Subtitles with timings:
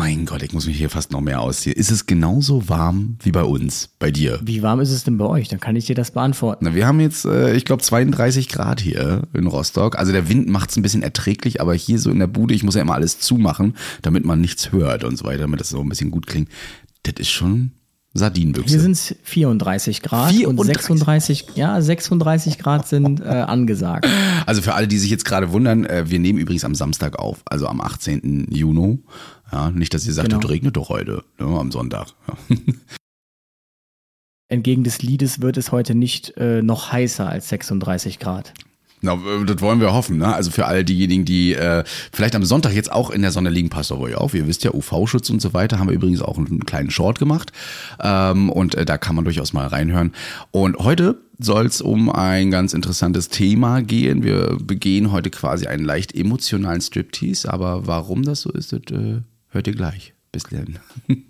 [0.00, 1.76] Mein Gott, ich muss mich hier fast noch mehr ausziehen.
[1.76, 4.40] Ist es genauso warm wie bei uns, bei dir?
[4.42, 5.48] Wie warm ist es denn bei euch?
[5.48, 6.64] Dann kann ich dir das beantworten.
[6.64, 9.98] Na, wir haben jetzt, äh, ich glaube, 32 Grad hier in Rostock.
[9.98, 12.62] Also der Wind macht es ein bisschen erträglich, aber hier so in der Bude, ich
[12.62, 15.82] muss ja immer alles zumachen, damit man nichts hört und so weiter, damit das so
[15.82, 16.48] ein bisschen gut klingt.
[17.02, 17.72] Das ist schon
[18.12, 18.70] Sardinenbüchse.
[18.70, 20.46] Hier sind es 34 Grad 34?
[20.58, 24.08] und 36, ja, 36 Grad sind äh, angesagt.
[24.46, 27.42] Also für alle, die sich jetzt gerade wundern, äh, wir nehmen übrigens am Samstag auf,
[27.44, 28.48] also am 18.
[28.50, 28.98] Juni.
[29.52, 30.40] Ja, nicht, dass ihr sagt, Genau.
[30.42, 32.08] es regnet doch heute, ne, am Sonntag.
[32.48, 32.56] Ja.
[34.48, 38.52] Entgegen des Liedes wird es heute nicht äh, noch heißer als 36 Grad.
[39.02, 40.18] Na, das wollen wir hoffen.
[40.18, 40.34] Ne?
[40.34, 43.70] Also für all diejenigen, die äh, vielleicht am Sonntag jetzt auch in der Sonne liegen,
[43.70, 44.34] passt auf euch auf.
[44.34, 47.52] Ihr wisst ja, UV-Schutz und so weiter haben wir übrigens auch einen kleinen Short gemacht.
[48.02, 50.12] Ähm, und äh, da kann man durchaus mal reinhören.
[50.50, 54.22] Und heute soll es um ein ganz interessantes Thema gehen.
[54.22, 57.50] Wir begehen heute quasi einen leicht emotionalen Striptease.
[57.50, 60.12] Aber warum das so ist, das äh, hört ihr gleich.
[60.32, 60.78] Bis dann.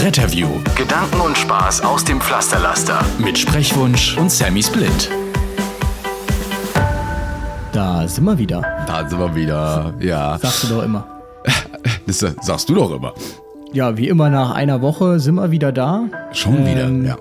[0.00, 0.46] Retterview.
[0.76, 3.00] Gedanken und Spaß aus dem Pflasterlaster.
[3.18, 5.10] Mit Sprechwunsch und Sammy Split.
[7.72, 8.60] Da sind wir wieder.
[8.86, 9.92] Da sind wir wieder.
[9.98, 11.06] Ja, Sagst du doch immer.
[12.06, 13.12] das sagst du doch immer.
[13.72, 16.04] Ja, wie immer nach einer Woche sind wir wieder da.
[16.32, 17.16] Schon wieder, Ähm, ja.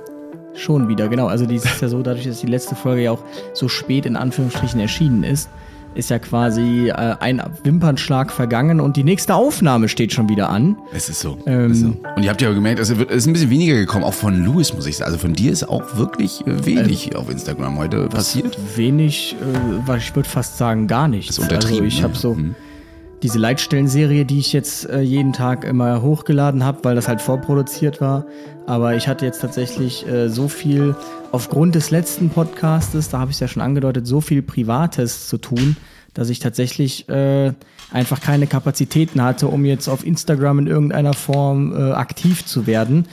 [0.53, 1.27] Schon wieder, genau.
[1.27, 4.15] Also dies ist ja so, dadurch, dass die letzte Folge ja auch so spät in
[4.15, 5.49] Anführungsstrichen erschienen ist,
[5.97, 10.77] ist ja quasi äh, ein Wimpernschlag vergangen und die nächste Aufnahme steht schon wieder an.
[10.93, 11.37] Es ist so.
[11.45, 11.93] Ähm, ist so.
[12.15, 14.45] Und ihr habt ja gemerkt, es wird- es ist ein bisschen weniger gekommen, auch von
[14.45, 15.07] Louis, muss ich sagen.
[15.11, 18.57] Also von dir ist auch wirklich äh, wenig auf Instagram heute passiert.
[18.77, 21.35] Wenig, äh, weil ich würde fast sagen gar nichts.
[21.35, 22.03] Das ist untertrieben, Also ich ne?
[22.03, 22.55] habe so Mhm.
[23.23, 27.99] diese Leitstellenserie, die ich jetzt äh, jeden Tag immer hochgeladen habe, weil das halt vorproduziert
[28.01, 28.25] war.
[28.67, 30.95] Aber ich hatte jetzt tatsächlich äh, so viel
[31.31, 35.37] aufgrund des letzten Podcastes, da habe ich es ja schon angedeutet, so viel Privates zu
[35.37, 35.77] tun,
[36.13, 37.53] dass ich tatsächlich äh,
[37.91, 43.05] einfach keine Kapazitäten hatte, um jetzt auf Instagram in irgendeiner Form äh, aktiv zu werden.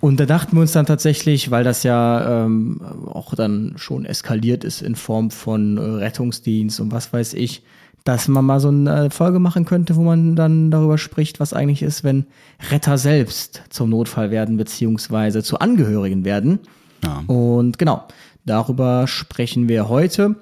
[0.00, 4.64] Und da dachten wir uns dann tatsächlich, weil das ja ähm, auch dann schon eskaliert
[4.64, 7.62] ist in Form von äh, Rettungsdienst und was weiß ich,
[8.04, 11.82] dass man mal so eine Folge machen könnte, wo man dann darüber spricht, was eigentlich
[11.82, 12.26] ist, wenn
[12.70, 16.60] Retter selbst zum Notfall werden, beziehungsweise zu Angehörigen werden.
[17.04, 17.22] Ja.
[17.26, 18.04] Und genau,
[18.44, 20.36] darüber sprechen wir heute.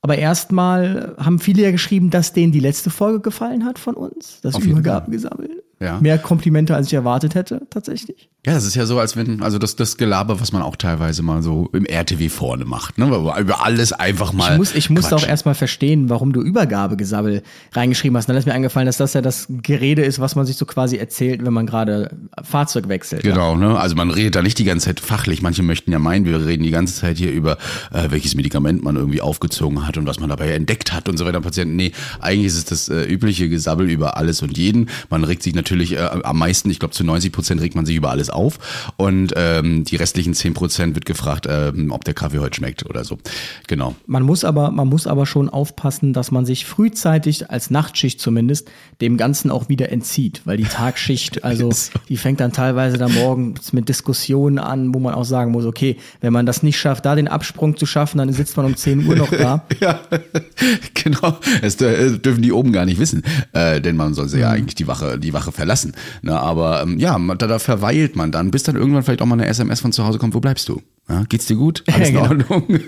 [0.00, 4.40] Aber erstmal haben viele ja geschrieben, dass denen die letzte Folge gefallen hat von uns.
[4.42, 5.62] Das Übergabengesammel.
[5.78, 6.00] Ja.
[6.00, 8.31] Mehr Komplimente, als ich erwartet hätte, tatsächlich.
[8.44, 11.22] Ja, das ist ja so, als wenn, also das, das Gelaber, was man auch teilweise
[11.22, 13.06] mal so im RTW vorne macht, ne?
[13.38, 14.50] Über alles einfach mal.
[14.50, 18.28] Ich muss, ich muss auch erstmal verstehen, warum du Übergabegesabbel reingeschrieben hast.
[18.28, 20.96] Dann ist mir eingefallen, dass das ja das Gerede ist, was man sich so quasi
[20.96, 23.22] erzählt, wenn man gerade Fahrzeug wechselt.
[23.22, 23.78] Genau, ne?
[23.78, 25.40] Also man redet da nicht die ganze Zeit fachlich.
[25.40, 27.58] Manche möchten ja meinen, wir reden die ganze Zeit hier über,
[27.92, 31.24] äh, welches Medikament man irgendwie aufgezogen hat und was man dabei entdeckt hat und so
[31.24, 31.40] weiter.
[31.40, 34.88] Patienten, nee, eigentlich ist es das äh, übliche Gesabbel über alles und jeden.
[35.10, 37.94] Man regt sich natürlich äh, am meisten, ich glaube zu 90 Prozent regt man sich
[37.94, 42.38] über alles auf und ähm, die restlichen 10 Prozent wird gefragt, ähm, ob der Kaffee
[42.38, 43.18] heute schmeckt oder so.
[43.68, 43.94] Genau.
[44.06, 48.70] Man muss aber, man muss aber schon aufpassen, dass man sich frühzeitig als Nachtschicht zumindest
[49.00, 51.70] dem Ganzen auch wieder entzieht, weil die Tagschicht, also
[52.08, 55.96] die fängt dann teilweise da morgens mit Diskussionen an, wo man auch sagen muss, okay,
[56.20, 59.06] wenn man das nicht schafft, da den Absprung zu schaffen, dann sitzt man um 10
[59.06, 59.64] Uhr noch da.
[59.80, 60.00] Ja,
[60.94, 61.38] genau.
[61.60, 64.76] Das äh, dürfen die oben gar nicht wissen, äh, denn man soll sie ja eigentlich
[64.76, 65.94] die Wache, die Wache verlassen.
[66.20, 69.34] Ne, aber ähm, ja, da, da verweilt man dann, bis dann irgendwann vielleicht auch mal
[69.34, 70.34] eine SMS von zu Hause kommt.
[70.34, 70.80] Wo bleibst du?
[71.08, 71.82] Ja, geht's dir gut?
[71.92, 72.28] Alles in Genau.
[72.28, 72.64] Ordnung?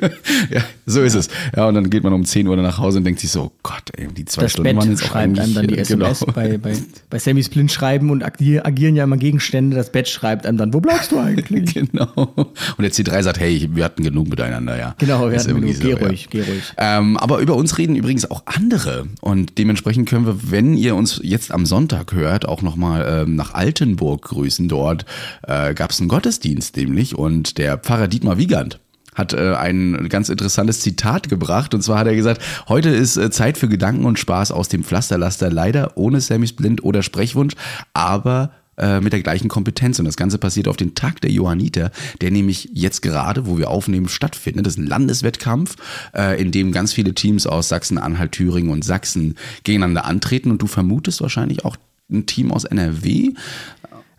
[0.50, 1.28] ja, so ist es.
[1.56, 3.52] Ja, und dann geht man um 10 Uhr nach Hause und denkt sich so, oh
[3.64, 5.90] Gott, ey, die zwei Das Stunden Bett waren jetzt auch schreibt einem dann die eigentlich,
[5.90, 6.20] SMS.
[6.20, 6.32] Genau.
[6.32, 6.76] Bei, bei,
[7.10, 9.76] bei Sammys Blind schreiben und agier, agieren ja immer Gegenstände.
[9.76, 11.74] Das Bett schreibt einem dann, wo bleibst du eigentlich?
[11.74, 12.12] Genau.
[12.14, 14.94] Und der C3 sagt, hey, wir hatten genug miteinander, ja.
[14.98, 15.80] Genau, wir Ist hatten genug.
[15.80, 15.96] Geh ja.
[15.96, 16.72] ruhig, geh ruhig.
[16.76, 19.06] Ähm, aber über uns reden übrigens auch andere.
[19.20, 23.54] Und dementsprechend können wir, wenn ihr uns jetzt am Sonntag hört, auch nochmal ähm, nach
[23.54, 24.68] Altenburg grüßen.
[24.68, 25.04] Dort
[25.42, 28.80] äh, gab es einen Gottesdienst nämlich und der Pfarrer Dietmar Wiegand
[29.14, 31.72] hat äh, ein ganz interessantes Zitat gebracht.
[31.72, 34.82] Und zwar hat er gesagt, heute ist äh, Zeit für Gedanken und Spaß aus dem
[34.82, 37.54] Pflasterlaster, leider ohne Sammys Blind oder Sprechwunsch,
[37.92, 39.98] aber äh, mit der gleichen Kompetenz.
[39.98, 43.70] Und das Ganze passiert auf den Tag der Johanniter, der nämlich jetzt gerade, wo wir
[43.70, 44.66] aufnehmen, stattfindet.
[44.66, 45.76] Das ist ein Landeswettkampf,
[46.14, 50.50] äh, in dem ganz viele Teams aus Sachsen, Anhalt, Thüringen und Sachsen gegeneinander antreten.
[50.50, 51.76] Und du vermutest wahrscheinlich auch
[52.10, 53.30] ein Team aus NRW.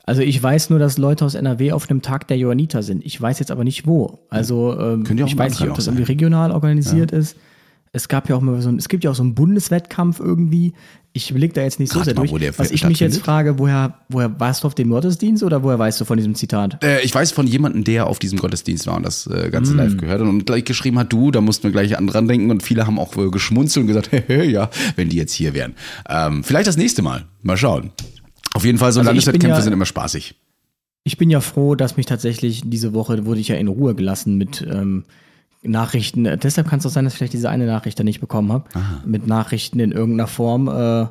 [0.06, 3.04] Also ich weiß nur, dass Leute aus NRW auf einem Tag der Johanniter sind.
[3.06, 4.20] Ich weiß jetzt aber nicht wo.
[4.30, 7.18] Also ähm, ich weiß nicht, ob das irgendwie regional organisiert ja.
[7.18, 7.36] ist.
[7.92, 10.74] Es gab ja auch mal so ein, es gibt ja auch so einen Bundeswettkampf irgendwie.
[11.14, 12.60] Ich blick da jetzt nicht so Rat sehr mal, durch.
[12.60, 16.02] Was ich mich jetzt frage, woher, woher warst du auf dem Gottesdienst oder woher weißt
[16.02, 16.84] du von diesem Zitat?
[16.84, 19.78] Äh, ich weiß von jemandem, der auf diesem Gottesdienst war und das äh, Ganze mm.
[19.78, 22.64] live gehört hat und gleich geschrieben hat, du, da mussten wir gleich dran denken und
[22.64, 25.74] viele haben auch äh, geschmunzelt und gesagt, ja, wenn die jetzt hier wären.
[26.10, 27.24] Ähm, vielleicht das nächste Mal.
[27.44, 27.92] Mal schauen.
[28.56, 30.36] Auf jeden Fall, so also Landeswettkämpfe ja, sind immer spaßig.
[31.04, 34.38] Ich bin ja froh, dass mich tatsächlich diese Woche wurde ich ja in Ruhe gelassen
[34.38, 35.04] mit ähm,
[35.62, 36.24] Nachrichten.
[36.24, 38.64] Deshalb kann es auch sein, dass ich vielleicht diese eine Nachricht da nicht bekommen habe.
[39.06, 40.70] Mit Nachrichten in irgendeiner Form.
[40.70, 41.08] Äh,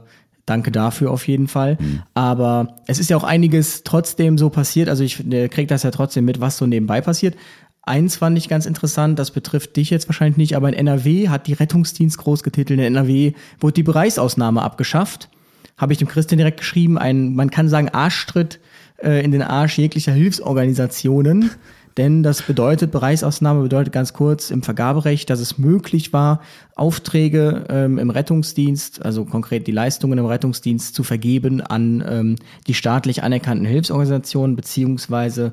[0.46, 1.76] danke dafür auf jeden Fall.
[1.78, 2.02] Mhm.
[2.14, 4.88] Aber es ist ja auch einiges trotzdem so passiert.
[4.88, 7.36] Also ich kriege das ja trotzdem mit, was so nebenbei passiert.
[7.82, 11.46] Eins fand ich ganz interessant, das betrifft dich jetzt wahrscheinlich nicht, aber in NRW hat
[11.46, 12.80] die Rettungsdienst groß getitelt.
[12.80, 15.28] In NRW wurde die Bereichsausnahme abgeschafft
[15.76, 18.60] habe ich dem Christian direkt geschrieben, ein, man kann sagen, Arschtritt
[19.02, 21.50] äh, in den Arsch jeglicher Hilfsorganisationen.
[21.96, 26.40] Denn das bedeutet, Bereichsausnahme bedeutet ganz kurz im Vergaberecht, dass es möglich war,
[26.74, 32.36] Aufträge ähm, im Rettungsdienst, also konkret die Leistungen im Rettungsdienst zu vergeben an ähm,
[32.66, 35.52] die staatlich anerkannten Hilfsorganisationen beziehungsweise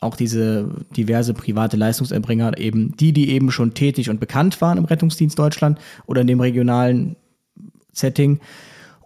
[0.00, 4.84] auch diese diverse private Leistungserbringer, eben die, die eben schon tätig und bekannt waren im
[4.86, 7.16] Rettungsdienst Deutschland oder in dem regionalen
[7.92, 8.40] Setting.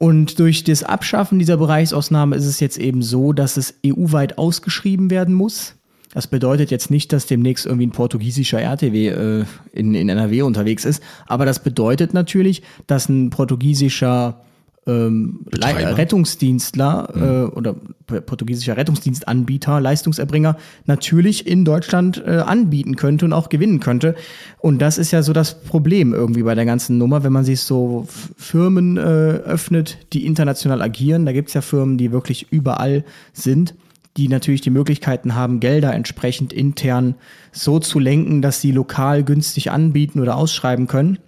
[0.02, 5.10] Und durch das Abschaffen dieser Bereichsausnahme ist es jetzt eben so, dass es EU-weit ausgeschrieben
[5.10, 5.74] werden muss.
[6.14, 10.86] Das bedeutet jetzt nicht, dass demnächst irgendwie ein portugiesischer RTW äh, in, in NRW unterwegs
[10.86, 14.40] ist, aber das bedeutet natürlich, dass ein portugiesischer
[14.86, 17.22] ähm, Rettungsdienstler mhm.
[17.22, 17.74] äh, oder
[18.06, 20.56] portugiesischer Rettungsdienstanbieter, Leistungserbringer
[20.86, 24.14] natürlich in Deutschland äh, anbieten könnte und auch gewinnen könnte.
[24.58, 27.60] Und das ist ja so das Problem irgendwie bei der ganzen Nummer, wenn man sich
[27.60, 28.06] so
[28.36, 31.26] Firmen äh, öffnet, die international agieren.
[31.26, 33.74] Da gibt's ja Firmen, die wirklich überall sind
[34.16, 37.14] die natürlich die Möglichkeiten haben, Gelder entsprechend intern
[37.52, 41.20] so zu lenken, dass sie lokal günstig anbieten oder ausschreiben können,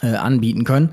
[0.00, 0.88] äh, anbieten können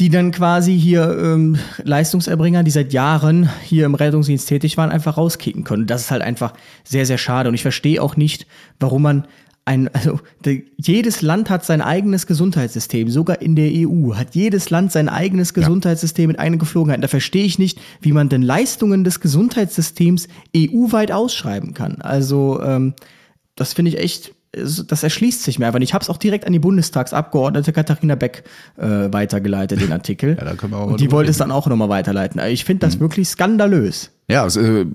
[0.00, 5.16] die dann quasi hier ähm, Leistungserbringer, die seit Jahren hier im Rettungsdienst tätig waren, einfach
[5.16, 5.86] rauskicken können.
[5.86, 6.52] Das ist halt einfach
[6.82, 7.48] sehr, sehr schade.
[7.48, 8.46] Und ich verstehe auch nicht,
[8.80, 9.26] warum man
[9.64, 14.70] ein, also de, jedes Land hat sein eigenes Gesundheitssystem, sogar in der EU hat jedes
[14.70, 16.28] Land sein eigenes Gesundheitssystem ja.
[16.28, 17.02] mit eigenen Geflogenheiten.
[17.02, 22.02] Da verstehe ich nicht, wie man denn Leistungen des Gesundheitssystems EU-weit ausschreiben kann.
[22.02, 22.94] Also ähm,
[23.56, 25.90] das finde ich echt das erschließt sich mir einfach nicht.
[25.90, 28.44] Ich habe es auch direkt an die Bundestagsabgeordnete Katharina Beck
[28.76, 30.36] äh, weitergeleitet, den Artikel.
[30.38, 32.40] ja, da können wir auch Und die wollte es dann auch nochmal weiterleiten.
[32.48, 33.00] Ich finde das mhm.
[33.00, 34.10] wirklich skandalös.
[34.28, 34.86] Ja, also, äh,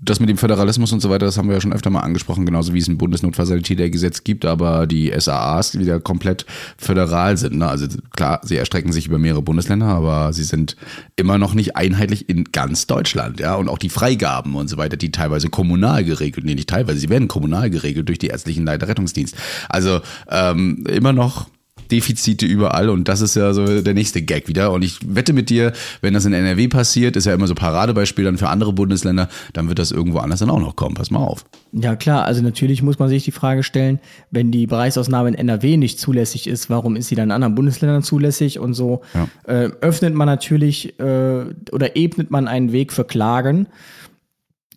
[0.00, 2.46] das mit dem Föderalismus und so weiter, das haben wir ja schon öfter mal angesprochen,
[2.46, 6.46] genauso wie es ein Bundesnotfallsanitätergesetz gibt, aber die SAAs wieder komplett
[6.76, 7.58] föderal sind.
[7.58, 7.66] Ne?
[7.66, 10.76] Also klar, sie erstrecken sich über mehrere Bundesländer, aber sie sind
[11.16, 13.40] immer noch nicht einheitlich in ganz Deutschland.
[13.40, 17.00] Ja, und auch die Freigaben und so weiter, die teilweise kommunal geregelt, nee, nicht teilweise,
[17.00, 19.36] sie werden kommunal geregelt durch die ärztlichen Leiterrettungsdienst.
[19.68, 20.00] Also
[20.30, 21.48] ähm, immer noch
[21.90, 24.72] Defizite überall und das ist ja so der nächste Gag wieder.
[24.72, 28.24] Und ich wette mit dir, wenn das in NRW passiert, ist ja immer so Paradebeispiel
[28.24, 30.94] dann für andere Bundesländer, dann wird das irgendwo anders dann auch noch kommen.
[30.94, 31.44] Pass mal auf.
[31.72, 34.00] Ja klar, also natürlich muss man sich die Frage stellen,
[34.30, 38.02] wenn die Bereichsausnahme in NRW nicht zulässig ist, warum ist sie dann in anderen Bundesländern
[38.02, 39.28] zulässig und so ja.
[39.46, 43.66] äh, öffnet man natürlich äh, oder ebnet man einen Weg für Klagen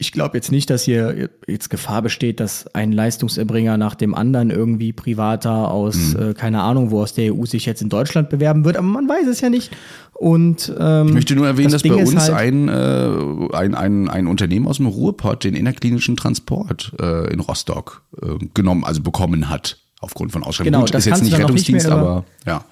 [0.01, 4.49] ich glaube jetzt nicht, dass hier jetzt Gefahr besteht, dass ein Leistungserbringer nach dem anderen
[4.49, 6.31] irgendwie privater aus, mhm.
[6.31, 9.07] äh, keine Ahnung, wo aus der EU sich jetzt in Deutschland bewerben wird, aber man
[9.07, 9.71] weiß es ja nicht.
[10.13, 14.09] Und ähm, ich möchte nur erwähnen, das dass bei uns halt ein, äh, ein, ein,
[14.09, 19.49] ein Unternehmen aus dem Ruhrpott den innerklinischen Transport äh, in Rostock äh, genommen, also bekommen
[19.49, 20.73] hat aufgrund von Ausschreibungen.
[20.73, 22.65] Genau, Gut, das ist jetzt nicht Rettungsdienst, aber ja.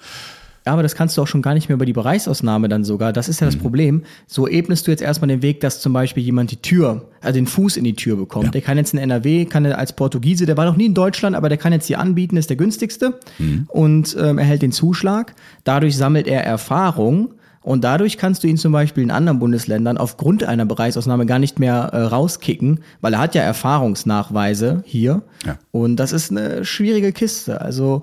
[0.66, 3.12] Ja, aber das kannst du auch schon gar nicht mehr über die Bereichsausnahme dann sogar.
[3.12, 3.60] Das ist ja das mhm.
[3.60, 4.02] Problem.
[4.26, 7.46] So ebnest du jetzt erstmal den Weg, dass zum Beispiel jemand die Tür, also den
[7.46, 8.46] Fuß in die Tür bekommt.
[8.46, 8.50] Ja.
[8.50, 11.34] Der kann jetzt in NRW, kann er als Portugiese, der war noch nie in Deutschland,
[11.34, 13.64] aber der kann jetzt hier anbieten, ist der günstigste mhm.
[13.68, 15.34] und ähm, erhält den Zuschlag.
[15.64, 17.34] Dadurch sammelt er Erfahrung.
[17.62, 21.58] Und dadurch kannst du ihn zum Beispiel in anderen Bundesländern aufgrund einer Bereichsausnahme gar nicht
[21.58, 25.22] mehr äh, rauskicken, weil er hat ja Erfahrungsnachweise hier.
[25.44, 25.58] Ja.
[25.70, 27.60] Und das ist eine schwierige Kiste.
[27.60, 28.02] Also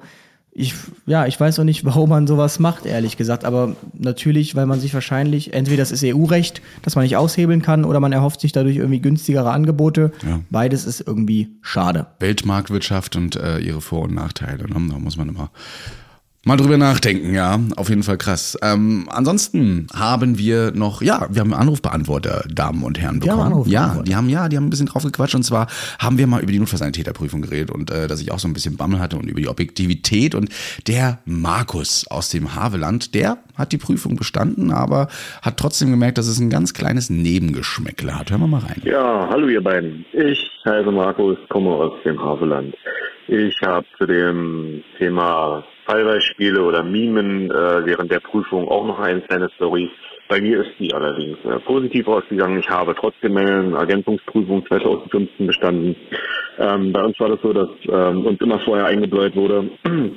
[0.59, 0.73] ich,
[1.05, 3.45] ja, ich weiß auch nicht, warum man sowas macht, ehrlich gesagt.
[3.45, 7.85] Aber natürlich, weil man sich wahrscheinlich, entweder das ist EU-Recht, das man nicht aushebeln kann,
[7.85, 10.11] oder man erhofft sich dadurch irgendwie günstigere Angebote.
[10.25, 10.39] Ja.
[10.49, 12.07] Beides ist irgendwie schade.
[12.19, 14.67] Weltmarktwirtschaft und äh, ihre Vor- und Nachteile.
[14.67, 14.89] Ne?
[14.89, 15.51] Da muss man immer
[16.47, 17.59] Mal drüber nachdenken, ja.
[17.75, 18.57] Auf jeden Fall krass.
[18.61, 23.69] Ähm, ansonsten haben wir noch, ja, wir haben Anrufbeantworter, Damen und Herren, bekommen.
[23.69, 25.35] Ja, die haben, ja, die haben ein bisschen drauf gequatscht.
[25.35, 25.67] Und zwar
[25.99, 28.77] haben wir mal über die Notfallsanitäterprüfung geredet und äh, dass ich auch so ein bisschen
[28.77, 30.35] Bammel hatte und über die Objektivität.
[30.35, 30.47] Und
[30.87, 35.09] der Markus aus dem Haveland, der hat die Prüfung bestanden, aber
[35.41, 38.31] hat trotzdem gemerkt, dass es ein ganz kleines Nebengeschmäckle hat.
[38.31, 38.81] Hören wir mal rein.
[38.85, 40.05] Ja, hallo ihr beiden.
[40.13, 42.73] Ich heiße Markus, komme aus dem Haveland.
[43.29, 49.19] Ich habe zu dem Thema Fallbeispiele oder Mimen äh, während der Prüfung auch noch eine
[49.19, 49.89] kleine Story.
[50.29, 52.59] Bei mir ist die allerdings äh, positiv ausgegangen.
[52.59, 55.95] Ich habe trotzdem meine Ergänzungsprüfung 2015 bestanden.
[56.57, 59.69] Ähm, bei uns war das so, dass ähm, uns immer vorher eingebläut wurde,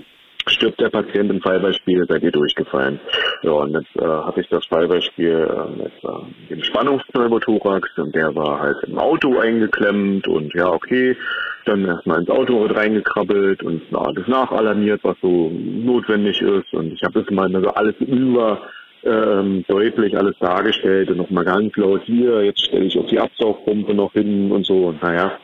[0.47, 3.01] stirbt der Patient im Fallbeispiel, seid ihr durchgefallen.
[3.43, 8.33] Ja, und jetzt äh, hatte ich das Fallbeispiel äh, mit äh, dem Spannungspneumothorax und der
[8.37, 11.17] war halt im Auto eingeklemmt und ja, okay,
[11.65, 17.23] dann erstmal ins Auto reingekrabbelt und alles nachalarmiert, was so notwendig ist und ich habe
[17.23, 18.63] das mal also alles über
[19.03, 23.95] ähm, deutlich alles dargestellt und nochmal ganz laut hier, jetzt stelle ich auf die Absaugpumpe
[23.95, 25.39] noch hin und so und naja,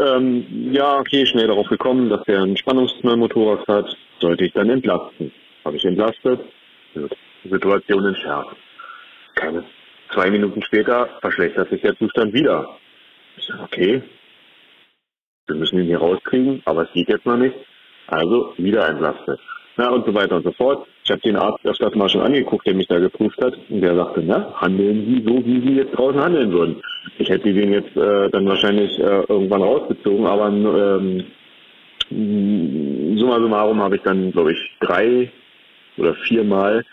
[0.00, 5.32] ähm, ja, okay, schnell darauf gekommen, dass er einen Spannungspneumothorax hat, sollte ich dann entlasten.
[5.64, 6.40] Habe ich entlastet,
[7.44, 8.56] Situation entschärft.
[9.34, 9.64] Keine
[10.12, 12.76] zwei Minuten später verschlechtert sich der Zustand wieder.
[13.36, 14.02] Ich sage, okay,
[15.46, 17.54] wir müssen ihn hier rauskriegen, aber es geht jetzt noch nicht.
[18.06, 19.40] Also wieder entlastet.
[19.76, 20.86] Na, und so weiter und so fort.
[21.04, 23.96] Ich habe den Arzt öfters mal schon angeguckt, der mich da geprüft hat, und der
[23.96, 26.80] sagte, na, handeln Sie so, wie Sie jetzt draußen handeln würden.
[27.18, 31.24] Ich hätte den jetzt äh, dann wahrscheinlich äh, irgendwann rausgezogen, aber ähm,
[33.18, 35.30] summa summarum habe ich dann, glaube ich, drei
[35.96, 36.84] oder viermal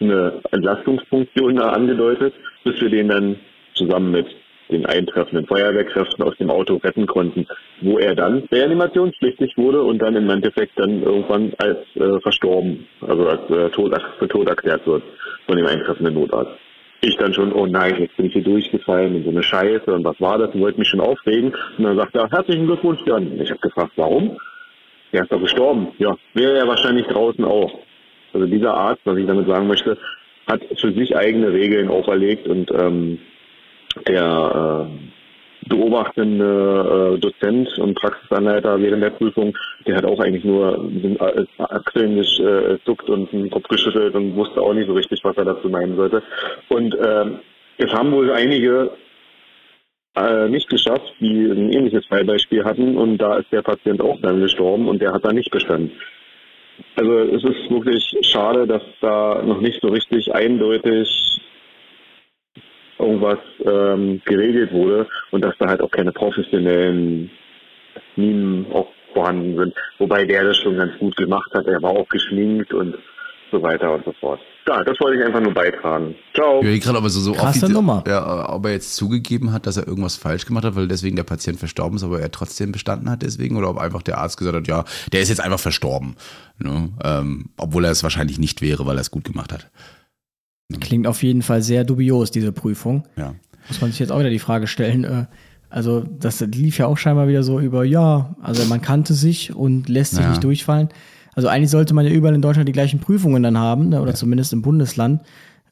[0.00, 3.36] eine Entlastungsfunktion da angedeutet, bis wir den dann
[3.74, 4.26] zusammen mit
[4.72, 7.46] den eintreffenden Feuerwehrkräften aus dem Auto retten konnten,
[7.80, 13.28] wo er dann reanimationspflichtig wurde und dann im Endeffekt dann irgendwann als äh, verstorben, also
[13.28, 15.02] als äh, tot, für tot erklärt wird
[15.46, 16.52] von dem eintreffenden Notarzt.
[17.04, 20.04] Ich dann schon, oh nein, jetzt bin ich hier durchgefallen und so eine Scheiße und
[20.04, 21.52] was war das und wollte mich schon aufregen.
[21.76, 23.40] Und dann sagt er, herzlichen Glückwunsch, Jan.
[23.40, 24.38] Ich habe gefragt, warum?
[25.10, 25.88] Er ist doch gestorben.
[25.98, 27.80] Ja, wäre er wahrscheinlich draußen auch.
[28.32, 29.98] Also dieser Arzt, was ich damit sagen möchte,
[30.46, 33.18] hat für sich eigene Regeln auferlegt und ähm,
[34.06, 39.56] der äh, beobachtende äh, Dozent und Praxisanleiter während der Prüfung,
[39.86, 44.74] der hat auch eigentlich nur äh, Achseln gezuckt und den Kopf geschüttelt und wusste auch
[44.74, 46.22] nicht so richtig, was er dazu meinen sollte.
[46.68, 47.26] Und äh,
[47.78, 48.90] es haben wohl einige
[50.16, 54.40] äh, nicht geschafft, die ein ähnliches Fallbeispiel hatten und da ist der Patient auch dann
[54.40, 55.92] gestorben und der hat da nicht bestanden.
[56.96, 61.40] Also es ist wirklich schade, dass da noch nicht so richtig eindeutig
[62.98, 67.30] irgendwas ähm, geregelt wurde und dass da halt auch keine professionellen
[68.16, 69.74] Minen auch vorhanden sind.
[69.98, 71.66] Wobei der das schon ganz gut gemacht hat.
[71.66, 72.96] Er war auch geschminkt und
[73.50, 74.40] so weiter und so fort.
[74.66, 76.14] Ja, das wollte ich einfach nur beitragen.
[76.34, 76.62] Ciao.
[76.62, 78.02] Ich gerade aber so, so Krasse Nummer.
[78.06, 81.24] Ja, ob er jetzt zugegeben hat, dass er irgendwas falsch gemacht hat, weil deswegen der
[81.24, 84.56] Patient verstorben ist, aber er trotzdem bestanden hat deswegen, oder ob einfach der Arzt gesagt
[84.56, 86.16] hat, ja, der ist jetzt einfach verstorben.
[86.58, 86.90] Ne?
[87.04, 89.68] Ähm, obwohl er es wahrscheinlich nicht wäre, weil er es gut gemacht hat.
[90.80, 93.04] Klingt auf jeden Fall sehr dubios, diese Prüfung.
[93.16, 93.34] Ja.
[93.68, 95.04] Muss man sich jetzt auch wieder die Frage stellen.
[95.04, 95.24] Äh,
[95.70, 99.88] also, das lief ja auch scheinbar wieder so über, ja, also man kannte sich und
[99.88, 100.30] lässt sich Ja.
[100.30, 100.88] nicht durchfallen.
[101.34, 104.14] Also eigentlich sollte man ja überall in Deutschland die gleichen Prüfungen dann haben, ne, oder
[104.14, 105.22] zumindest im Bundesland.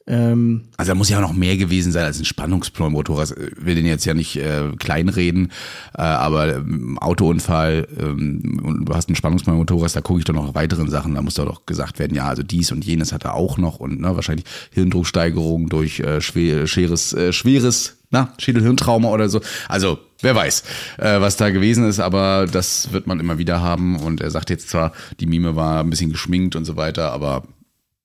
[0.07, 3.31] Ähm, Also da muss ja auch noch mehr gewesen sein als ein Spannungspneumothorax.
[3.31, 5.51] Ich will den jetzt ja nicht äh, kleinreden,
[5.95, 10.47] äh, aber ähm, Autounfall ähm, und du hast einen Spannungspneumothorax, da gucke ich doch noch
[10.47, 11.15] nach weiteren Sachen.
[11.15, 13.79] Da muss doch doch gesagt werden, ja, also dies und jenes hat er auch noch
[13.79, 19.39] und ne, wahrscheinlich Hirndrucksteigerung durch äh, schwer, schweres, äh, schweres na, Schädelhirntrauma oder so.
[19.69, 20.63] Also wer weiß,
[20.97, 23.97] äh, was da gewesen ist, aber das wird man immer wieder haben.
[23.97, 27.43] Und er sagt jetzt zwar, die Mime war ein bisschen geschminkt und so weiter, aber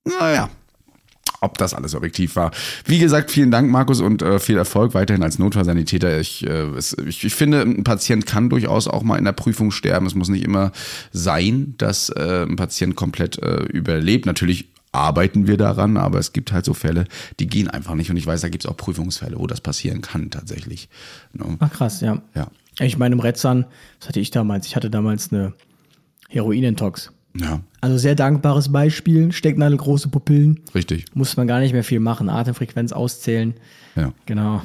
[0.05, 0.49] naja,
[1.40, 2.50] ob das alles objektiv war.
[2.85, 6.21] Wie gesagt, vielen Dank, Markus, und äh, viel Erfolg weiterhin als Notfallsanitäter.
[6.21, 9.71] Ich, äh, es, ich, ich finde, ein Patient kann durchaus auch mal in der Prüfung
[9.71, 10.07] sterben.
[10.07, 10.73] Es muss nicht immer
[11.12, 14.26] sein, dass äh, ein Patient komplett äh, überlebt.
[14.26, 17.05] Natürlich arbeiten wir daran, aber es gibt halt so Fälle,
[17.38, 18.11] die gehen einfach nicht.
[18.11, 20.88] Und ich weiß, da gibt es auch Prüfungsfälle, wo das passieren kann tatsächlich.
[21.33, 21.57] Ne?
[21.61, 22.23] ach krass, ja.
[22.35, 22.49] Ja.
[22.81, 23.66] Ich meine, im Retzern,
[24.00, 24.66] was hatte ich damals?
[24.66, 25.55] Ich hatte damals eine
[26.28, 27.12] Heroinintox.
[27.40, 29.33] Ja, Also sehr dankbares Beispiel.
[29.33, 30.61] Stecknadel, große Pupillen.
[30.75, 31.05] richtig.
[31.14, 32.28] Muss man gar nicht mehr viel machen.
[32.28, 33.55] Atemfrequenz auszählen.
[33.95, 34.12] Ja.
[34.26, 34.62] Genau.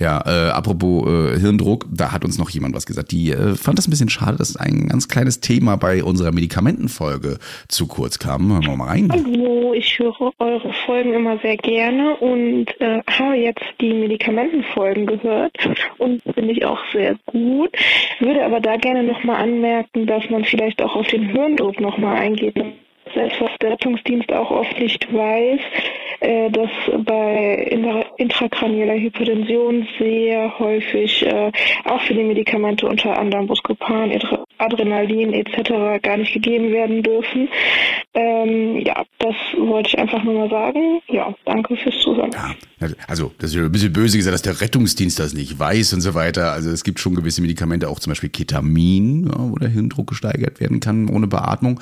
[0.00, 3.12] Ja, äh, apropos äh, Hirndruck, da hat uns noch jemand was gesagt.
[3.12, 7.38] Die äh, fand das ein bisschen schade, dass ein ganz kleines Thema bei unserer Medikamentenfolge
[7.68, 8.52] zu kurz kam.
[8.52, 9.08] Hören wir mal rein.
[9.12, 15.56] Hallo, ich höre eure Folgen immer sehr gerne und äh, habe jetzt die Medikamentenfolgen gehört
[15.98, 17.70] und finde ich auch sehr gut.
[18.18, 22.56] Würde aber da gerne nochmal anmerken, dass man vielleicht auch auf den Hirndruck nochmal eingeht.
[23.14, 25.60] Selbst was der Rettungsdienst auch oft nicht weiß,
[26.20, 26.70] äh, dass
[27.04, 27.68] bei
[28.16, 31.52] intrakranieller Hypertension sehr häufig äh,
[31.84, 34.10] auch für die Medikamente unter anderem Buscopan,
[34.58, 36.02] Adrenalin etc.
[36.02, 37.48] gar nicht gegeben werden dürfen.
[38.14, 41.00] Ähm, ja, das wollte ich einfach nur mal sagen.
[41.08, 42.30] Ja, danke fürs Zuhören.
[42.32, 42.54] Ja,
[43.08, 46.14] also das ist ein bisschen böse gesagt, dass der Rettungsdienst das nicht weiß und so
[46.14, 46.52] weiter.
[46.52, 50.60] Also es gibt schon gewisse Medikamente, auch zum Beispiel Ketamin, ja, wo der Hirndruck gesteigert
[50.60, 51.80] werden kann ohne Beatmung.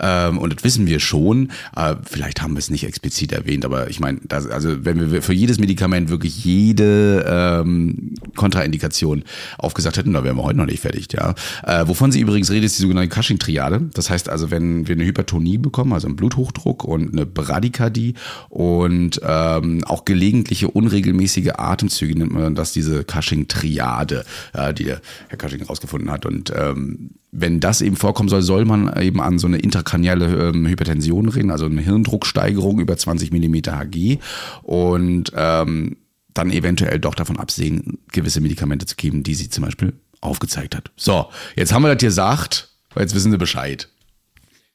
[0.00, 1.50] Ähm, und das wissen wir schon.
[1.76, 5.32] Äh, vielleicht haben wir es nicht explizit erwähnt, aber ich meine, also wenn wir für
[5.32, 9.24] jedes Medikament wirklich jede ähm, Kontraindikation
[9.58, 11.08] aufgesagt hätten, da wären wir heute noch nicht fertig.
[11.12, 13.90] Ja, äh, wovon sie übrigens redet, ist die sogenannte Cushing-Triade.
[13.94, 18.14] Das heißt also, wenn wir eine Hypertonie bekommen, also einen Bluthochdruck und eine Bradykardie
[18.48, 25.38] und ähm, auch gelegentliche unregelmäßige Atemzüge nennt man das diese Cushing-Triade, äh, die der Herr
[25.38, 26.26] Cushing rausgefunden hat.
[26.26, 30.66] Und ähm, wenn das eben vorkommen soll, soll man eben an so eine intrakraniale ähm,
[30.66, 34.18] Hypertension reden, also eine Hirndrucksteigerung über 20 Millimeter Hg
[34.62, 35.96] und ähm,
[36.32, 40.90] dann eventuell doch davon absehen, gewisse Medikamente zu geben, die sie zum Beispiel aufgezeigt hat.
[40.96, 41.26] So,
[41.56, 43.88] jetzt haben wir das gesagt, jetzt wissen Sie Bescheid.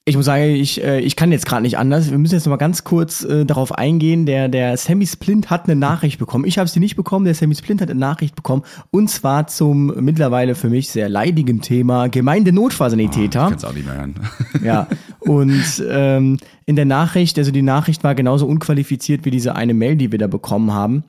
[0.09, 2.09] Ich muss sagen, ich, äh, ich kann jetzt gerade nicht anders.
[2.09, 4.25] Wir müssen jetzt noch mal ganz kurz äh, darauf eingehen.
[4.25, 6.45] Der, der Sammy Splint hat eine Nachricht bekommen.
[6.45, 7.25] Ich habe sie nicht bekommen.
[7.25, 8.63] Der Sammy Splint hat eine Nachricht bekommen.
[8.89, 13.49] Und zwar zum mittlerweile für mich sehr leidigen Thema Gemeindenotfallsanitäter.
[13.51, 14.15] Oh, ich auch nicht mehr hören.
[14.63, 14.87] ja.
[15.19, 19.95] Und ähm, in der Nachricht, also die Nachricht war genauso unqualifiziert wie diese eine Mail,
[19.95, 21.03] die wir da bekommen haben.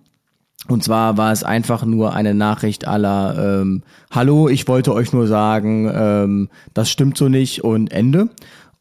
[0.69, 5.26] Und zwar war es einfach nur eine Nachricht aller ähm, Hallo, ich wollte euch nur
[5.26, 8.28] sagen, ähm, das stimmt so nicht und Ende.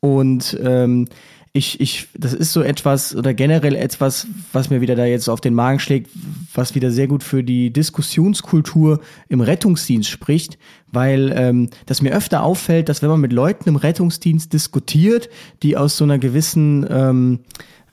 [0.01, 1.07] Und ähm,
[1.51, 5.41] ich, ich, das ist so etwas oder generell etwas, was mir wieder da jetzt auf
[5.41, 6.11] den Magen schlägt,
[6.53, 10.59] was wieder sehr gut für die Diskussionskultur im Rettungsdienst spricht,
[10.91, 15.29] weil ähm, das mir öfter auffällt, dass wenn man mit Leuten im Rettungsdienst diskutiert,
[15.63, 17.39] die aus so einer gewissen ähm,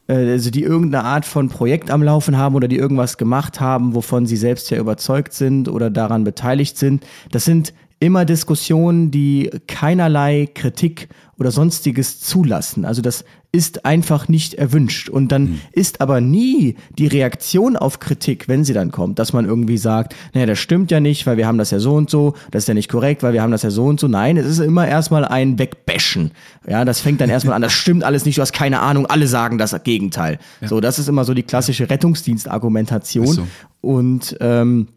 [0.06, 3.94] äh, also die irgendeine Art von Projekt am Laufen haben oder die irgendwas gemacht haben,
[3.94, 7.06] wovon sie selbst ja überzeugt sind oder daran beteiligt sind.
[7.30, 11.08] Das sind immer Diskussionen, die keinerlei Kritik
[11.38, 12.84] oder sonstiges zulassen.
[12.84, 15.08] Also das ist einfach nicht erwünscht.
[15.08, 15.60] Und dann mhm.
[15.72, 20.14] ist aber nie die Reaktion auf Kritik, wenn sie dann kommt, dass man irgendwie sagt,
[20.32, 22.68] naja, das stimmt ja nicht, weil wir haben das ja so und so, das ist
[22.68, 24.08] ja nicht korrekt, weil wir haben das ja so und so.
[24.08, 26.32] Nein, es ist immer erstmal ein Wegbäschen.
[26.66, 29.26] Ja, das fängt dann erstmal an, das stimmt alles nicht, du hast keine Ahnung, alle
[29.26, 30.38] sagen das Gegenteil.
[30.60, 30.68] Ja.
[30.68, 33.26] So, das ist immer so die klassische Rettungsdienstargumentation.
[33.26, 33.46] So.
[33.82, 34.88] Und ähm,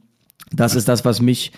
[0.52, 1.52] das ist das, was mich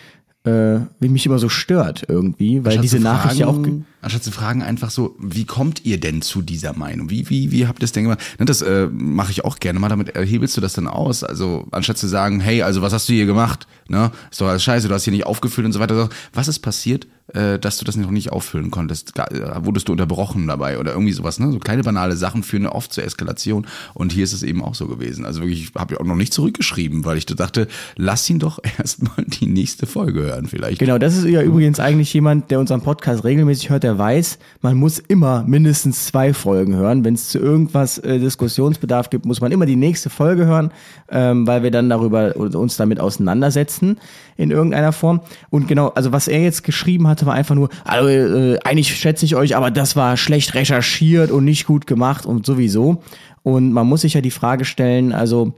[0.43, 3.60] äh, wie mich immer so stört irgendwie, weil diese Nachricht ja auch
[4.01, 7.12] anstatt zu fragen einfach so, wie kommt ihr denn zu dieser Meinung?
[7.12, 8.19] Wie wie wie habt ihr das denn gemacht?
[8.39, 9.89] Ne, das äh, mache ich auch gerne mal.
[9.89, 11.23] Damit hebelst du das dann aus.
[11.23, 13.67] Also anstatt zu sagen, hey, also was hast du hier gemacht?
[13.88, 16.10] Ne, ist doch alles scheiße, du hast hier nicht aufgefüllt und so weiter.
[16.34, 17.06] Was ist passiert?
[17.33, 19.17] Äh, dass du das noch nicht auffüllen konntest.
[19.17, 21.51] Äh, wurdest du unterbrochen dabei oder irgendwie sowas, ne?
[21.51, 24.87] So kleine banale Sachen führen oft zur Eskalation und hier ist es eben auch so
[24.87, 25.25] gewesen.
[25.25, 28.59] Also wirklich, ich habe ja auch noch nicht zurückgeschrieben, weil ich dachte, lass ihn doch
[28.77, 30.79] erstmal die nächste Folge hören vielleicht.
[30.79, 34.77] Genau, das ist ja übrigens eigentlich jemand, der unseren Podcast regelmäßig hört, der weiß, man
[34.77, 37.03] muss immer mindestens zwei Folgen hören.
[37.03, 40.71] Wenn es zu irgendwas äh, Diskussionsbedarf gibt, muss man immer die nächste Folge hören,
[41.09, 43.97] ähm, weil wir dann darüber uns damit auseinandersetzen
[44.41, 45.21] in irgendeiner Form.
[45.49, 49.25] Und genau, also was er jetzt geschrieben hat, war einfach nur, also äh, eigentlich schätze
[49.25, 53.04] ich euch, aber das war schlecht recherchiert und nicht gut gemacht und sowieso.
[53.43, 55.54] Und man muss sich ja die Frage stellen, also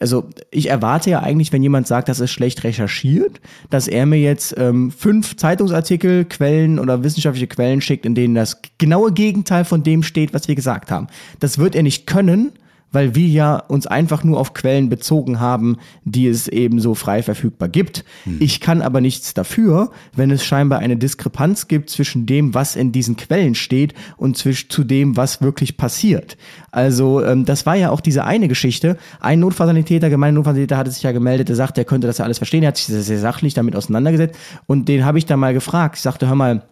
[0.00, 3.40] also ich erwarte ja eigentlich, wenn jemand sagt, das ist schlecht recherchiert,
[3.70, 8.62] dass er mir jetzt ähm, fünf Zeitungsartikel, Quellen oder wissenschaftliche Quellen schickt, in denen das
[8.78, 11.06] genaue Gegenteil von dem steht, was wir gesagt haben.
[11.38, 12.50] Das wird er nicht können,
[12.92, 17.22] weil wir ja uns einfach nur auf Quellen bezogen haben, die es eben so frei
[17.22, 18.04] verfügbar gibt.
[18.24, 18.36] Hm.
[18.40, 22.92] Ich kann aber nichts dafür, wenn es scheinbar eine Diskrepanz gibt zwischen dem, was in
[22.92, 26.36] diesen Quellen steht und zwischen zu dem, was wirklich passiert.
[26.70, 28.96] Also ähm, das war ja auch diese eine Geschichte.
[29.20, 32.38] Ein Notfallsanitäter, gemeine Notfallsanitäter hatte sich ja gemeldet, der sagte, er könnte das ja alles
[32.38, 35.96] verstehen, er hat sich sehr sachlich damit auseinandergesetzt und den habe ich dann mal gefragt.
[35.96, 36.62] Ich sagte, hör mal,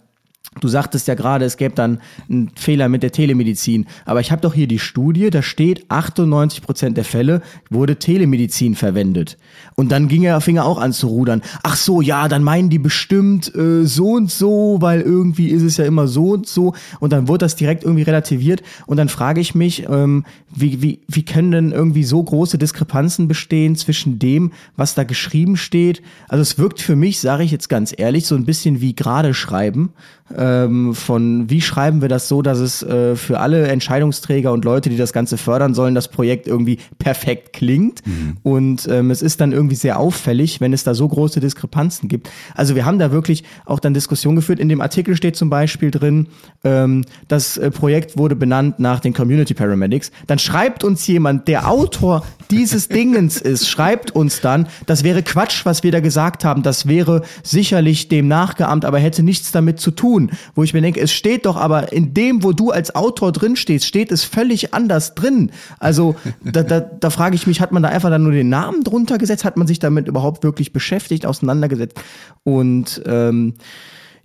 [0.58, 3.86] Du sagtest ja gerade, es gäbe dann einen Fehler mit der Telemedizin.
[4.04, 8.74] Aber ich habe doch hier die Studie, da steht, 98 Prozent der Fälle wurde Telemedizin
[8.74, 9.38] verwendet.
[9.76, 11.40] Und dann ging er, fing er auch an zu rudern.
[11.62, 15.76] Ach so, ja, dann meinen die bestimmt äh, so und so, weil irgendwie ist es
[15.76, 16.74] ja immer so und so.
[16.98, 18.62] Und dann wurde das direkt irgendwie relativiert.
[18.86, 23.28] Und dann frage ich mich, ähm, wie, wie, wie können denn irgendwie so große Diskrepanzen
[23.28, 26.02] bestehen zwischen dem, was da geschrieben steht?
[26.28, 29.32] Also es wirkt für mich, sage ich jetzt ganz ehrlich, so ein bisschen wie gerade
[29.32, 29.90] schreiben.
[30.36, 34.90] Ähm, von wie schreiben wir das so, dass es äh, für alle Entscheidungsträger und Leute,
[34.90, 38.06] die das Ganze fördern sollen, das Projekt irgendwie perfekt klingt.
[38.06, 38.36] Mhm.
[38.42, 42.30] Und ähm, es ist dann irgendwie sehr auffällig, wenn es da so große Diskrepanzen gibt.
[42.54, 44.60] Also wir haben da wirklich auch dann Diskussionen geführt.
[44.60, 46.28] In dem Artikel steht zum Beispiel drin,
[46.64, 50.10] ähm, das äh, Projekt wurde benannt nach den Community Paramedics.
[50.26, 55.64] Dann schreibt uns jemand, der Autor dieses Dingens ist, schreibt uns dann, das wäre Quatsch,
[55.64, 56.62] was wir da gesagt haben.
[56.62, 60.19] Das wäre sicherlich dem nachgeahmt, aber hätte nichts damit zu tun.
[60.54, 63.56] Wo ich mir denke, es steht doch aber in dem, wo du als Autor drin
[63.56, 65.50] stehst, steht es völlig anders drin.
[65.78, 68.84] Also da, da, da frage ich mich, hat man da einfach dann nur den Namen
[68.84, 69.44] drunter gesetzt?
[69.44, 72.00] Hat man sich damit überhaupt wirklich beschäftigt, auseinandergesetzt?
[72.44, 73.54] Und ähm,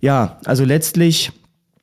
[0.00, 1.32] ja, also letztlich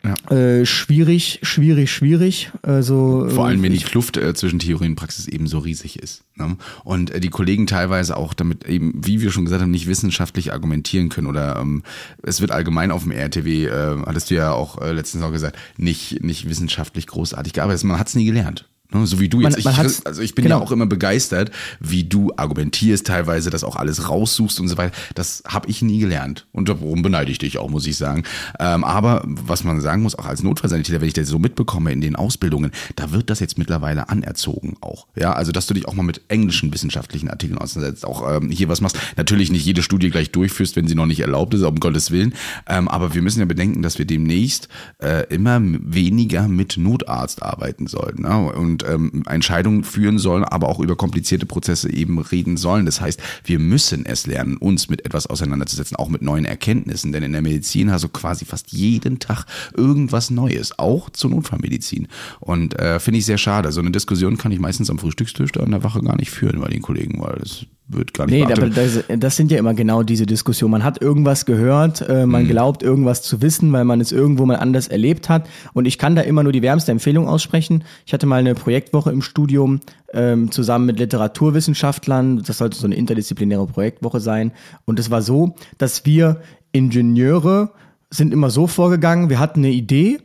[0.06, 0.36] ja.
[0.36, 2.52] Äh, schwierig, schwierig, schwierig.
[2.62, 6.26] Also, Vor allem, wenn die Kluft äh, zwischen Theorie und Praxis eben so riesig ist.
[6.36, 6.58] Ne?
[6.84, 10.52] Und äh, die Kollegen teilweise auch damit eben, wie wir schon gesagt haben, nicht wissenschaftlich
[10.52, 11.28] argumentieren können.
[11.28, 11.84] Oder ähm,
[12.22, 15.58] es wird allgemein auf dem RTW, äh, hattest du ja auch äh, letztens auch gesagt,
[15.78, 17.86] nicht, nicht wissenschaftlich großartig gearbeitet.
[17.86, 18.68] Man hat es nie gelernt.
[18.94, 19.64] Ne, so wie du jetzt.
[19.64, 20.60] Man, man ich, also ich bin genau.
[20.60, 24.96] ja auch immer begeistert, wie du argumentierst, teilweise das auch alles raussuchst und so weiter.
[25.16, 26.46] Das habe ich nie gelernt.
[26.52, 28.24] Und darum beneide ich dich auch, muss ich sagen.
[28.60, 32.02] Ähm, aber was man sagen muss, auch als Notfallsanitäter, wenn ich das so mitbekomme in
[32.02, 35.08] den Ausbildungen, da wird das jetzt mittlerweile anerzogen auch.
[35.16, 38.70] Ja, also dass du dich auch mal mit englischen wissenschaftlichen Artikeln auseinandersetzt, auch ähm, hier
[38.70, 38.98] was machst.
[39.18, 42.34] Natürlich nicht jede Studie gleich durchführst, wenn sie noch nicht erlaubt ist, um Gottes Willen.
[42.68, 44.68] Ähm, aber wir müssen ja bedenken, dass wir demnächst
[45.00, 48.24] äh, immer weniger mit Notarzt arbeiten sollten.
[48.24, 48.38] Ne?
[48.38, 52.86] Und ähm, Entscheidungen führen sollen, aber auch über komplizierte Prozesse eben reden sollen.
[52.86, 57.12] Das heißt, wir müssen es lernen, uns mit etwas auseinanderzusetzen, auch mit neuen Erkenntnissen.
[57.12, 62.08] Denn in der Medizin hast du quasi fast jeden Tag irgendwas Neues, auch zur Notfallmedizin.
[62.40, 63.72] Und äh, finde ich sehr schade.
[63.72, 66.60] So eine Diskussion kann ich meistens am Frühstückstisch da in der Wache gar nicht führen
[66.60, 69.74] bei den Kollegen, weil das wird gar nicht Nee, aber das, das, sind ja immer
[69.74, 70.72] genau diese Diskussionen.
[70.72, 72.48] Man hat irgendwas gehört, äh, man mhm.
[72.48, 75.48] glaubt irgendwas zu wissen, weil man es irgendwo mal anders erlebt hat.
[75.74, 77.84] Und ich kann da immer nur die wärmste Empfehlung aussprechen.
[78.06, 79.82] Ich hatte mal eine Projektwoche im Studium
[80.14, 82.44] ähm, zusammen mit Literaturwissenschaftlern.
[82.44, 84.52] Das sollte so eine interdisziplinäre Projektwoche sein.
[84.86, 86.42] Und es war so, dass wir
[86.72, 87.72] Ingenieure
[88.10, 90.20] sind immer so vorgegangen, wir hatten eine Idee,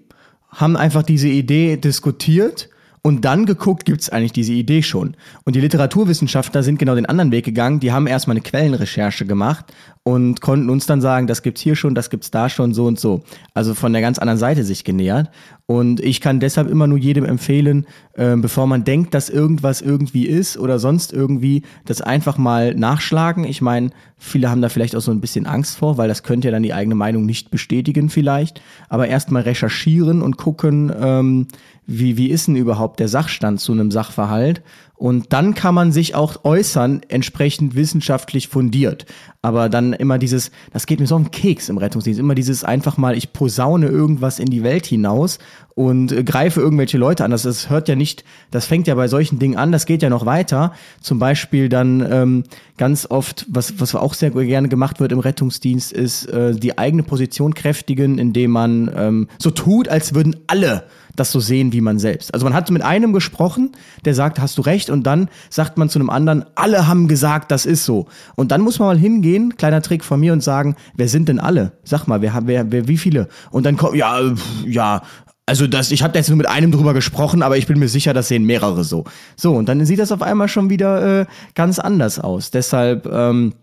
[0.50, 2.68] haben einfach diese Idee diskutiert
[3.08, 5.16] und dann geguckt, gibt es eigentlich diese Idee schon.
[5.44, 7.80] Und die Literaturwissenschaftler sind genau den anderen Weg gegangen.
[7.80, 11.94] Die haben erstmal eine Quellenrecherche gemacht und konnten uns dann sagen, das gibt's hier schon,
[11.94, 13.22] das gibt's da schon, so und so.
[13.54, 15.30] Also von der ganz anderen Seite sich genähert.
[15.64, 20.26] Und ich kann deshalb immer nur jedem empfehlen, äh, bevor man denkt, dass irgendwas irgendwie
[20.26, 23.44] ist oder sonst irgendwie, das einfach mal nachschlagen.
[23.44, 26.48] Ich meine, viele haben da vielleicht auch so ein bisschen Angst vor, weil das könnte
[26.48, 28.60] ja dann die eigene Meinung nicht bestätigen vielleicht.
[28.88, 31.48] Aber erstmal recherchieren und gucken, ähm,
[31.90, 34.62] wie, wie ist denn überhaupt der Sachstand zu einem Sachverhalt
[34.98, 39.06] und dann kann man sich auch äußern, entsprechend wissenschaftlich fundiert.
[39.42, 42.96] Aber dann immer dieses, das geht mir so auf Keks im Rettungsdienst, immer dieses einfach
[42.96, 45.38] mal, ich posaune irgendwas in die Welt hinaus
[45.76, 47.30] und äh, greife irgendwelche Leute an.
[47.30, 50.10] Das, das hört ja nicht, das fängt ja bei solchen Dingen an, das geht ja
[50.10, 50.72] noch weiter.
[51.00, 52.44] Zum Beispiel dann ähm,
[52.76, 57.04] ganz oft, was, was auch sehr gerne gemacht wird im Rettungsdienst, ist äh, die eigene
[57.04, 60.82] Position kräftigen, indem man ähm, so tut, als würden alle
[61.18, 62.32] das so sehen wie man selbst.
[62.32, 63.72] Also man hat mit einem gesprochen,
[64.04, 67.50] der sagt, hast du recht, und dann sagt man zu einem anderen, alle haben gesagt,
[67.50, 68.06] das ist so.
[68.36, 71.40] Und dann muss man mal hingehen, kleiner Trick von mir, und sagen, wer sind denn
[71.40, 71.72] alle?
[71.84, 73.28] Sag mal, wer, wer, wer wie viele?
[73.50, 74.20] Und dann kommt, ja,
[74.66, 75.02] ja,
[75.46, 78.12] also das, ich habe jetzt nur mit einem drüber gesprochen, aber ich bin mir sicher,
[78.12, 79.04] das sehen mehrere so.
[79.34, 82.50] So, und dann sieht das auf einmal schon wieder äh, ganz anders aus.
[82.50, 83.54] Deshalb ähm,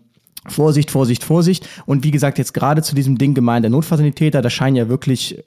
[0.48, 1.68] Vorsicht, Vorsicht, Vorsicht.
[1.86, 5.42] Und wie gesagt, jetzt gerade zu diesem Ding gemeint, der Notfazilitäter, da scheinen ja wirklich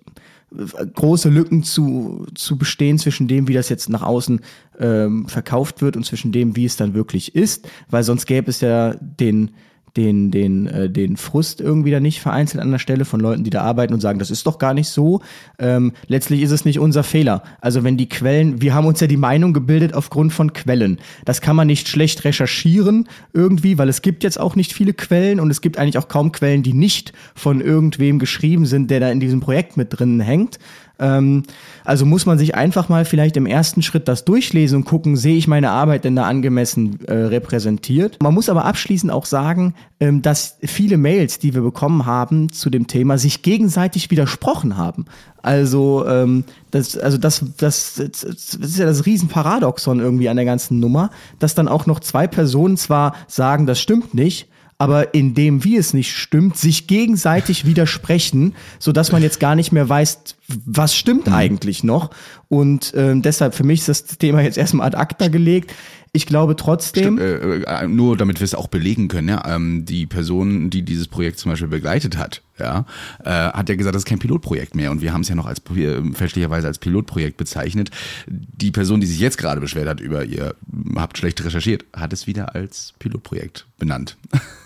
[0.51, 4.41] große Lücken zu, zu bestehen zwischen dem, wie das jetzt nach außen
[4.79, 8.61] ähm, verkauft wird und zwischen dem, wie es dann wirklich ist, weil sonst gäbe es
[8.61, 9.51] ja den
[9.99, 13.49] den, den, äh, den Frust irgendwie da nicht vereinzelt an der Stelle von Leuten, die
[13.49, 15.21] da arbeiten und sagen, das ist doch gar nicht so.
[15.59, 17.43] Ähm, letztlich ist es nicht unser Fehler.
[17.59, 20.99] Also wenn die Quellen, wir haben uns ja die Meinung gebildet aufgrund von Quellen.
[21.25, 25.39] Das kann man nicht schlecht recherchieren irgendwie, weil es gibt jetzt auch nicht viele Quellen
[25.39, 29.11] und es gibt eigentlich auch kaum Quellen, die nicht von irgendwem geschrieben sind, der da
[29.11, 30.59] in diesem Projekt mit drin hängt.
[30.99, 31.43] Ähm,
[31.85, 35.37] also muss man sich einfach mal vielleicht im ersten Schritt das durchlesen und gucken, sehe
[35.37, 38.17] ich meine Arbeit denn da angemessen äh, repräsentiert.
[38.21, 42.69] Man muss aber abschließend auch sagen, ähm, dass viele Mails, die wir bekommen haben zu
[42.69, 45.05] dem Thema, sich gegenseitig widersprochen haben.
[45.41, 50.79] Also, ähm, das, also das, das, das ist ja das Riesenparadoxon irgendwie an der ganzen
[50.79, 54.49] Nummer, dass dann auch noch zwei Personen zwar sagen, das stimmt nicht,
[54.81, 59.73] aber indem wie es nicht stimmt, sich gegenseitig widersprechen, so dass man jetzt gar nicht
[59.73, 60.19] mehr weiß,
[60.65, 61.33] was stimmt mhm.
[61.33, 62.11] eigentlich noch.
[62.47, 65.73] Und äh, deshalb für mich ist das Thema jetzt erstmal ad acta gelegt.
[66.11, 67.17] Ich glaube trotzdem.
[67.17, 70.81] Stimmt, äh, äh, nur damit wir es auch belegen können, ja, ähm, die Person, die
[70.81, 72.85] dieses Projekt zum Beispiel begleitet hat, ja,
[73.23, 75.45] äh, hat ja gesagt, das ist kein Pilotprojekt mehr und wir haben es ja noch
[75.45, 77.91] als äh, fälschlicherweise als Pilotprojekt bezeichnet.
[78.27, 80.55] Die Person, die sich jetzt gerade beschwert hat über ihr,
[80.95, 84.17] habt schlecht recherchiert, hat es wieder als Pilotprojekt benannt.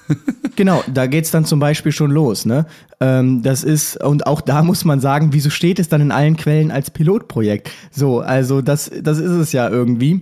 [0.55, 2.45] genau, da geht's dann zum Beispiel schon los.
[2.45, 2.65] Ne?
[3.01, 6.37] Ähm, das ist, und auch da muss man sagen, wieso steht es dann in allen
[6.37, 7.69] Quellen als Pilotprojekt?
[7.91, 10.21] So, also das, das ist es ja irgendwie.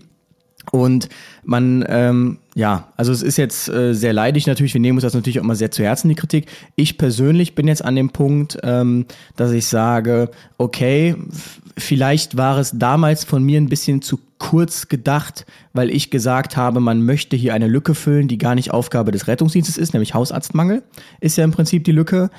[0.69, 1.09] Und
[1.43, 4.73] man, ähm, ja, also es ist jetzt äh, sehr leidig natürlich.
[4.73, 6.47] Wir nehmen uns das natürlich auch immer sehr zu Herzen, die Kritik.
[6.75, 11.15] Ich persönlich bin jetzt an dem Punkt, ähm, dass ich sage, okay,
[11.77, 16.79] vielleicht war es damals von mir ein bisschen zu kurz gedacht, weil ich gesagt habe,
[16.79, 20.83] man möchte hier eine Lücke füllen, die gar nicht Aufgabe des Rettungsdienstes ist, nämlich Hausarztmangel,
[21.19, 22.29] ist ja im Prinzip die Lücke.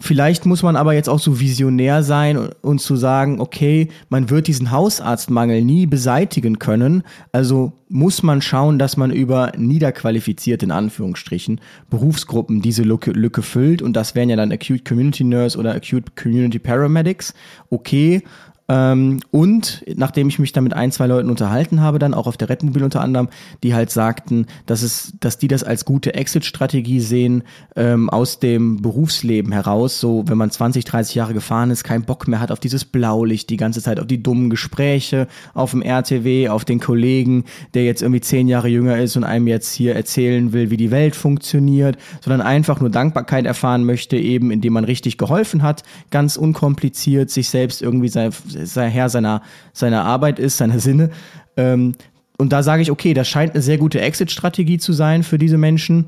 [0.00, 4.46] Vielleicht muss man aber jetzt auch so visionär sein und, zu sagen, okay, man wird
[4.46, 7.02] diesen Hausarztmangel nie beseitigen können.
[7.32, 13.82] Also muss man schauen, dass man über niederqualifizierte, in Anführungsstrichen, Berufsgruppen diese Lücke, Lücke füllt.
[13.82, 17.34] Und das wären ja dann Acute Community Nurse oder Acute Community Paramedics.
[17.70, 18.22] Okay,
[18.70, 22.36] ähm, und nachdem ich mich da mit ein, zwei Leuten unterhalten habe, dann auch auf
[22.36, 23.28] der Redmobil unter anderem,
[23.62, 27.44] die halt sagten, dass es, dass die das als gute Exit-Strategie sehen
[27.76, 30.00] ähm, aus dem Berufsleben heraus.
[30.00, 33.48] So, wenn man 20, 30 Jahre gefahren ist, keinen Bock mehr hat auf dieses Blaulicht,
[33.48, 38.02] die ganze Zeit auf die dummen Gespräche, auf dem RTW, auf den Kollegen, der jetzt
[38.02, 41.96] irgendwie zehn Jahre jünger ist und einem jetzt hier erzählen will, wie die Welt funktioniert,
[42.20, 47.48] sondern einfach nur Dankbarkeit erfahren möchte, eben indem man richtig geholfen hat, ganz unkompliziert, sich
[47.48, 48.30] selbst irgendwie sein
[48.66, 49.42] Herr seiner,
[49.72, 51.10] seiner Arbeit ist, seiner Sinne.
[51.56, 51.94] Ähm,
[52.38, 55.58] und da sage ich, okay, das scheint eine sehr gute Exit-Strategie zu sein für diese
[55.58, 56.06] Menschen.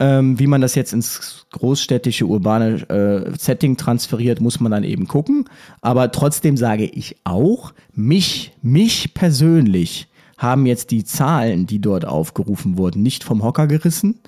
[0.00, 5.08] Ähm, wie man das jetzt ins großstädtische, urbane äh, Setting transferiert, muss man dann eben
[5.08, 5.44] gucken.
[5.80, 12.78] Aber trotzdem sage ich auch, mich, mich persönlich haben jetzt die Zahlen, die dort aufgerufen
[12.78, 14.20] wurden, nicht vom Hocker gerissen.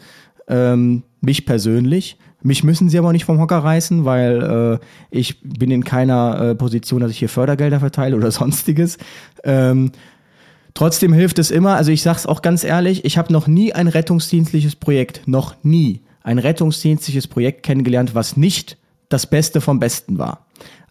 [0.49, 2.19] Ähm, mich persönlich.
[2.43, 6.55] Mich müssen sie aber nicht vom Hocker reißen, weil äh, ich bin in keiner äh,
[6.55, 8.99] Position, dass ich hier Fördergelder verteile oder sonstiges.
[9.45, 9.93] Ähm,
[10.75, 13.89] trotzdem hilft es immer, also ich sag's auch ganz ehrlich, ich habe noch nie ein
[13.89, 18.77] rettungsdienstliches Projekt, noch nie ein rettungsdienstliches Projekt kennengelernt, was nicht
[19.09, 20.47] das Beste vom Besten war.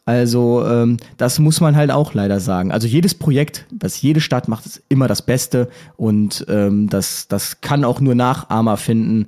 [0.05, 2.71] Also ähm, das muss man halt auch leider sagen.
[2.71, 7.61] Also jedes Projekt, was jede Stadt macht, ist immer das Beste und ähm, das, das
[7.61, 9.27] kann auch nur Nachahmer finden.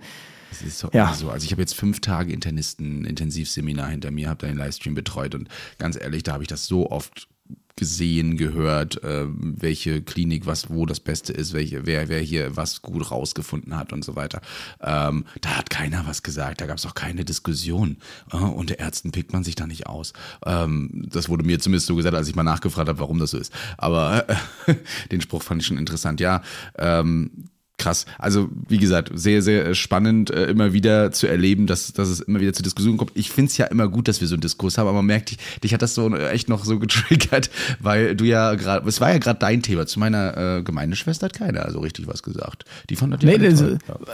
[0.51, 1.13] Es ist so, ja.
[1.13, 1.29] so.
[1.29, 5.47] Also ich habe jetzt fünf Tage Internisten-Intensivseminar hinter mir, habe da den Livestream betreut und
[5.77, 7.27] ganz ehrlich, da habe ich das so oft
[7.75, 12.81] gesehen, gehört, äh, welche Klinik was wo das Beste ist, welche, wer, wer hier was
[12.81, 14.41] gut rausgefunden hat und so weiter.
[14.81, 17.97] Ähm, da hat keiner was gesagt, da gab es auch keine Diskussion.
[18.31, 20.13] Äh, unter Ärzten pickt man sich da nicht aus.
[20.45, 23.37] Ähm, das wurde mir zumindest so gesagt, als ich mal nachgefragt habe, warum das so
[23.37, 23.53] ist.
[23.77, 24.75] Aber äh,
[25.11, 26.19] den Spruch fand ich schon interessant.
[26.19, 26.43] Ja,
[26.77, 27.49] ähm,
[27.81, 28.05] krass.
[28.17, 32.39] Also, wie gesagt, sehr, sehr spannend, äh, immer wieder zu erleben, dass, dass es immer
[32.39, 33.11] wieder zur Diskussion kommt.
[33.15, 35.31] Ich finde es ja immer gut, dass wir so einen Diskurs haben, aber man merkt,
[35.31, 39.11] dich, dich hat das so echt noch so getriggert, weil du ja gerade, es war
[39.11, 39.87] ja gerade dein Thema.
[39.87, 42.65] Zu meiner äh, Gemeindeschwester hat keiner so richtig was gesagt.
[42.89, 43.63] Die fand das nee, das.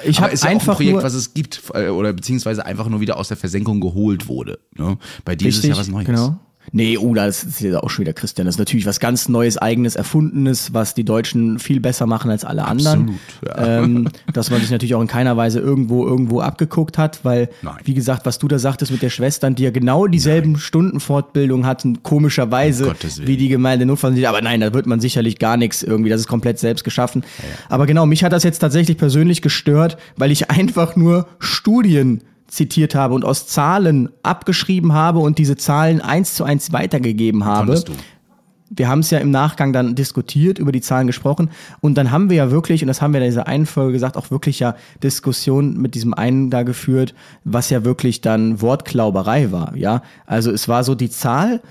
[0.06, 3.18] Ich habe ja einfach ein Projekt, was es gibt, äh, oder beziehungsweise einfach nur wieder
[3.18, 4.60] aus der Versenkung geholt wurde.
[4.76, 4.98] Ne?
[5.26, 6.06] Bei dir richtig, ist es ja was Neues.
[6.06, 6.40] Genau.
[6.72, 8.46] Nee, oh, das ist ja auch schon wieder Christian.
[8.46, 12.44] Das ist natürlich was ganz Neues, eigenes, erfundenes, was die Deutschen viel besser machen als
[12.44, 13.18] alle anderen.
[13.42, 13.84] Absolut, ja.
[13.84, 17.76] ähm, dass man sich natürlich auch in keiner Weise irgendwo irgendwo abgeguckt hat, weil, Nein.
[17.84, 20.62] wie gesagt, was du da sagtest mit der Schwestern, die ja genau dieselben Nein.
[20.62, 24.28] Stundenfortbildung hatten, komischerweise, wie die Gemeinde Notfalldienst.
[24.28, 26.10] Aber nein, da wird man sicherlich gar nichts irgendwie.
[26.10, 27.24] Das ist komplett selbst geschaffen.
[27.40, 27.56] Ja, ja.
[27.70, 32.22] Aber genau, mich hat das jetzt tatsächlich persönlich gestört, weil ich einfach nur Studien
[32.58, 37.80] zitiert habe und aus Zahlen abgeschrieben habe und diese Zahlen eins zu eins weitergegeben habe.
[37.80, 37.94] Du.
[38.70, 42.30] Wir haben es ja im Nachgang dann diskutiert, über die Zahlen gesprochen und dann haben
[42.30, 44.76] wir ja wirklich, und das haben wir in dieser einen Folge gesagt, auch wirklich ja
[45.02, 47.14] Diskussionen mit diesem einen da geführt,
[47.46, 50.02] was ja wirklich dann Wortklauberei war, ja.
[50.26, 51.62] Also es war so die Zahl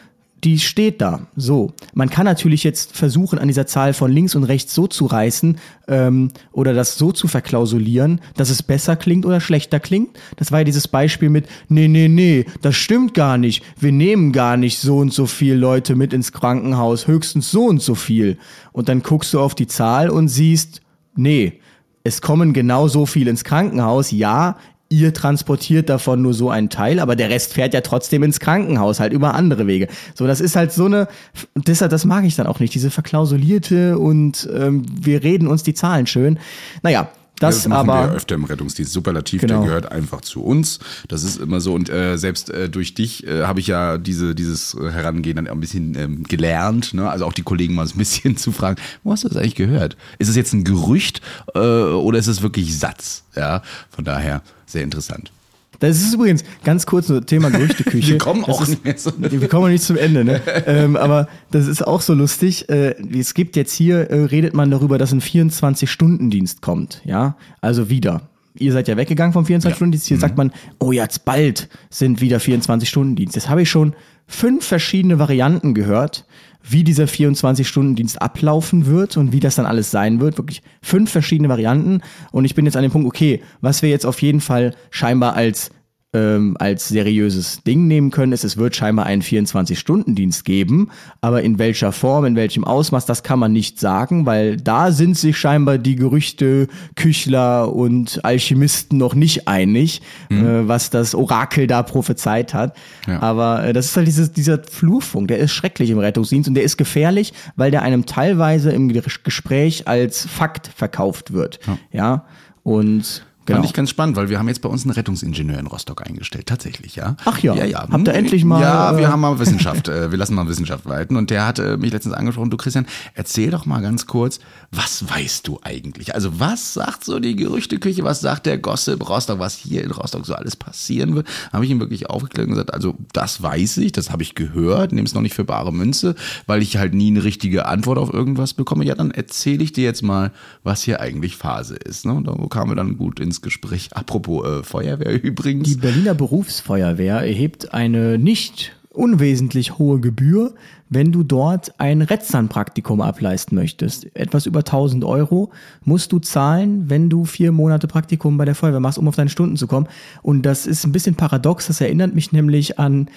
[0.45, 1.27] die steht da.
[1.35, 1.73] So.
[1.95, 5.59] Man kann natürlich jetzt versuchen, an dieser Zahl von links und rechts so zu reißen
[5.89, 10.19] ähm, oder das so zu verklausulieren, dass es besser klingt oder schlechter klingt.
[10.37, 13.65] Das war ja dieses Beispiel mit, nee, nee, nee, das stimmt gar nicht.
[13.81, 17.81] Wir nehmen gar nicht so und so viel Leute mit ins Krankenhaus, höchstens so und
[17.81, 18.37] so viel.
[18.73, 20.83] Und dann guckst du auf die Zahl und siehst,
[21.15, 21.61] nee,
[22.05, 24.13] es kommen genau so viel ins Krankenhaus.
[24.13, 28.39] Ja, ihr transportiert davon nur so einen Teil, aber der Rest fährt ja trotzdem ins
[28.39, 29.89] Krankenhaus, halt über andere Wege.
[30.15, 31.09] So, das ist halt so eine,
[31.57, 35.75] deshalb, das mag ich dann auch nicht, diese verklausulierte und ähm, wir reden uns die
[35.75, 36.39] Zahlen schön.
[36.83, 38.93] Naja, Das, das machen aber wir öfter im Rettungsdienst.
[38.93, 39.59] Superlativ, Genau.
[39.61, 40.79] der gehört einfach zu uns.
[41.09, 41.75] Das ist immer so.
[41.75, 45.61] Und äh, selbst äh, durch dich äh, habe ich ja diese, dieses Herangehen dann ein
[45.61, 46.95] bisschen ähm, gelernt.
[46.95, 47.09] Ne?
[47.11, 49.97] Also auch die Kollegen mal ein bisschen zu fragen, wo hast du das eigentlich gehört?
[50.19, 51.21] Ist es jetzt ein Gerücht
[51.55, 53.25] äh, oder ist es wirklich Satz?
[53.35, 55.31] Ja, von daher sehr interessant.
[55.79, 58.13] Das ist übrigens ganz kurz nur Thema Gerüchteküche.
[58.13, 60.41] Wir kommen das auch ist, nicht mehr so- Wir kommen auch nicht zum Ende, ne?
[60.67, 62.69] ähm, aber das ist auch so lustig.
[62.69, 67.37] Äh, es gibt jetzt hier, äh, redet man darüber, dass ein 24-Stunden-Dienst kommt, ja?
[67.61, 68.23] Also wieder.
[68.59, 70.07] Ihr seid ja weggegangen vom 24-Stunden-Dienst.
[70.07, 73.35] Hier sagt man, oh, jetzt bald sind wieder 24-Stunden-Dienst.
[73.35, 73.95] Jetzt habe ich schon
[74.27, 76.25] fünf verschiedene Varianten gehört,
[76.69, 80.37] wie dieser 24-Stunden-Dienst ablaufen wird und wie das dann alles sein wird.
[80.37, 82.01] Wirklich fünf verschiedene Varianten.
[82.33, 85.35] Und ich bin jetzt an dem Punkt, okay, was wir jetzt auf jeden Fall scheinbar
[85.35, 85.71] als
[86.17, 91.59] ähm, als seriöses Ding nehmen können, ist, es wird scheinbar einen 24-Stunden-Dienst geben, aber in
[91.59, 95.79] welcher Form, in welchem Ausmaß, das kann man nicht sagen, weil da sind sich scheinbar
[95.79, 100.01] die Gerüchte, Küchler und Alchemisten noch nicht einig,
[100.31, 102.77] äh, was das Orakel da prophezeit hat.
[103.07, 103.21] Ja.
[103.21, 106.65] Aber äh, das ist halt dieses, dieser Flurfunk, der ist schrecklich im Rettungsdienst und der
[106.65, 111.61] ist gefährlich, weil der einem teilweise im Gespräch als Fakt verkauft wird.
[111.93, 112.25] Ja,
[112.63, 113.59] und Genau.
[113.59, 116.47] Fand ich ganz spannend, weil wir haben jetzt bei uns einen Rettungsingenieur in Rostock eingestellt,
[116.47, 117.17] tatsächlich, ja.
[117.25, 117.55] Ach ja.
[117.55, 117.89] ja, ja.
[117.89, 120.85] Habt ihr endlich mal, Ja, wir äh, haben mal Wissenschaft, äh, wir lassen mal Wissenschaft
[120.87, 121.17] walten.
[121.17, 124.41] Und der hat äh, mich letztens angesprochen, du Christian, erzähl doch mal ganz kurz,
[124.73, 126.15] was weißt du eigentlich?
[126.15, 130.27] Also was sagt so die Gerüchteküche, was sagt der Gossip Rostock, was hier in Rostock
[130.27, 131.29] so alles passieren wird?
[131.53, 134.91] Habe ich ihm wirklich aufgeklärt und gesagt, also das weiß ich, das habe ich gehört,
[134.91, 138.13] nehme es noch nicht für bare Münze, weil ich halt nie eine richtige Antwort auf
[138.13, 138.85] irgendwas bekomme.
[138.85, 140.33] Ja, dann erzähle ich dir jetzt mal,
[140.65, 142.05] was hier eigentlich Phase ist.
[142.07, 142.13] Ne?
[142.13, 143.91] Und da kamen wir dann gut ins Gespräch.
[143.93, 145.69] Apropos äh, Feuerwehr übrigens.
[145.69, 150.55] Die Berliner Berufsfeuerwehr erhebt eine nicht unwesentlich hohe Gebühr,
[150.89, 154.15] wenn du dort ein Retzern-Praktikum ableisten möchtest.
[154.17, 155.51] Etwas über 1000 Euro
[155.85, 159.31] musst du zahlen, wenn du vier Monate Praktikum bei der Feuerwehr machst, um auf deine
[159.31, 159.89] Stunden zu kommen.
[160.23, 161.67] Und das ist ein bisschen paradox.
[161.67, 163.09] Das erinnert mich nämlich an,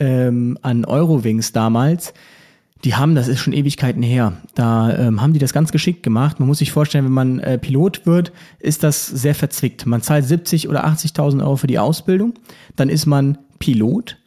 [0.00, 2.14] ähm, an Eurowings damals.
[2.86, 6.38] Die haben, das ist schon Ewigkeiten her, da ähm, haben die das ganz geschickt gemacht.
[6.38, 9.86] Man muss sich vorstellen, wenn man äh, Pilot wird, ist das sehr verzwickt.
[9.86, 12.34] Man zahlt 70 oder 80.000 Euro für die Ausbildung,
[12.76, 14.18] dann ist man Pilot,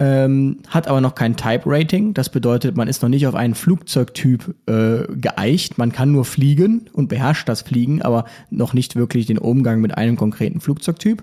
[0.00, 2.12] ähm, hat aber noch kein Type-Rating.
[2.12, 5.78] Das bedeutet, man ist noch nicht auf einen Flugzeugtyp äh, geeicht.
[5.78, 9.96] Man kann nur fliegen und beherrscht das Fliegen, aber noch nicht wirklich den Umgang mit
[9.96, 11.22] einem konkreten Flugzeugtyp.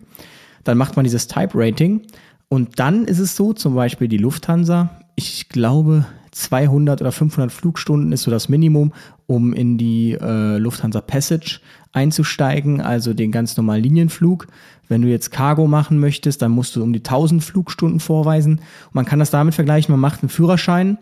[0.63, 2.03] Dann macht man dieses Type-Rating
[2.47, 8.12] und dann ist es so, zum Beispiel die Lufthansa, ich glaube 200 oder 500 Flugstunden
[8.12, 8.93] ist so das Minimum,
[9.25, 11.62] um in die äh, Lufthansa Passage
[11.93, 14.47] einzusteigen, also den ganz normalen Linienflug.
[14.89, 18.60] Wenn du jetzt Cargo machen möchtest, dann musst du um die 1000 Flugstunden vorweisen.
[18.88, 20.97] Und man kann das damit vergleichen, man macht einen Führerschein,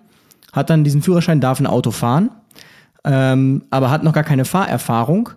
[0.51, 2.29] hat dann diesen Führerschein, darf ein Auto fahren,
[3.03, 5.29] ähm, aber hat noch gar keine Fahrerfahrung.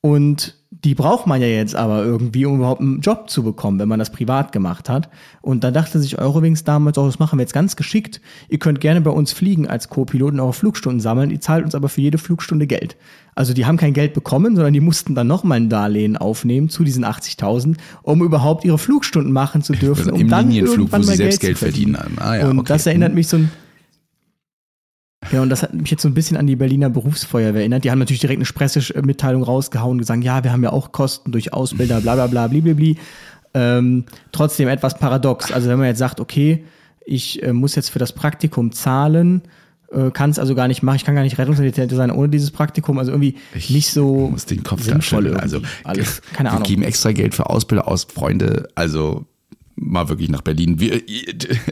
[0.00, 3.88] Und die braucht man ja jetzt aber irgendwie, um überhaupt einen Job zu bekommen, wenn
[3.88, 5.08] man das privat gemacht hat.
[5.40, 8.20] Und da dachte sich Eurowings damals, oh, das machen wir jetzt ganz geschickt.
[8.48, 11.30] Ihr könnt gerne bei uns fliegen als Co-Piloten, eure Flugstunden sammeln.
[11.30, 12.96] Ihr zahlt uns aber für jede Flugstunde Geld.
[13.34, 16.84] Also die haben kein Geld bekommen, sondern die mussten dann nochmal ein Darlehen aufnehmen zu
[16.84, 20.04] diesen 80.000, um überhaupt ihre Flugstunden machen zu dürfen.
[20.04, 21.96] Also um im dann Linienflug, irgendwann wo sie selbst Geld Geld verdienen.
[22.18, 22.68] Ah, ja, und okay.
[22.68, 23.50] das erinnert mich so ein
[25.32, 27.84] ja, und das hat mich jetzt so ein bisschen an die Berliner Berufsfeuerwehr erinnert.
[27.84, 31.32] Die haben natürlich direkt eine Pressemitteilung rausgehauen und gesagt, ja, wir haben ja auch Kosten
[31.32, 32.96] durch Ausbilder, bla bla bla, blibli.
[33.54, 35.50] Ähm, trotzdem etwas paradox.
[35.52, 36.64] Also wenn man jetzt sagt, okay,
[37.04, 39.42] ich äh, muss jetzt für das Praktikum zahlen,
[39.92, 42.50] äh, kann es also gar nicht machen, ich kann gar nicht Rettungssanitäter sein ohne dieses
[42.50, 42.98] Praktikum.
[42.98, 45.42] Also irgendwie Ich nicht so muss den Kopf sinnvoll irgendwie.
[45.42, 46.20] Also alles.
[46.32, 46.64] Keine wir Ahnung.
[46.64, 48.68] geben extra Geld für Ausbilder aus, Freunde.
[48.74, 49.24] Also
[49.76, 50.80] mal wirklich nach Berlin.
[50.80, 51.02] Wir,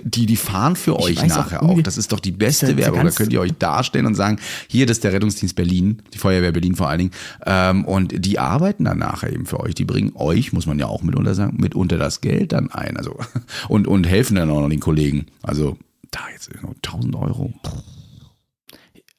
[0.04, 1.84] die, die fahren für euch weiß auch nachher irgendwie- auch.
[1.84, 3.02] Das ist doch die beste Diese Werbung.
[3.04, 4.38] Da könnt ihr euch darstellen und sagen,
[4.68, 7.10] hier, das ist der Rettungsdienst Berlin, die Feuerwehr Berlin vor allen Dingen.
[7.46, 9.74] Ähm, und die arbeiten dann nachher eben für euch.
[9.74, 12.96] Die bringen euch, muss man ja auch mitunter sagen, mitunter das Geld dann ein.
[12.96, 13.16] Also
[13.68, 15.26] und, und helfen dann auch noch den Kollegen.
[15.42, 15.78] Also
[16.10, 16.50] da jetzt
[16.82, 17.52] 1000 Euro.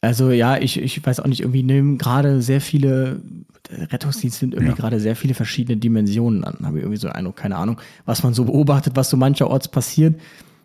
[0.02, 3.22] Also ja, ich, ich weiß auch nicht, irgendwie nehmen gerade sehr viele,
[3.92, 4.76] Rettungsdienst nimmt irgendwie Ja.
[4.78, 8.34] gerade sehr viele verschiedene Dimensionen an, habe ich irgendwie so Eindruck, keine Ahnung, was man
[8.34, 10.20] so beobachtet, was so mancherorts passiert.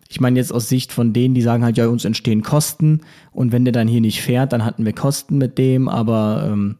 [0.09, 3.51] Ich meine jetzt aus Sicht von denen, die sagen halt, ja, uns entstehen Kosten und
[3.51, 6.75] wenn der dann hier nicht fährt, dann hatten wir Kosten mit dem, aber ähm,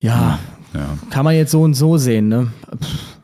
[0.00, 0.38] ja,
[0.74, 0.98] Ja.
[1.10, 2.48] kann man jetzt so und so sehen, ne?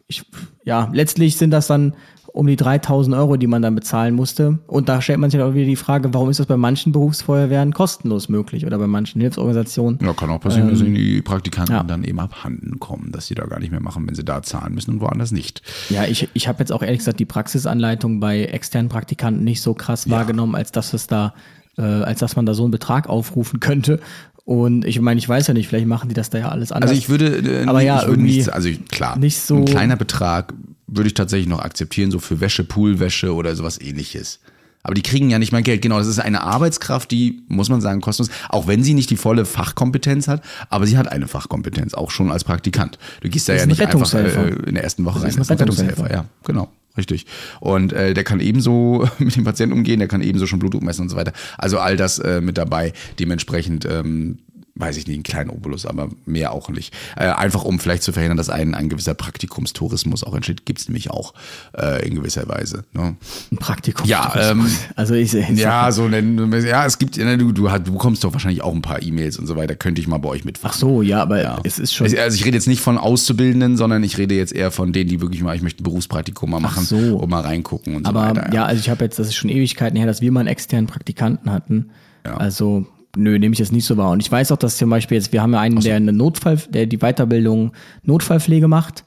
[0.08, 0.24] Ich,
[0.64, 1.94] ja, letztlich sind das dann
[2.32, 4.58] um die 3000 Euro, die man dann bezahlen musste.
[4.66, 7.74] Und da stellt man sich auch wieder die Frage, warum ist das bei manchen Berufsfeuerwehren
[7.74, 9.98] kostenlos möglich oder bei manchen Hilfsorganisationen?
[10.02, 11.82] Ja, kann auch passieren, dass Ähm, ihnen die Praktikanten ja.
[11.82, 14.74] dann eben abhanden kommen, dass sie da gar nicht mehr machen, wenn sie da zahlen
[14.74, 15.62] müssen und woanders nicht.
[15.90, 19.74] Ja, ich, ich habe jetzt auch ehrlich gesagt die Praxisanleitung bei externen Praktikanten nicht so
[19.74, 21.34] krass wahrgenommen, als dass es da,
[21.76, 24.00] äh, als dass man da so einen Betrag aufrufen könnte.
[24.44, 26.90] Und ich meine, ich weiß ja nicht, vielleicht machen die das da ja alles anders.
[26.90, 30.52] Also ich würde, äh, aber ja, irgendwie nicht, also klar, nicht so- ein kleiner Betrag
[30.88, 34.40] würde ich tatsächlich noch akzeptieren, so für Wäsche, Poolwäsche oder sowas ähnliches.
[34.82, 35.80] Aber die kriegen ja nicht mal Geld.
[35.80, 39.16] Genau, das ist eine Arbeitskraft, die, muss man sagen, kostenlos, auch wenn sie nicht die
[39.16, 42.98] volle Fachkompetenz hat, aber sie hat eine Fachkompetenz, auch schon als Praktikant.
[43.20, 45.40] Du gehst da ja nicht einfach äh, in der ersten Woche Das rein.
[45.42, 45.90] ist ein Rettungshelfer.
[46.02, 46.68] Rettungshelfer, ja, genau.
[46.96, 47.26] Richtig.
[47.60, 51.02] Und äh, der kann ebenso mit dem Patienten umgehen, der kann ebenso schon Blutdruck messen
[51.02, 51.32] und so weiter.
[51.58, 52.92] Also all das äh, mit dabei.
[53.18, 54.38] Dementsprechend ähm,
[54.82, 56.92] weiß ich nicht, einen kleinen Obolus, aber mehr auch nicht.
[57.16, 61.10] Äh, einfach um vielleicht zu verhindern, dass ein, ein gewisser Praktikumstourismus auch entsteht, gibt's nämlich
[61.10, 61.34] auch
[61.78, 62.84] äh, in gewisser Weise.
[62.92, 63.16] Ne?
[63.52, 64.06] ein Praktikum.
[64.08, 64.66] Ja, ähm,
[64.96, 66.52] also ich sehe Ja, so nennen.
[66.64, 69.46] Ja, es gibt, du, du, hast- du bekommst doch wahrscheinlich auch ein paar E-Mails und
[69.46, 69.76] so weiter.
[69.76, 70.72] Könnte ich mal bei euch mitfahren.
[70.74, 72.06] Ach so, ja, aber es ist schon.
[72.06, 75.08] Also also ich rede jetzt nicht von Auszubildenden, sondern ich rede jetzt eher von denen,
[75.08, 76.96] die wirklich mal, ich möchte ein Berufspraktikum mal machen so.
[77.18, 78.52] und mal reingucken und so Aber weiter.
[78.52, 80.86] ja, also ich habe jetzt, das ist schon Ewigkeiten her, dass wir mal einen externen
[80.86, 81.90] Praktikanten hatten.
[82.24, 82.36] Ja.
[82.36, 82.86] Also,
[83.16, 84.10] nö, nehme ich jetzt nicht so wahr.
[84.10, 86.56] Und ich weiß auch, dass zum Beispiel jetzt, wir haben ja einen, der eine Notfall,
[86.68, 87.72] der die Weiterbildung
[88.04, 89.04] Notfallpflege macht.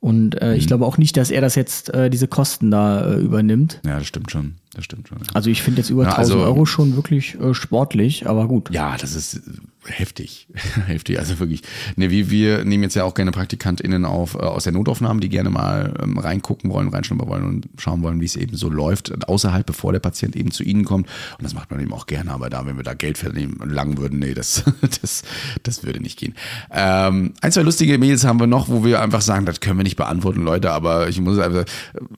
[0.00, 0.56] Und äh, Mhm.
[0.56, 3.80] ich glaube auch nicht, dass er das jetzt, äh, diese Kosten da äh, übernimmt.
[3.84, 4.54] Ja, das stimmt schon.
[4.74, 5.18] Das stimmt schon.
[5.34, 8.70] Also ich finde jetzt über Ja, 1000 also- Euro schon wirklich äh, sportlich, aber gut.
[8.70, 9.40] Ja, das ist äh,
[9.86, 10.46] heftig.
[10.86, 11.62] heftig, also wirklich.
[11.96, 15.30] Ne, wir, wir nehmen jetzt ja auch gerne PraktikantInnen auf äh, aus der Notaufnahme, die
[15.30, 19.26] gerne mal ähm, reingucken wollen, reinschnuppern wollen und schauen wollen, wie es eben so läuft,
[19.26, 21.06] außerhalb, bevor der Patient eben zu ihnen kommt.
[21.38, 23.96] Und das macht man eben auch gerne, aber da, wenn wir da Geld verlangen langen
[23.98, 24.64] würden, nee, das,
[25.00, 25.22] das,
[25.62, 26.34] das würde nicht gehen.
[26.70, 29.84] Ähm, ein, zwei lustige Mails haben wir noch, wo wir einfach sagen, das können wir
[29.84, 31.64] nicht beantworten, Leute, aber ich muss es einfach,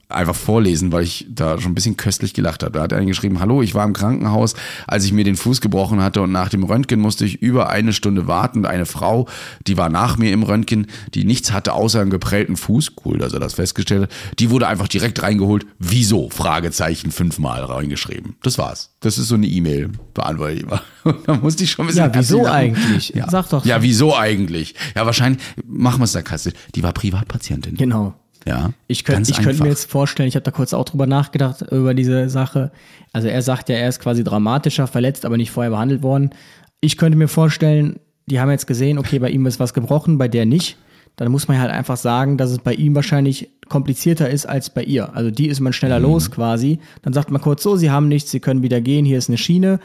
[0.09, 2.73] einfach vorlesen, weil ich da schon ein bisschen köstlich gelacht habe.
[2.73, 4.55] Da hat einer geschrieben, hallo, ich war im Krankenhaus,
[4.87, 7.93] als ich mir den Fuß gebrochen hatte und nach dem Röntgen musste ich über eine
[7.93, 8.65] Stunde warten.
[8.65, 9.27] Eine Frau,
[9.67, 13.33] die war nach mir im Röntgen, die nichts hatte außer einen geprellten Fuß, cool, dass
[13.33, 15.65] er das festgestellt hat, die wurde einfach direkt reingeholt.
[15.77, 16.29] Wieso?
[16.29, 18.35] Fragezeichen fünfmal reingeschrieben.
[18.41, 18.95] Das war's.
[19.01, 20.81] Das ist so eine E-Mail, beantworte ich immer.
[21.25, 23.09] Da musste ich schon ein bisschen Ja, wieso eigentlich?
[23.15, 23.27] Ja.
[23.29, 23.65] Sag doch.
[23.65, 24.75] Ja, wieso eigentlich?
[24.95, 26.53] Ja, wahrscheinlich, machen wir es sarkastisch.
[26.75, 27.75] Die war Privatpatientin.
[27.75, 28.13] Genau.
[28.47, 28.71] Ja.
[28.87, 29.63] Ich könnte ganz ich könnte einfach.
[29.65, 32.71] mir jetzt vorstellen, ich habe da kurz auch drüber nachgedacht über diese Sache.
[33.13, 36.31] Also er sagt ja, er ist quasi dramatischer verletzt, aber nicht vorher behandelt worden.
[36.79, 40.27] Ich könnte mir vorstellen, die haben jetzt gesehen, okay, bei ihm ist was gebrochen, bei
[40.27, 40.77] der nicht.
[41.17, 44.83] Dann muss man halt einfach sagen, dass es bei ihm wahrscheinlich komplizierter ist als bei
[44.83, 45.13] ihr.
[45.15, 46.05] Also die ist man schneller Mhm.
[46.05, 46.79] los quasi.
[47.03, 49.37] Dann sagt man kurz so, sie haben nichts, sie können wieder gehen, hier ist eine
[49.37, 49.79] Schiene.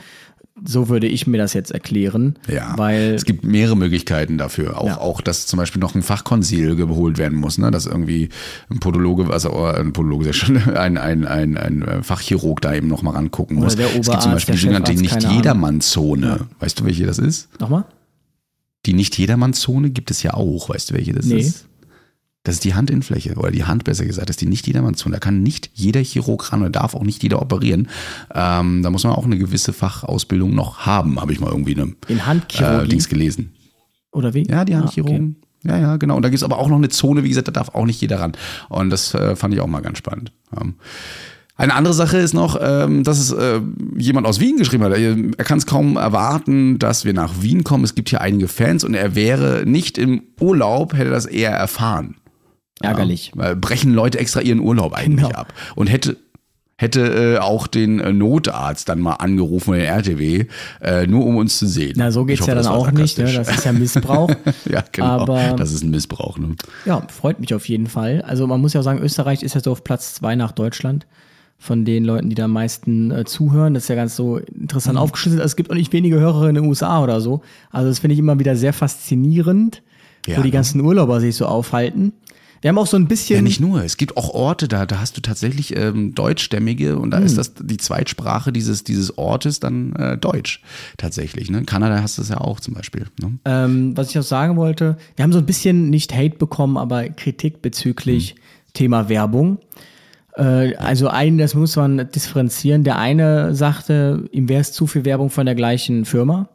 [0.64, 2.36] So würde ich mir das jetzt erklären.
[2.48, 4.80] Ja, Weil es gibt mehrere Möglichkeiten dafür.
[4.80, 4.98] Auch, Ja.
[5.00, 7.70] auch, dass zum Beispiel noch ein Fachkonsil geholt werden muss, ne?
[7.70, 8.30] dass irgendwie
[8.70, 12.88] ein Podologe, also äh, ein Podologe, sehr schön, ein, ein, ein, ein Fachchirurg da eben
[12.88, 13.76] noch mal rangucken muss.
[13.76, 16.46] der es gibt zum Oberarzt, Beispiel die sogenannte Nicht-Jedermann-Zone.
[16.60, 17.48] Weißt du, welche das ist?
[17.60, 17.84] nochmal?
[18.86, 20.68] Die Nicht-Jedermann-Zone gibt es ja auch.
[20.70, 21.40] Weißt du, welche das Nee.
[21.40, 21.66] ist?
[22.46, 25.14] Das ist die Handinnenfläche oder die Hand besser gesagt, das ist die nicht jedermann-Zone.
[25.14, 27.88] Da kann nicht jeder Chirurg ran oder darf auch nicht jeder operieren.
[28.34, 31.94] Ähm, da muss man auch eine gewisse Fachausbildung noch haben, habe ich mal irgendwie eine
[32.06, 33.52] In äh, Handchirurgie Dings gelesen.
[34.12, 34.46] oder wie?
[34.48, 35.36] Ja, die Ah, Handchirurgen.
[35.64, 36.14] Ja, ja, genau.
[36.14, 38.20] Und da gibt's aber auch noch eine Zone, wie gesagt, da darf auch nicht jeder
[38.20, 38.32] ran.
[38.68, 40.30] Und das äh, fand ich auch mal ganz spannend.
[40.56, 40.74] Ähm,
[41.56, 43.60] eine andere Sache ist noch, ähm, dass es äh,
[43.96, 44.92] jemand aus Wien geschrieben hat.
[44.92, 47.82] Er, er kann es kaum erwarten, dass wir nach Wien kommen.
[47.82, 52.14] Es gibt hier einige Fans und er wäre nicht im Urlaub, hätte das eher erfahren.
[52.80, 53.32] Ärgerlich.
[53.34, 55.38] Ja, weil brechen Leute extra ihren Urlaub eigentlich Genau.
[55.38, 55.52] ab.
[55.74, 56.16] Und hätte
[56.78, 60.44] hätte äh, auch den äh, Notarzt dann mal angerufen, den RTW,
[60.82, 61.94] äh, nur um uns zu sehen.
[61.96, 63.16] Na, so geht's Ich hoffe, ja dann auch nicht.
[63.16, 63.32] Ne?
[63.32, 64.30] Das ist ja Missbrauch.
[64.70, 65.06] ja, genau.
[65.06, 66.36] Aber das ist ein Missbrauch.
[66.38, 66.54] Ne?
[66.84, 68.20] ja, freut mich auf jeden Fall.
[68.26, 71.06] Also man muss ja auch sagen, Österreich ist ja so auf Platz zwei nach Deutschland
[71.58, 73.72] von den Leuten, die da am meisten äh, zuhören.
[73.72, 75.40] Das ist ja ganz so interessant aufgeschlüsselt.
[75.40, 77.40] Also es gibt auch nicht wenige Hörer in den USA oder so.
[77.70, 79.82] Also das finde ich immer wieder sehr faszinierend,
[80.26, 80.52] Ja, wo die ne?
[80.52, 82.12] ganzen Urlauber sich so aufhalten.
[82.62, 83.82] Wir haben auch so ein bisschen Ja, nicht nur.
[83.84, 87.26] Es gibt auch Orte, da, da hast du tatsächlich ähm, Deutschstämmige und da Hm.
[87.26, 90.62] ist das die Zweitsprache dieses, dieses Ortes dann äh, Deutsch
[90.96, 91.50] tatsächlich.
[91.50, 91.58] Ne?
[91.58, 93.06] In Kanada hast du es ja auch zum Beispiel.
[93.20, 93.38] Ne?
[93.44, 97.08] Ähm, was ich noch sagen wollte, wir haben so ein bisschen nicht Hate bekommen, aber
[97.10, 98.36] Kritik bezüglich Hm.
[98.72, 99.58] Thema Werbung.
[100.34, 102.84] Äh, also ein, das muss man differenzieren.
[102.84, 106.48] Der eine sagte, ihm wäre es zu viel Werbung von der gleichen Firma.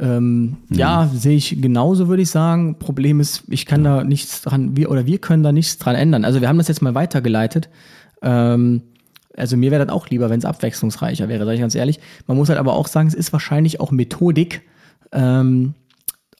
[0.00, 2.78] Ähm, Ja, sehe ich genauso, würde ich sagen.
[2.78, 6.24] Problem ist, ich kann da nichts dran, wir oder wir können da nichts dran ändern.
[6.24, 7.68] Also wir haben das jetzt mal weitergeleitet.
[8.22, 8.82] Ähm,
[9.36, 12.00] also mir wäre das auch lieber, wenn es abwechslungsreicher wäre, sage ich ganz ehrlich.
[12.26, 14.62] Man muss halt aber auch sagen, es ist wahrscheinlich auch Methodik,
[15.12, 15.74] ähm,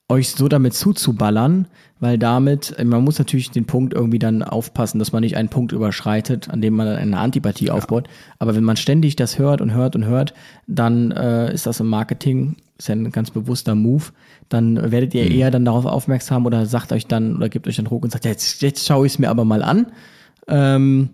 [0.09, 1.69] euch so damit zuzuballern,
[2.01, 5.49] weil damit, äh, man muss natürlich den Punkt irgendwie dann aufpassen, dass man nicht einen
[5.51, 8.09] Punkt überschreitet, an dem man dann eine Antipathie aufbaut.
[8.39, 10.35] Aber wenn man ständig das hört und hört und hört,
[10.67, 14.05] dann äh, ist das im Marketing, ist ja ein ganz bewusster Move,
[14.49, 17.85] dann werdet ihr eher dann darauf aufmerksam oder sagt euch dann oder gebt euch dann
[17.85, 19.87] Druck und sagt, ja, jetzt, jetzt schaue ich es mir aber mal an.
[20.49, 21.11] Ähm,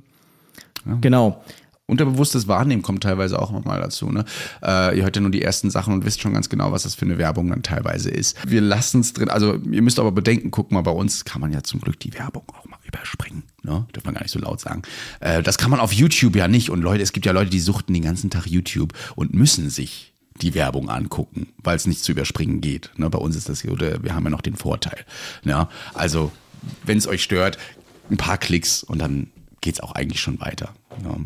[1.01, 1.43] Genau.
[1.89, 4.11] Unterbewusstes Wahrnehmen kommt teilweise auch mal dazu.
[4.11, 4.25] Ne?
[4.61, 6.97] Äh, ihr hört ja nur die ersten Sachen und wisst schon ganz genau, was das
[6.97, 8.37] für eine Werbung dann teilweise ist.
[8.45, 9.29] Wir lassen es drin.
[9.29, 12.13] Also ihr müsst aber bedenken, guck mal, bei uns kann man ja zum Glück die
[12.15, 13.45] Werbung auch mal überspringen.
[13.63, 13.87] Ne?
[13.93, 14.83] Darf man gar nicht so laut sagen.
[15.21, 16.71] Äh, das kann man auf YouTube ja nicht.
[16.71, 20.13] Und Leute, es gibt ja Leute, die suchten den ganzen Tag YouTube und müssen sich
[20.43, 22.91] die Werbung angucken, weil es nicht zu überspringen geht.
[22.97, 23.11] Ne?
[23.11, 25.05] Bei uns ist das, oder wir haben ja noch den Vorteil.
[25.45, 25.69] Ja?
[25.95, 26.33] Also,
[26.85, 27.59] wenn es euch stört,
[28.11, 29.29] ein paar Klicks und dann
[29.67, 30.69] geht es auch eigentlich schon weiter.
[31.03, 31.17] Ja.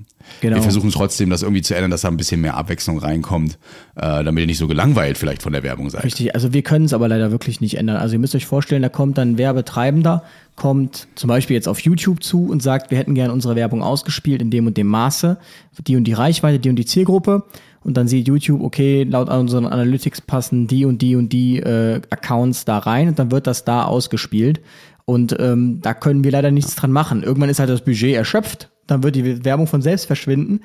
[0.41, 0.57] Genau.
[0.57, 3.59] Wir versuchen trotzdem, das irgendwie zu ändern, dass da ein bisschen mehr Abwechslung reinkommt,
[3.97, 6.05] äh, damit ihr nicht so gelangweilt vielleicht von der Werbung seid.
[6.05, 7.97] Richtig, also wir können es aber leider wirklich nicht ändern.
[7.97, 10.25] Also ihr müsst euch vorstellen, da kommt dann ein Werbetreibender,
[10.57, 14.41] kommt zum Beispiel jetzt auf YouTube zu und sagt, wir hätten gerne unsere Werbung ausgespielt
[14.41, 15.39] in dem und dem Maße,
[15.87, 17.45] die und die Reichweite, die und die Zielgruppe.
[17.83, 22.01] Und dann sieht YouTube, okay, laut unseren Analytics passen die und die und die äh,
[22.11, 24.61] Accounts da rein und dann wird das da ausgespielt.
[25.07, 27.23] Und ähm, da können wir leider nichts dran machen.
[27.23, 30.61] Irgendwann ist halt das Budget erschöpft, dann wird die Werbung von selbst verschwinden.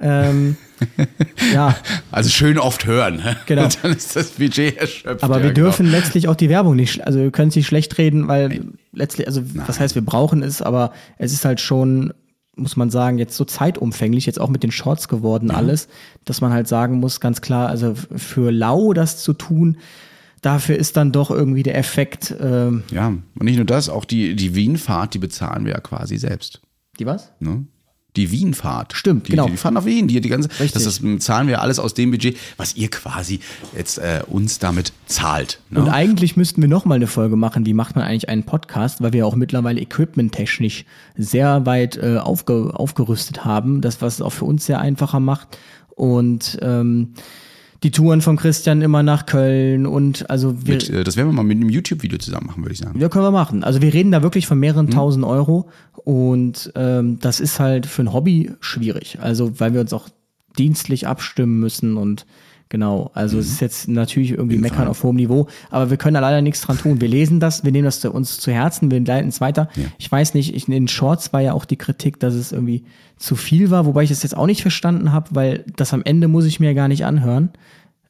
[0.00, 0.56] Ähm,
[1.54, 1.74] ja.
[2.10, 3.22] Also schön oft hören.
[3.46, 3.64] Genau.
[3.64, 5.22] Und dann ist das Budget erschöpft.
[5.22, 5.68] Aber ja, wir genau.
[5.68, 9.26] dürfen letztlich auch die Werbung nicht, also wir können es nicht schlecht reden, weil letztlich,
[9.26, 12.12] also was heißt, wir brauchen es, aber es ist halt schon,
[12.56, 15.88] muss man sagen, jetzt so zeitumfänglich, jetzt auch mit den Shorts geworden alles,
[16.24, 19.76] dass man halt sagen muss, ganz klar, also für lau das zu tun,
[20.40, 24.34] dafür ist dann doch irgendwie der Effekt, ähm, Ja, und nicht nur das, auch die,
[24.34, 26.62] die Wien-Fahrt, die bezahlen wir ja quasi selbst.
[26.98, 27.32] die was?
[27.40, 27.66] Ne?
[28.16, 28.94] Die Wien-Fahrt.
[28.94, 29.46] Stimmt, die, genau.
[29.46, 30.72] Die, die fahren nach Wien, die, die ganze, Richtig.
[30.72, 33.40] das, das zahlen wir alles aus dem Budget, was ihr quasi
[33.76, 35.60] jetzt äh, uns damit zahlt.
[35.70, 35.80] Ne?
[35.80, 39.02] Und eigentlich müssten wir noch mal eine Folge machen, wie macht man eigentlich einen Podcast,
[39.02, 40.84] weil wir auch mittlerweile equipmenttechnisch
[41.16, 45.58] sehr weit äh, aufge aufgerüstet haben, das was es auch für uns sehr einfacher macht
[45.94, 47.14] und ähm,
[47.82, 51.34] die Touren von Christian immer nach Köln und also wir, Mit, äh, das werden wir
[51.34, 52.98] mal mit einem YouTube-Video zusammen machen, würde ich sagen.
[52.98, 53.64] ja, können wir machen.
[53.64, 55.68] Also wir reden da wirklich von mehreren tausend Euro
[56.04, 59.18] und ähm, das ist halt für ein Hobby schwierig.
[59.20, 60.08] Also weil wir uns auch
[60.58, 62.26] dienstlich abstimmen müssen und
[62.68, 63.10] genau.
[63.14, 64.88] Also es ist jetzt natürlich irgendwie meckern Fall.
[64.88, 67.00] auf hohem Niveau, aber wir können da leider nichts dran tun.
[67.00, 69.68] Wir lesen das, wir nehmen das zu uns zu Herzen, wir leiten es weiter.
[69.98, 72.84] Ich weiß nicht, ich, in den Shorts war ja auch die Kritik, dass es irgendwie
[73.16, 76.28] zu viel war, wobei ich das jetzt auch nicht verstanden habe, weil das am Ende
[76.28, 77.50] muss ich mir gar nicht anhören.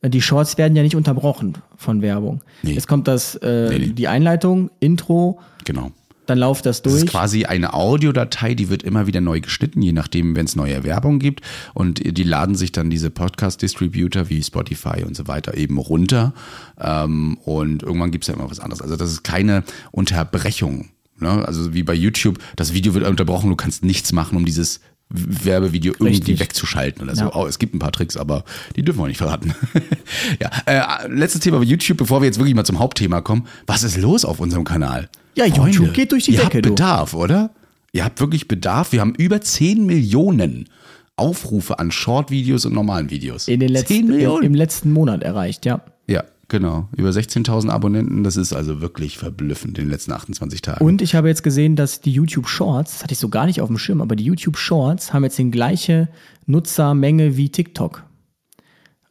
[0.02, 2.40] Äh, Die Shorts werden ja nicht unterbrochen von Werbung.
[2.62, 2.72] Nee.
[2.72, 3.86] Jetzt kommt das, äh, Nee, nee.
[3.92, 5.90] die Einleitung, Intro, Genau.
[6.26, 7.04] Dann läuft das Das durch.
[7.04, 10.84] ist quasi eine Audiodatei, die wird immer wieder neu geschnitten, je nachdem, wenn es neue
[10.84, 11.40] Werbung gibt.
[11.74, 16.34] Und die laden sich dann diese Podcast-Distributor wie Spotify und so weiter eben runter.
[16.80, 18.82] Ähm, und irgendwann gibt es ja immer was anderes.
[18.82, 20.90] Also das ist keine Unterbrechung.
[21.18, 21.46] Ne?
[21.46, 25.92] Also wie bei YouTube, das Video wird unterbrochen, du kannst nichts machen, um dieses Werbevideo
[25.92, 26.40] irgendwie Richtig.
[26.40, 27.24] wegzuschalten oder so.
[27.26, 27.34] Ja.
[27.34, 29.54] Oh, es gibt ein paar Tricks, aber die dürfen wir nicht verraten.
[30.40, 33.46] ja, äh, letztes Thema bei YouTube, bevor wir jetzt wirklich mal zum Hauptthema kommen.
[33.66, 35.08] Was ist los auf unserem Kanal?
[35.36, 36.70] Ja, YouTube geht durch die ihr Decke, Habt du.
[36.70, 37.50] Bedarf, oder?
[37.92, 38.92] Ihr habt wirklich Bedarf.
[38.92, 40.68] Wir haben über 10 Millionen
[41.16, 43.46] Aufrufe an Short-Videos und normalen Videos.
[43.48, 44.42] in den 10 letzten, im, Millionen?
[44.44, 45.82] im letzten Monat erreicht, ja.
[46.06, 46.88] ja, genau.
[46.96, 48.24] Über 16.000 Abonnenten.
[48.24, 50.84] Das ist also wirklich verblüffend in den letzten 28 Tagen.
[50.84, 53.60] Und ich habe jetzt gesehen, dass die YouTube Shorts, das hatte ich so gar nicht
[53.60, 56.08] auf dem Schirm, aber die YouTube Shorts haben jetzt die gleiche
[56.46, 58.05] Nutzermenge wie TikTok.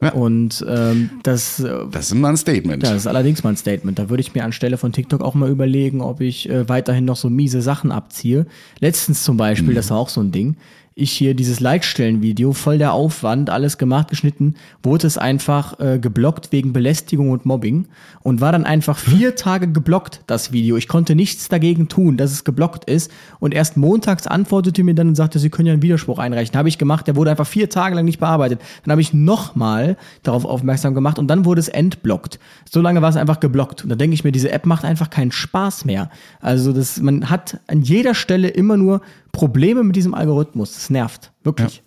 [0.02, 0.12] Ja.
[0.12, 2.82] Und ähm, das, äh, das ist mal ein Statement.
[2.82, 3.98] das ist allerdings mal ein Statement.
[3.98, 7.16] Da würde ich mir anstelle von TikTok auch mal überlegen, ob ich äh, weiterhin noch
[7.16, 8.46] so miese Sachen abziehe.
[8.80, 10.56] Letztens zum Beispiel, das war auch so ein Ding.
[10.98, 16.52] Ich hier dieses Like-Stellen-Video, voll der Aufwand, alles gemacht, geschnitten, wurde es einfach äh, geblockt
[16.52, 17.88] wegen Belästigung und Mobbing
[18.22, 20.78] und war dann einfach vier Tage geblockt, das Video.
[20.78, 25.08] Ich konnte nichts dagegen tun, dass es geblockt ist und erst montags antwortete mir dann
[25.08, 26.56] und sagte, Sie können ja einen Widerspruch einreichen.
[26.56, 28.62] Habe ich gemacht, der wurde einfach vier Tage lang nicht bearbeitet.
[28.84, 32.38] Dann habe ich nochmal darauf aufmerksam gemacht und dann wurde es entblockt.
[32.70, 33.82] So lange war es einfach geblockt.
[33.82, 36.08] Und da denke ich mir, diese App macht einfach keinen Spaß mehr.
[36.40, 39.02] Also das, man hat an jeder Stelle immer nur
[39.36, 40.74] Probleme mit diesem Algorithmus.
[40.74, 41.32] Das nervt.
[41.44, 41.82] Wirklich.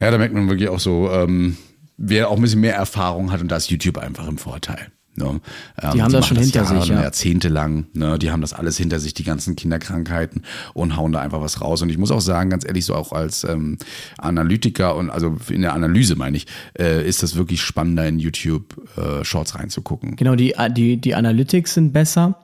[0.00, 1.56] Ja, da merkt man wirklich auch so, ähm,
[1.98, 4.90] wer auch ein bisschen mehr Erfahrung hat und da ist YouTube einfach im Vorteil.
[5.16, 5.40] Ne?
[5.82, 7.02] Ähm, Die haben das schon hinter sich, Jahre, ja.
[7.02, 7.86] Jahrzehntelang.
[7.92, 8.18] Ne?
[8.18, 10.42] Die haben das alles hinter sich, die ganzen Kinderkrankheiten
[10.72, 11.82] und hauen da einfach was raus.
[11.82, 13.76] Und ich muss auch sagen, ganz ehrlich, so auch als ähm,
[14.16, 16.46] Analytiker und also in der Analyse meine ich,
[16.78, 20.16] äh, ist das wirklich spannender in YouTube äh, Shorts reinzugucken.
[20.16, 22.38] Genau, die, die, die Analytics sind besser.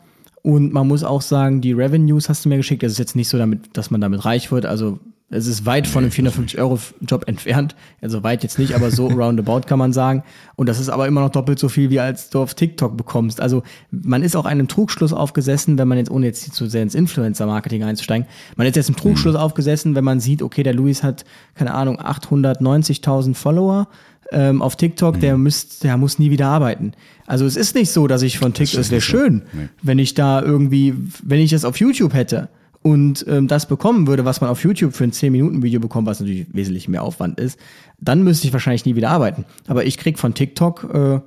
[0.47, 2.83] Und man muss auch sagen, die Revenues hast du mir geschickt.
[2.83, 4.67] Das ist jetzt nicht so, damit, dass man damit reich wird.
[4.67, 4.99] Also
[5.31, 7.75] es ist weit von einem 450-Euro-Job entfernt.
[8.03, 10.23] Also weit jetzt nicht, aber so roundabout kann man sagen.
[10.55, 13.41] Und das ist aber immer noch doppelt so viel, wie als du auf TikTok bekommst.
[13.41, 16.95] Also man ist auch einem Trugschluss aufgesessen, wenn man jetzt, ohne jetzt zu sehr ins
[16.95, 21.25] Influencer-Marketing einzusteigen, man ist jetzt im Trugschluss aufgesessen, wenn man sieht, okay, der Luis hat,
[21.55, 23.89] keine Ahnung, 890.000 Follower
[24.33, 26.93] ähm, auf TikTok, der, müsst, der muss nie wieder arbeiten.
[27.27, 29.43] Also es ist nicht so, dass ich von TikTok, es wäre schön,
[29.83, 32.49] wenn ich da irgendwie, wenn ich das auf YouTube hätte
[32.83, 36.47] und ähm, das bekommen würde, was man auf YouTube für ein 10-Minuten-Video bekommt, was natürlich
[36.53, 37.59] wesentlich mehr Aufwand ist,
[37.99, 39.47] dann müsste ich wahrscheinlich nie wieder arbeiten.
[39.67, 41.21] Aber ich krieg von TikTok äh,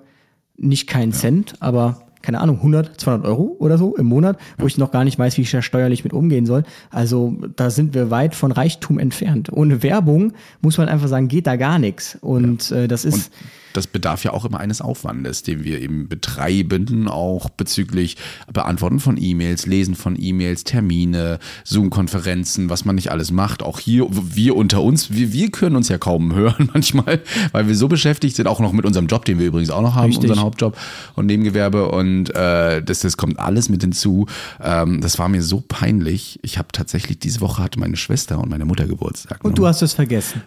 [0.58, 4.78] nicht keinen Cent, aber keine Ahnung, 100, 200 Euro oder so im Monat, wo ich
[4.78, 6.64] noch gar nicht weiß, wie ich da steuerlich mit umgehen soll.
[6.90, 9.50] Also da sind wir weit von Reichtum entfernt.
[9.50, 12.18] Ohne Werbung muss man einfach sagen, geht da gar nichts.
[12.20, 13.32] Und äh, das ist.
[13.32, 13.32] Und
[13.78, 18.18] das bedarf ja auch immer eines Aufwandes, den wir eben betreiben, auch bezüglich
[18.52, 23.62] Beantworten von E-Mails, Lesen von E-Mails, Termine, Zoom-Konferenzen, was man nicht alles macht.
[23.64, 27.22] Auch hier, wir unter uns, wir, wir können uns ja kaum hören manchmal,
[27.52, 29.96] weil wir so beschäftigt sind, auch noch mit unserem Job, den wir übrigens auch noch
[29.96, 30.30] haben, Richtig.
[30.30, 30.76] unseren Hauptjob
[31.16, 31.90] und Nebengewerbe.
[31.90, 34.26] Und äh, das, das kommt alles mit hinzu.
[34.62, 36.40] Ähm, das war mir so peinlich.
[36.42, 39.44] Ich habe tatsächlich, diese Woche hatte meine Schwester und meine Mutter Geburtstag.
[39.44, 39.56] und ne?
[39.56, 40.42] du hast es vergessen.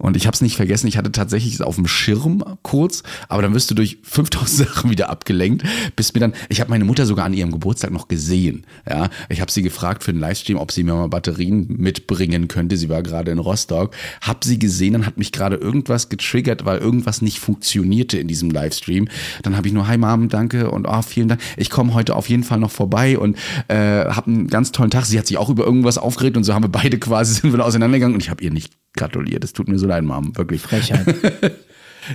[0.00, 3.42] Und ich habe es nicht vergessen, ich hatte tatsächlich es auf dem Schirm kurz, aber
[3.42, 5.64] dann wirst du durch 5000 Sachen wieder abgelenkt,
[5.96, 8.64] bis mir dann, ich habe meine Mutter sogar an ihrem Geburtstag noch gesehen.
[8.88, 12.76] Ja, ich habe sie gefragt für den Livestream, ob sie mir mal Batterien mitbringen könnte.
[12.76, 16.78] Sie war gerade in Rostock, habe sie gesehen, dann hat mich gerade irgendwas getriggert, weil
[16.78, 19.08] irgendwas nicht funktionierte in diesem Livestream.
[19.42, 21.40] Dann habe ich nur Hi Mom, danke und oh, vielen Dank.
[21.56, 23.36] Ich komme heute auf jeden Fall noch vorbei und
[23.66, 25.06] äh, habe einen ganz tollen Tag.
[25.06, 27.64] Sie hat sich auch über irgendwas aufgeregt und so haben wir beide quasi sind wir
[27.64, 29.42] auseinandergegangen und ich habe ihr nicht gratuliert.
[29.44, 30.60] Es tut mir so leid, Mom, wirklich.
[30.62, 31.06] Frechheit.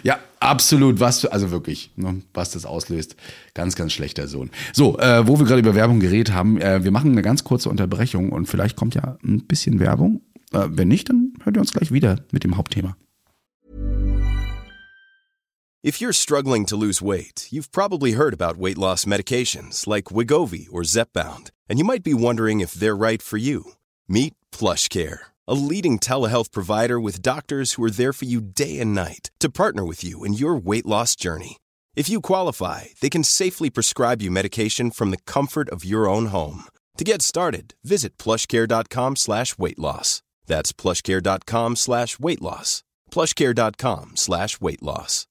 [0.02, 1.00] Ja, absolut.
[1.00, 3.16] Was, du- also wirklich, ne, was das auslöst.
[3.54, 4.50] Ganz, ganz schlechter Sohn.
[4.72, 7.70] So, äh, wo wir gerade über Werbung geredet haben, äh, wir machen eine ganz kurze
[7.70, 10.22] Unterbrechung und vielleicht kommt ja ein bisschen Werbung.
[10.52, 12.98] Äh, wenn nicht, dann hört ihr uns gleich wieder mit dem Hauptthema.
[15.86, 20.68] If you're struggling to lose weight, you've probably heard about weight loss medications like Wigovi
[20.72, 23.74] or Zepbound, and you might be wondering if they're right for you.
[24.08, 28.96] Meet PlushCare, a leading telehealth provider with doctors who are there for you day and
[28.96, 31.58] night to partner with you in your weight loss journey.
[31.96, 36.28] If you qualify, they can safely prescribe you medication from the comfort of your own
[36.28, 36.64] home.
[36.98, 40.22] To get started, visit plushcare.com slash weight loss.
[40.46, 42.84] That's plushcare.com slash weight loss.
[43.12, 45.28] plushcare.com slash weight loss.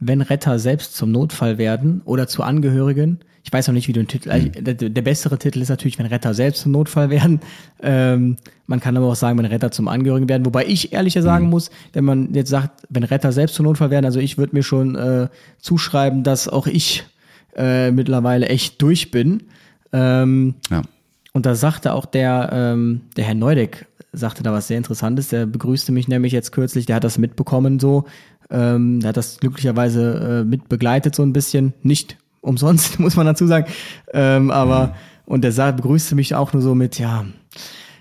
[0.00, 3.20] wenn Retter selbst zum Notfall werden oder zu Angehörigen.
[3.50, 4.30] Ich weiß noch nicht, wie du den Titel.
[4.30, 7.40] also Der, der bessere Titel ist natürlich, wenn Retter selbst zum Notfall werden.
[7.82, 8.36] Ähm,
[8.68, 10.46] man kann aber auch sagen, wenn Retter zum Angehörigen werden.
[10.46, 14.04] Wobei ich ehrlicher sagen muss, wenn man jetzt sagt, wenn Retter selbst zum Notfall werden,
[14.04, 15.26] also ich würde mir schon äh,
[15.58, 17.02] zuschreiben, dass auch ich
[17.56, 19.42] äh, mittlerweile echt durch bin.
[19.92, 20.82] Ähm, Ja.
[21.32, 25.26] und da sagte auch der, ähm, der Herr Neudeck, sagte da was sehr Interessantes.
[25.30, 28.04] Der begrüßte mich nämlich jetzt kürzlich, der hat das mitbekommen so.
[28.48, 31.72] Ähm, der hat das glücklicherweise äh, mit begleitet so ein bisschen.
[31.82, 33.66] Nicht umsonst, muss man dazu sagen.
[34.12, 34.94] Ähm, aber,
[35.26, 37.24] und der sah, begrüßte mich auch nur so mit, ja,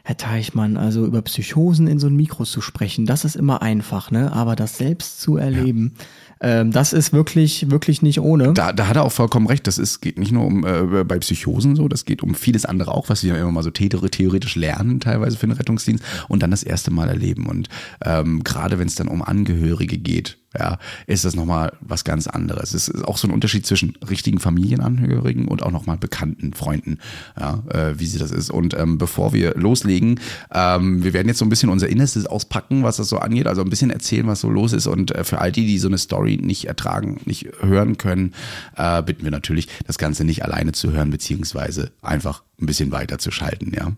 [0.04, 4.10] Herr Teichmann, also über Psychosen in so ein Mikro zu sprechen, das ist immer einfach,
[4.10, 4.32] ne?
[4.34, 5.94] Aber das selbst zu erleben,
[6.42, 8.54] ähm, das ist wirklich, wirklich nicht ohne.
[8.54, 9.68] Da, da hat er auch vollkommen recht.
[9.68, 12.94] Das ist, geht nicht nur um äh, bei Psychosen so, das geht um vieles andere
[12.94, 16.52] auch, was wir immer mal so theor- theoretisch lernen, teilweise für den Rettungsdienst und dann
[16.52, 17.46] das erste Mal erleben.
[17.46, 17.70] Und
[18.04, 22.74] ähm, gerade wenn es dann um Angehörige geht, ja, ist das nochmal was ganz anderes.
[22.74, 26.98] Es ist auch so ein Unterschied zwischen richtigen Familienangehörigen und auch nochmal bekannten Freunden,
[27.40, 28.50] ja, äh, wie sie das ist.
[28.50, 30.20] Und ähm, bevor wir loslegen,
[30.52, 33.62] ähm, wir werden jetzt so ein bisschen unser Innerstes auspacken, was das so angeht, also
[33.62, 34.88] ein bisschen erzählen, was so los ist.
[34.88, 38.34] Und äh, für all die, die so eine Story nicht ertragen, nicht hören können,
[38.76, 43.20] äh, bitten wir natürlich, das Ganze nicht alleine zu hören, beziehungsweise einfach ein bisschen weiter
[43.20, 43.92] zu schalten, ja.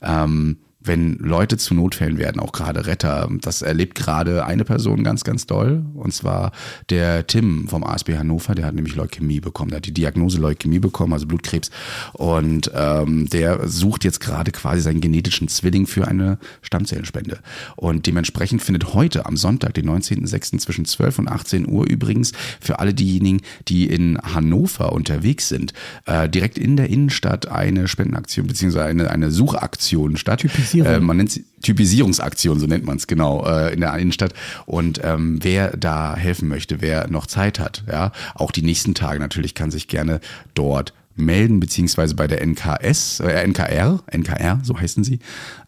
[0.00, 0.58] Ähm,
[0.88, 5.46] wenn Leute zu Notfällen werden, auch gerade Retter, das erlebt gerade eine Person ganz, ganz
[5.46, 5.84] doll.
[5.94, 6.52] Und zwar
[6.90, 9.70] der Tim vom ASB Hannover, der hat nämlich Leukämie bekommen.
[9.70, 11.70] Der hat die Diagnose Leukämie bekommen, also Blutkrebs.
[12.14, 17.38] Und ähm, der sucht jetzt gerade quasi seinen genetischen Zwilling für eine Stammzellenspende.
[17.76, 20.58] Und dementsprechend findet heute am Sonntag, den 19.06.
[20.58, 25.74] zwischen 12 und 18 Uhr übrigens für alle diejenigen, die in Hannover unterwegs sind,
[26.06, 30.42] äh, direkt in der Innenstadt eine Spendenaktion beziehungsweise eine, eine Suchaktion statt.
[30.78, 31.02] Typisierung.
[31.02, 34.32] Äh, man nennt sie Typisierungsaktion, so nennt man es genau, äh, in der Innenstadt.
[34.66, 39.18] Und ähm, wer da helfen möchte, wer noch Zeit hat, ja, auch die nächsten Tage
[39.18, 40.20] natürlich, kann sich gerne
[40.54, 45.18] dort melden, beziehungsweise bei der NKS, äh, NKR, NKR, so heißen sie,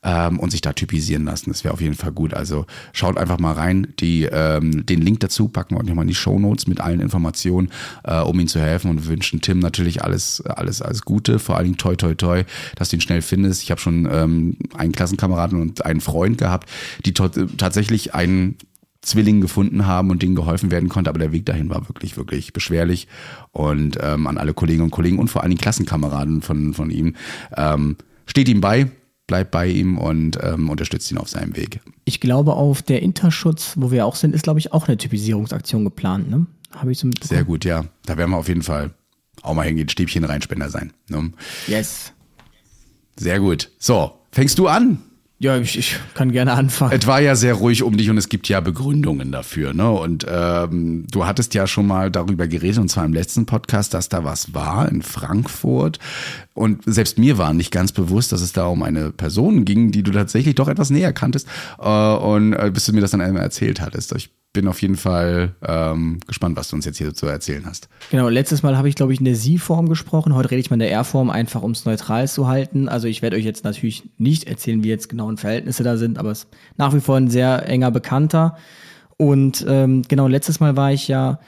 [0.02, 1.50] ähm, und sich da typisieren lassen.
[1.50, 2.32] Das wäre auf jeden Fall gut.
[2.34, 3.88] Also schaut einfach mal rein.
[4.00, 7.00] Die, ähm, den Link dazu packen wir euch nochmal in die Show Notes mit allen
[7.00, 7.70] Informationen,
[8.04, 11.66] äh, um ihm zu helfen und wünschen Tim natürlich alles, alles, alles Gute, vor allen
[11.66, 12.44] Dingen toi toi toi,
[12.76, 13.62] dass du ihn schnell findest.
[13.62, 16.68] Ich habe schon ähm, einen Klassenkameraden und einen Freund gehabt,
[17.04, 18.56] die tot- tatsächlich einen
[19.02, 22.52] Zwilling gefunden haben und denen geholfen werden konnte, aber der Weg dahin war wirklich, wirklich
[22.52, 23.08] beschwerlich.
[23.50, 27.16] Und ähm, an alle Kolleginnen und Kollegen und vor allen Dingen Klassenkameraden von, von ihm,
[27.56, 27.96] ähm,
[28.26, 28.90] steht ihm bei,
[29.26, 31.80] bleibt bei ihm und ähm, unterstützt ihn auf seinem Weg.
[32.04, 35.84] Ich glaube, auf der Interschutz, wo wir auch sind, ist, glaube ich, auch eine Typisierungsaktion
[35.84, 36.46] geplant, ne?
[36.76, 37.10] Habe ich so.
[37.22, 37.84] Sehr gut, ja.
[38.06, 38.90] Da werden wir auf jeden Fall
[39.42, 40.92] auch mal hingehen, Stäbchen reinspender sein.
[41.08, 41.32] Ne?
[41.66, 42.12] Yes.
[43.16, 43.70] Sehr gut.
[43.78, 44.98] So, fängst du an?
[45.42, 46.92] Ja, ich, ich kann gerne anfangen.
[46.92, 49.72] Es war ja sehr ruhig um dich und es gibt ja Begründungen dafür.
[49.72, 49.90] Ne?
[49.90, 54.10] Und ähm, du hattest ja schon mal darüber geredet, und zwar im letzten Podcast, dass
[54.10, 55.98] da was war in Frankfurt.
[56.52, 60.02] Und selbst mir war nicht ganz bewusst, dass es da um eine Person ging, die
[60.02, 61.48] du tatsächlich doch etwas näher kanntest.
[61.78, 64.14] Äh, und äh, bis du mir das dann einmal erzählt hattest.
[64.14, 67.88] Ich bin auf jeden Fall ähm, gespannt, was du uns jetzt hier zu erzählen hast.
[68.10, 70.34] Genau, letztes Mal habe ich, glaube ich, in der Sie-Form gesprochen.
[70.34, 72.88] Heute rede ich mal in der R-Form, einfach um es neutral zu halten.
[72.88, 76.32] Also ich werde euch jetzt natürlich nicht erzählen, wie jetzt genauen Verhältnisse da sind, aber
[76.32, 78.56] es ist nach wie vor ein sehr enger Bekannter.
[79.16, 81.38] Und ähm, genau, letztes Mal war ich ja,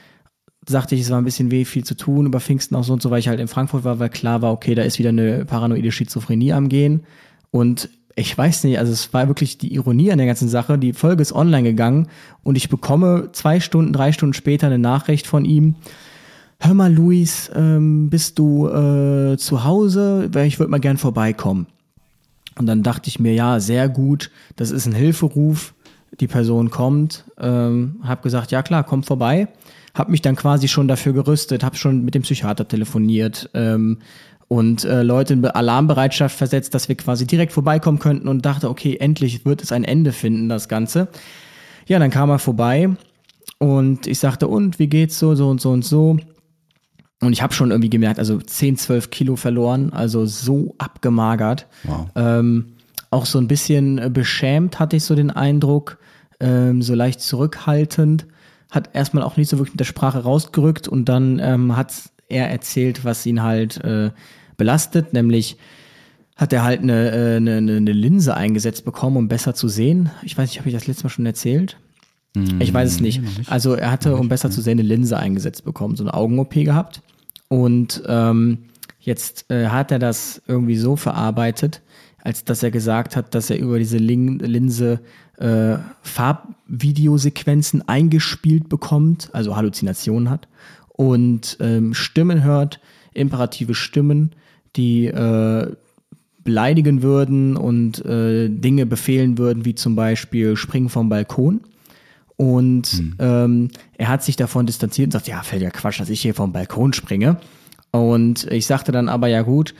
[0.69, 3.03] sagte ich, es war ein bisschen weh, viel zu tun über Pfingsten auch so und
[3.03, 5.45] so, weil ich halt in Frankfurt war, weil klar war, okay, da ist wieder eine
[5.45, 7.05] paranoide Schizophrenie am Gehen.
[7.51, 10.79] Und ich weiß nicht, also es war wirklich die Ironie an der ganzen Sache.
[10.79, 12.09] Die Folge ist online gegangen
[12.43, 15.77] und ich bekomme zwei Stunden, drei Stunden später eine Nachricht von ihm.
[16.61, 20.31] Hör mal, Luis, ähm, bist du äh, zu Hause?
[20.47, 21.67] Ich würde mal gern vorbeikommen.
[22.59, 25.75] Und dann dachte ich mir, ja, sehr gut, das ist ein Hilferuf.
[26.21, 29.49] Die Person kommt, ähm, habe gesagt, ja klar, komm vorbei.
[29.95, 33.99] Hab mich dann quasi schon dafür gerüstet, habe schon mit dem Psychiater telefoniert, ähm,
[34.53, 38.99] und äh, Leute in Alarmbereitschaft versetzt, dass wir quasi direkt vorbeikommen könnten und dachte, okay,
[39.01, 41.09] endlich wird es ein Ende finden, das Ganze.
[41.87, 42.91] Ja, dann kam er vorbei
[43.57, 46.19] und ich sagte, und wie geht's so, so und so und so.
[47.23, 51.67] Und ich habe schon irgendwie gemerkt, also 10, 12 Kilo verloren, also so abgemagert.
[51.85, 52.09] Wow.
[52.15, 52.75] Ähm,
[53.11, 55.97] auch so ein bisschen beschämt hatte ich so den Eindruck,
[56.41, 58.27] ähm, so leicht zurückhaltend.
[58.71, 61.95] Hat erstmal auch nicht so wirklich mit der Sprache rausgerückt und dann ähm, hat
[62.29, 64.11] er erzählt, was ihn halt äh,
[64.63, 65.57] belastet, nämlich
[66.37, 70.11] hat er halt eine, äh, eine, eine Linse eingesetzt bekommen, um besser zu sehen.
[70.23, 71.79] Ich weiß nicht, habe ich das letzte Mal schon erzählt?
[72.61, 73.21] Ich weiß es nicht.
[73.51, 77.03] Also er hatte, um besser zu sehen, eine Linse eingesetzt bekommen, so eine Augen-OP gehabt.
[77.49, 78.59] Und ähm,
[79.01, 81.83] jetzt äh, hat er das irgendwie so verarbeitet,
[82.23, 85.01] als dass er gesagt hat, dass er über diese Lin Linse
[85.39, 90.47] äh, Farbvideosequenzen eingespielt bekommt, also Halluzinationen hat
[90.89, 92.81] und ähm, Stimmen hört,
[93.13, 94.31] imperative Stimmen,
[94.77, 95.73] die äh,
[96.45, 101.61] beleidigen würden und äh, Dinge befehlen würden, wie zum Beispiel springen vom Balkon.
[102.37, 103.15] Und hm.
[103.19, 106.35] ähm, er hat sich davon distanziert und sagt, ja, fällt ja Quatsch, dass ich hier
[106.35, 107.37] vom Balkon springe.
[107.91, 109.75] Und ich sagte dann aber, ja gut,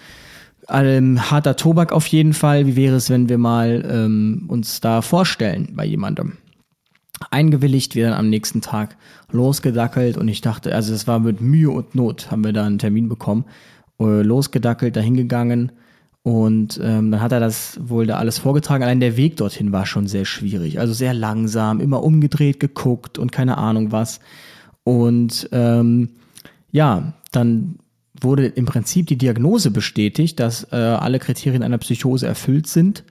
[0.69, 2.67] ähm, harter Tobak auf jeden Fall.
[2.67, 6.35] Wie wäre es, wenn wir mal ähm, uns da vorstellen bei jemandem?
[7.31, 8.97] Eingewilligt, wir dann am nächsten Tag
[9.31, 12.79] losgedackelt und ich dachte, also es war mit Mühe und Not, haben wir da einen
[12.79, 13.45] Termin bekommen,
[14.07, 15.73] losgedackelt, dahin gegangen
[16.23, 18.85] und ähm, dann hat er das wohl da alles vorgetragen.
[18.85, 23.33] Allein der Weg dorthin war schon sehr schwierig, also sehr langsam, immer umgedreht, geguckt und
[23.33, 24.21] keine Ahnung was.
[24.85, 26.11] Und ähm,
[26.71, 27.77] ja, dann
[28.21, 33.03] wurde im Prinzip die Diagnose bestätigt, dass äh, alle Kriterien einer Psychose erfüllt sind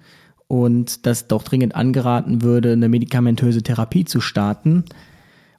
[0.47, 4.85] und dass doch dringend angeraten würde, eine medikamentöse Therapie zu starten.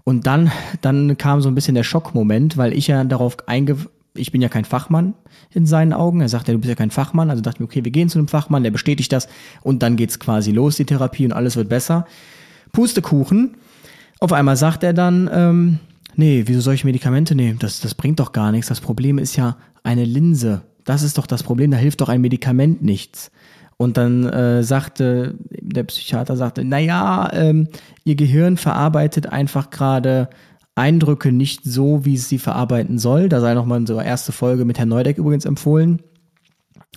[0.04, 3.76] Und dann, dann kam so ein bisschen der Schockmoment, weil ich ja darauf einge,
[4.14, 5.14] ich bin ja kein Fachmann
[5.52, 6.20] in seinen Augen.
[6.20, 7.30] Er sagte, du bist ja kein Fachmann.
[7.30, 9.28] Also dachte ich mir, okay, wir gehen zu einem Fachmann, der bestätigt das
[9.62, 12.06] und dann geht's quasi los, die Therapie und alles wird besser.
[12.72, 13.56] Pustekuchen.
[14.20, 15.78] Auf einmal sagt er dann, ähm,
[16.16, 17.58] nee, wieso soll ich Medikamente nehmen?
[17.58, 18.68] Das, das bringt doch gar nichts.
[18.68, 20.62] Das Problem ist ja eine Linse.
[20.84, 21.70] Das ist doch das Problem.
[21.70, 23.30] Da hilft doch ein Medikament nichts.
[23.76, 27.68] Und dann äh, sagte der Psychiater sagte, naja, ähm,
[28.04, 30.28] ihr Gehirn verarbeitet einfach gerade
[30.74, 33.28] Eindrücke nicht so, wie es sie verarbeiten soll.
[33.28, 36.02] Da sei nochmal unsere erste Folge mit Herrn Neudeck übrigens empfohlen.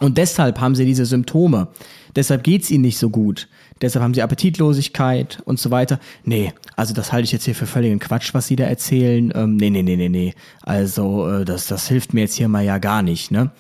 [0.02, 1.70] Und deshalb haben sie diese Symptome.
[2.16, 3.48] Deshalb geht's ihnen nicht so gut.
[3.82, 6.00] Deshalb haben sie Appetitlosigkeit und so weiter.
[6.24, 9.32] Nee, also das halte ich jetzt hier für völligen Quatsch, was sie da erzählen.
[9.36, 10.34] Ähm, nee, nee, nee, nee, nee.
[10.64, 13.52] Also äh, das, das hilft mir jetzt hier mal ja gar nicht, ne?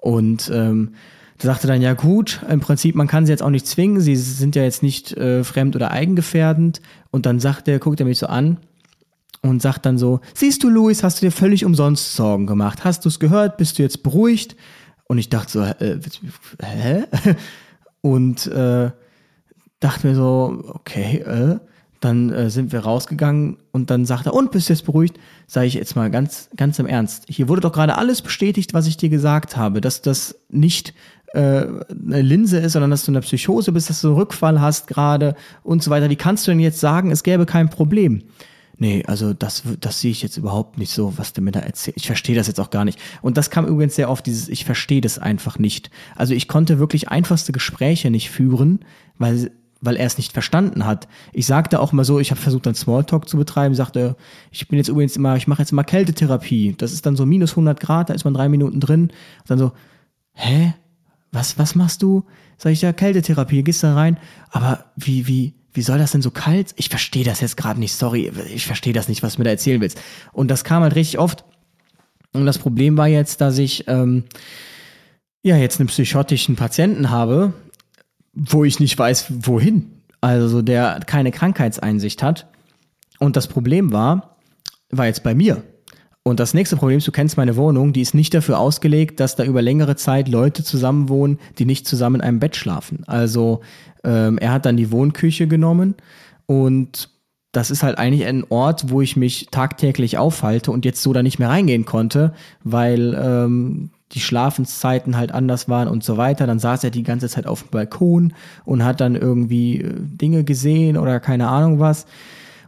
[0.00, 0.94] Und ähm,
[1.42, 4.16] der sagte dann, ja gut, im Prinzip, man kann sie jetzt auch nicht zwingen, sie
[4.16, 6.80] sind ja jetzt nicht äh, fremd- oder eigengefährdend.
[7.10, 8.58] Und dann sagt er, guckt er mich so an
[9.44, 12.82] und sagt dann so, siehst du, Luis, hast du dir völlig umsonst Sorgen gemacht.
[12.82, 13.58] Hast du es gehört?
[13.58, 14.56] Bist du jetzt beruhigt?
[15.06, 16.00] Und ich dachte so, äh,
[16.62, 17.04] hä?
[18.00, 18.90] Und äh,
[19.80, 21.58] dachte mir so, okay, äh.
[22.00, 25.18] Dann äh, sind wir rausgegangen und dann sagt er, und bist du jetzt beruhigt?
[25.46, 27.24] Sage ich jetzt mal ganz, ganz im Ernst.
[27.28, 30.92] Hier wurde doch gerade alles bestätigt, was ich dir gesagt habe, dass das nicht
[31.32, 34.86] äh, eine Linse ist, sondern dass du eine Psychose bist, dass du einen Rückfall hast
[34.86, 36.10] gerade und so weiter.
[36.10, 38.24] Wie kannst du denn jetzt sagen, es gäbe kein Problem?
[38.76, 41.96] Nee, also das, das sehe ich jetzt überhaupt nicht so, was der mir da erzählt.
[41.96, 42.98] Ich verstehe das jetzt auch gar nicht.
[43.22, 45.90] Und das kam übrigens sehr oft, dieses, ich verstehe das einfach nicht.
[46.16, 48.80] Also ich konnte wirklich einfachste Gespräche nicht führen,
[49.16, 51.06] weil, weil er es nicht verstanden hat.
[51.32, 54.16] Ich sagte auch mal so, ich habe versucht dann Smalltalk zu betreiben, sagte,
[54.50, 56.74] ich bin jetzt übrigens immer, ich mache jetzt immer Kältetherapie.
[56.76, 59.02] Das ist dann so minus 100 Grad, da ist man drei Minuten drin.
[59.02, 59.12] Und
[59.50, 59.72] dann so,
[60.32, 60.74] hä?
[61.30, 62.24] Was, was machst du?
[62.58, 64.18] Sag ich, ja, Kältetherapie, gehst da rein.
[64.50, 66.72] Aber wie, wie, wie soll das denn so kalt?
[66.76, 69.50] Ich verstehe das jetzt gerade nicht, sorry, ich verstehe das nicht, was du mir da
[69.50, 70.00] erzählen willst.
[70.32, 71.44] Und das kam halt richtig oft.
[72.32, 74.24] Und das Problem war jetzt, dass ich ähm,
[75.42, 77.52] ja jetzt einen psychotischen Patienten habe,
[78.32, 79.90] wo ich nicht weiß, wohin.
[80.20, 82.46] Also der keine Krankheitseinsicht hat.
[83.18, 84.36] Und das Problem war,
[84.90, 85.62] war jetzt bei mir.
[86.26, 89.36] Und das nächste Problem ist, du kennst meine Wohnung, die ist nicht dafür ausgelegt, dass
[89.36, 93.04] da über längere Zeit Leute zusammenwohnen, die nicht zusammen in einem Bett schlafen.
[93.06, 93.60] Also
[94.04, 95.94] ähm, er hat dann die Wohnküche genommen
[96.46, 97.10] und
[97.52, 101.22] das ist halt eigentlich ein Ort, wo ich mich tagtäglich aufhalte und jetzt so da
[101.22, 102.32] nicht mehr reingehen konnte,
[102.64, 106.46] weil ähm, die Schlafenszeiten halt anders waren und so weiter.
[106.46, 108.32] Dann saß er die ganze Zeit auf dem Balkon
[108.64, 112.06] und hat dann irgendwie äh, Dinge gesehen oder keine Ahnung was.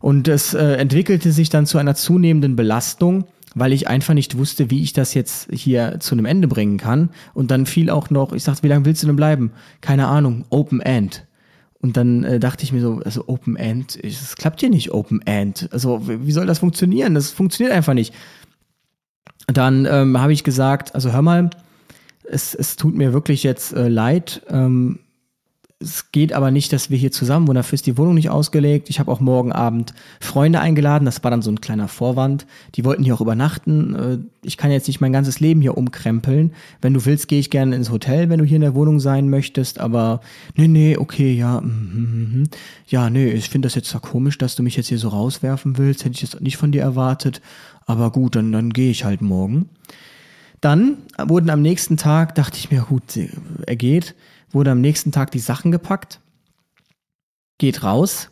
[0.01, 3.25] Und es äh, entwickelte sich dann zu einer zunehmenden Belastung
[3.57, 7.09] weil ich einfach nicht wusste, wie ich das jetzt hier zu einem Ende bringen kann.
[7.33, 9.51] Und dann fiel auch noch, ich sagte, wie lange willst du denn bleiben?
[9.81, 11.27] Keine Ahnung, Open End.
[11.81, 15.23] Und dann äh, dachte ich mir so, also Open End, es klappt hier nicht Open
[15.27, 15.71] End.
[15.73, 17.15] Also wie soll das funktionieren?
[17.15, 18.13] Das funktioniert einfach nicht.
[19.47, 21.49] Dann ähm, habe ich gesagt, also hör mal,
[22.25, 24.43] es, es tut mir wirklich jetzt äh, leid.
[24.51, 24.99] Ähm,
[25.79, 27.57] es geht aber nicht, dass wir hier zusammen wohnen.
[27.57, 28.89] Dafür ist die Wohnung nicht ausgelegt.
[28.89, 31.05] Ich habe auch morgen Abend Freunde eingeladen.
[31.05, 32.47] Das war dann so ein kleiner Vorwand.
[32.77, 33.95] Die wollten hier auch übernachten.
[33.95, 36.55] Äh, ich kann jetzt nicht mein ganzes Leben hier umkrempeln.
[36.81, 39.29] Wenn du willst, gehe ich gerne ins Hotel, wenn du hier in der Wohnung sein
[39.29, 39.79] möchtest.
[39.79, 40.23] Aber
[40.55, 41.61] nee, nee, okay, ja.
[41.61, 42.45] Mm, mm, mm.
[42.87, 45.77] Ja, nee, ich finde das jetzt zwar komisch, dass du mich jetzt hier so rauswerfen
[45.77, 46.07] willst.
[46.07, 47.43] Hätte ich das nicht von dir erwartet.
[47.85, 49.69] Aber gut, dann, dann gehe ich halt morgen.
[50.63, 53.03] Dann wurden am nächsten Tag, dachte ich mir, gut,
[53.67, 54.15] er geht
[54.51, 56.21] wurde am nächsten Tag die Sachen gepackt,
[57.59, 58.31] geht raus.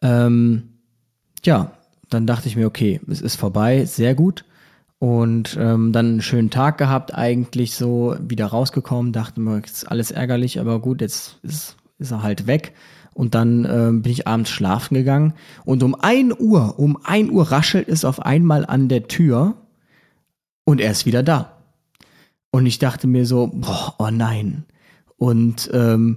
[0.00, 0.70] Ähm,
[1.44, 1.72] ja,
[2.08, 4.44] dann dachte ich mir, okay, es ist vorbei, sehr gut.
[4.98, 10.12] Und ähm, dann einen schönen Tag gehabt, eigentlich so wieder rausgekommen, dachte mir, ist alles
[10.12, 12.74] ärgerlich, aber gut, jetzt ist, ist er halt weg.
[13.14, 15.34] Und dann ähm, bin ich abends schlafen gegangen.
[15.64, 19.56] Und um ein Uhr, um ein Uhr raschelt es auf einmal an der Tür
[20.64, 21.58] und er ist wieder da.
[22.50, 24.64] Und ich dachte mir so, boah, oh nein,
[25.22, 26.16] und ähm,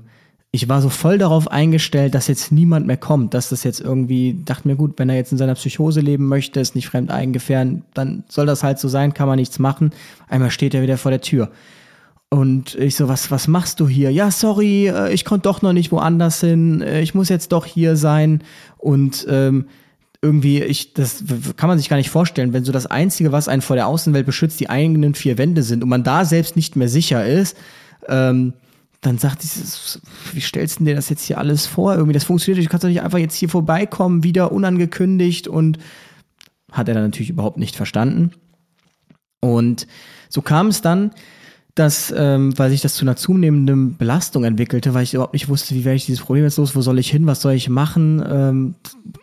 [0.49, 4.41] ich war so voll darauf eingestellt, dass jetzt niemand mehr kommt, dass das jetzt irgendwie,
[4.43, 7.83] dachte mir, gut, wenn er jetzt in seiner Psychose leben möchte, ist nicht fremd eigengefährden,
[7.93, 9.91] dann soll das halt so sein, kann man nichts machen.
[10.27, 11.51] Einmal steht er wieder vor der Tür.
[12.29, 14.09] Und ich so, was, was machst du hier?
[14.09, 17.67] Ja, sorry, äh, ich konnte doch noch nicht woanders hin, äh, ich muss jetzt doch
[17.67, 18.41] hier sein.
[18.79, 19.65] Und ähm,
[20.19, 21.23] irgendwie, ich, das
[21.57, 24.25] kann man sich gar nicht vorstellen, wenn so das Einzige, was einen vor der Außenwelt
[24.25, 27.55] beschützt, die eigenen vier Wände sind und man da selbst nicht mehr sicher ist,
[28.07, 28.53] ähm,
[29.05, 29.99] dann sagt sie,
[30.33, 31.93] wie stellst du dir das jetzt hier alles vor?
[31.93, 35.77] Irgendwie, das funktioniert nicht, du kannst doch nicht einfach jetzt hier vorbeikommen, wieder unangekündigt und
[36.71, 38.31] hat er dann natürlich überhaupt nicht verstanden.
[39.39, 39.87] Und
[40.29, 41.11] so kam es dann,
[41.75, 45.75] dass, ähm, weil sich das zu einer zunehmenden Belastung entwickelte, weil ich überhaupt nicht wusste,
[45.75, 48.23] wie werde ich dieses Problem jetzt los, wo soll ich hin, was soll ich machen,
[48.25, 48.75] ähm,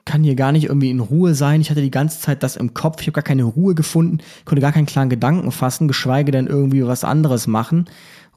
[0.05, 1.63] kann hier gar nicht irgendwie in Ruhe sein.
[1.63, 4.61] Ich hatte die ganze Zeit das im Kopf, ich habe gar keine Ruhe gefunden, konnte
[4.61, 7.87] gar keinen klaren Gedanken fassen, geschweige denn irgendwie was anderes machen.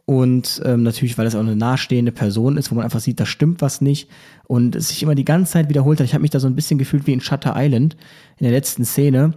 [0.05, 3.25] Und ähm, natürlich, weil das auch eine nahestehende Person ist, wo man einfach sieht, da
[3.25, 4.07] stimmt was nicht.
[4.45, 6.05] Und es sich immer die ganze Zeit wiederholt hat.
[6.05, 7.97] Ich habe mich da so ein bisschen gefühlt wie in Shutter Island
[8.37, 9.33] in der letzten Szene,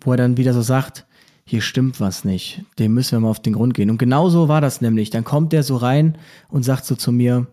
[0.00, 1.04] wo er dann wieder so sagt,
[1.44, 2.62] hier stimmt was nicht.
[2.78, 3.90] Dem müssen wir mal auf den Grund gehen.
[3.90, 5.10] Und genau so war das nämlich.
[5.10, 6.16] Dann kommt der so rein
[6.48, 7.48] und sagt so zu mir,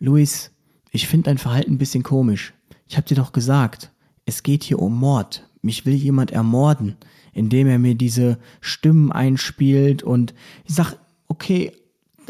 [0.00, 0.50] Luis,
[0.90, 2.52] ich finde dein Verhalten ein bisschen komisch.
[2.88, 3.92] Ich habe dir doch gesagt,
[4.24, 5.46] es geht hier um Mord.
[5.62, 6.96] Mich will jemand ermorden,
[7.32, 10.96] indem er mir diese Stimmen einspielt und ich sag,
[11.30, 11.72] okay,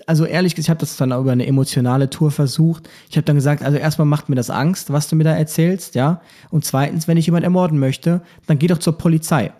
[0.07, 2.89] also ehrlich gesagt, ich habe das dann über eine emotionale Tour versucht.
[3.09, 5.95] Ich habe dann gesagt, also erstmal macht mir das Angst, was du mir da erzählst,
[5.95, 6.21] ja.
[6.51, 9.53] Und zweitens, wenn ich jemand ermorden möchte, dann geh doch zur Polizei.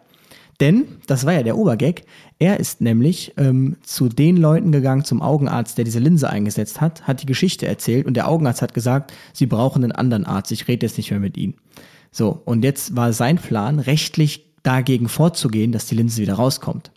[0.61, 2.03] Denn, das war ja der Obergag,
[2.39, 7.07] er ist nämlich ähm, zu den Leuten gegangen, zum Augenarzt, der diese Linse eingesetzt hat,
[7.07, 10.69] hat die Geschichte erzählt und der Augenarzt hat gesagt, sie brauchen einen anderen Arzt, ich
[10.69, 11.55] rede jetzt nicht mehr mit ihnen.
[12.13, 16.91] So, und jetzt war sein Plan, rechtlich dagegen vorzugehen, dass die Linse wieder rauskommt.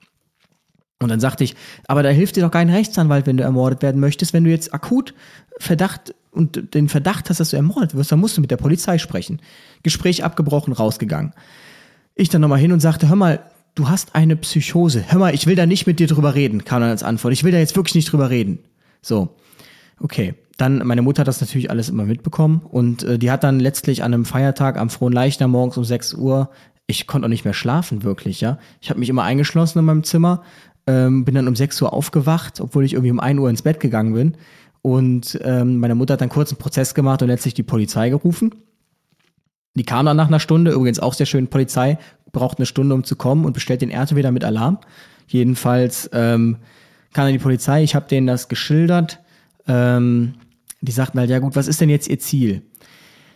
[1.04, 1.56] Und dann sagte ich,
[1.88, 4.34] aber da hilft dir doch kein Rechtsanwalt, wenn du ermordet werden möchtest.
[4.34, 5.14] Wenn du jetzt akut
[5.60, 8.98] Verdacht und den Verdacht hast, dass du ermordet wirst, dann musst du mit der Polizei
[8.98, 9.42] sprechen.
[9.84, 11.34] Gespräch abgebrochen, rausgegangen.
[12.16, 13.40] Ich dann nochmal hin und sagte, hör mal,
[13.76, 15.04] du hast eine Psychose.
[15.08, 17.34] Hör mal, ich will da nicht mit dir drüber reden, kam dann als Antwort.
[17.34, 18.60] Ich will da jetzt wirklich nicht drüber reden.
[19.02, 19.36] So.
[20.00, 20.36] Okay.
[20.58, 24.04] Dann, meine Mutter hat das natürlich alles immer mitbekommen und äh, die hat dann letztlich
[24.04, 26.52] an einem Feiertag am Frohen Leichner morgens um 6 Uhr
[26.88, 28.58] ich konnte auch nicht mehr schlafen, wirklich, ja.
[28.82, 30.44] Ich habe mich immer eingeschlossen in meinem Zimmer,
[30.88, 33.80] ähm, bin dann um 6 Uhr aufgewacht, obwohl ich irgendwie um 1 Uhr ins Bett
[33.80, 34.38] gegangen bin.
[34.82, 38.54] Und ähm, meine Mutter hat dann kurz einen Prozess gemacht und letztlich die Polizei gerufen.
[39.76, 41.98] Die kam dann nach einer Stunde, übrigens auch sehr schön, Polizei
[42.32, 44.80] braucht eine Stunde, um zu kommen und bestellt den RTW wieder mit Alarm.
[45.28, 46.58] Jedenfalls ähm,
[47.14, 49.20] kam dann die Polizei, ich habe denen das geschildert.
[49.68, 50.34] Ähm,
[50.82, 52.64] die sagten halt, ja gut, was ist denn jetzt ihr Ziel?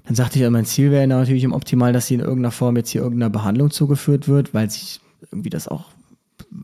[0.05, 2.89] Dann sagte ich, mein Ziel wäre natürlich im Optimal, dass sie in irgendeiner Form jetzt
[2.89, 4.99] hier irgendeiner Behandlung zugeführt wird, weil sich
[5.31, 5.85] irgendwie das auch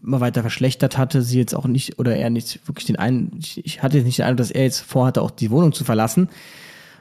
[0.04, 3.64] immer weiter verschlechtert hatte, sie jetzt auch nicht, oder er nicht wirklich den einen, ich,
[3.66, 6.30] ich hatte jetzt nicht den Eindruck, dass er jetzt vorhatte, auch die Wohnung zu verlassen.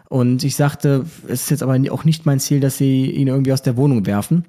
[0.09, 3.53] Und ich sagte, es ist jetzt aber auch nicht mein Ziel, dass sie ihn irgendwie
[3.53, 4.45] aus der Wohnung werfen.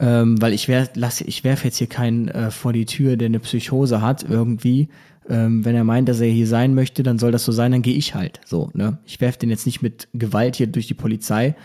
[0.00, 3.26] Ähm, weil ich werf, lasse, ich werfe jetzt hier keinen äh, vor die Tür, der
[3.26, 4.88] eine Psychose hat, irgendwie.
[5.28, 7.82] Ähm, wenn er meint, dass er hier sein möchte, dann soll das so sein, dann
[7.82, 8.40] gehe ich halt.
[8.44, 8.98] So, ne?
[9.06, 11.56] Ich werfe den jetzt nicht mit Gewalt hier durch die Polizei.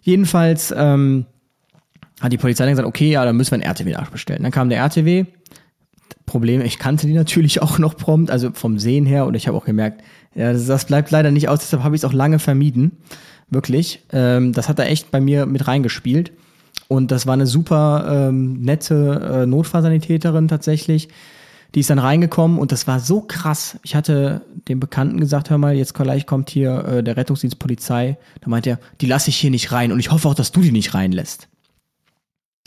[0.00, 1.26] Jedenfalls ähm,
[2.20, 4.42] hat die Polizei dann gesagt, okay, ja, dann müssen wir einen RTW nachbestellen.
[4.42, 5.24] Dann kam der RTW.
[6.26, 9.56] Problem, ich kannte die natürlich auch noch prompt, also vom Sehen her, und ich habe
[9.56, 10.02] auch gemerkt,
[10.34, 12.98] ja, das, bleibt leider nicht aus, deshalb habe ich es auch lange vermieden.
[13.50, 14.04] Wirklich.
[14.12, 16.32] Ähm, das hat da echt bei mir mit reingespielt.
[16.86, 21.08] Und das war eine super ähm, nette äh, Notfallsanitäterin tatsächlich.
[21.74, 23.78] Die ist dann reingekommen und das war so krass.
[23.82, 28.16] Ich hatte dem Bekannten gesagt, hör mal, jetzt gleich kommt hier äh, der Rettungsdienst Polizei.
[28.40, 30.60] Da meint er, die lasse ich hier nicht rein und ich hoffe auch, dass du
[30.62, 31.48] die nicht reinlässt.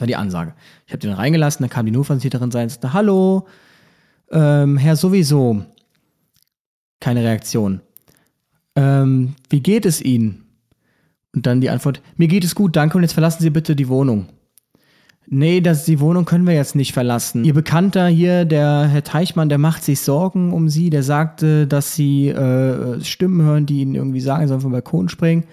[0.02, 0.54] War die Ansage.
[0.88, 3.48] Ich habe den reingelassen, dann kam die Notfallsanitäterin rein und sagte, hallo,
[4.32, 5.64] ähm, Herr sowieso.
[7.00, 7.82] Keine Reaktion.
[8.76, 10.44] Ähm, wie geht es Ihnen?
[11.36, 13.88] Und dann die Antwort, mir geht es gut, danke und jetzt verlassen Sie bitte die
[13.88, 14.28] Wohnung.
[15.28, 17.46] Nee, das, die Wohnung können wir jetzt nicht verlassen.
[17.46, 20.90] Ihr Bekannter hier, der Herr Teichmann, der macht sich Sorgen um Sie.
[20.90, 25.46] Der sagte, dass Sie äh, Stimmen hören, die Ihnen irgendwie sagen, sollen vom Balkon springen.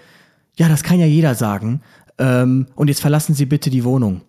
[0.57, 1.81] Ja, das kann ja jeder sagen.
[2.17, 4.21] Ähm, und jetzt verlassen Sie bitte die Wohnung.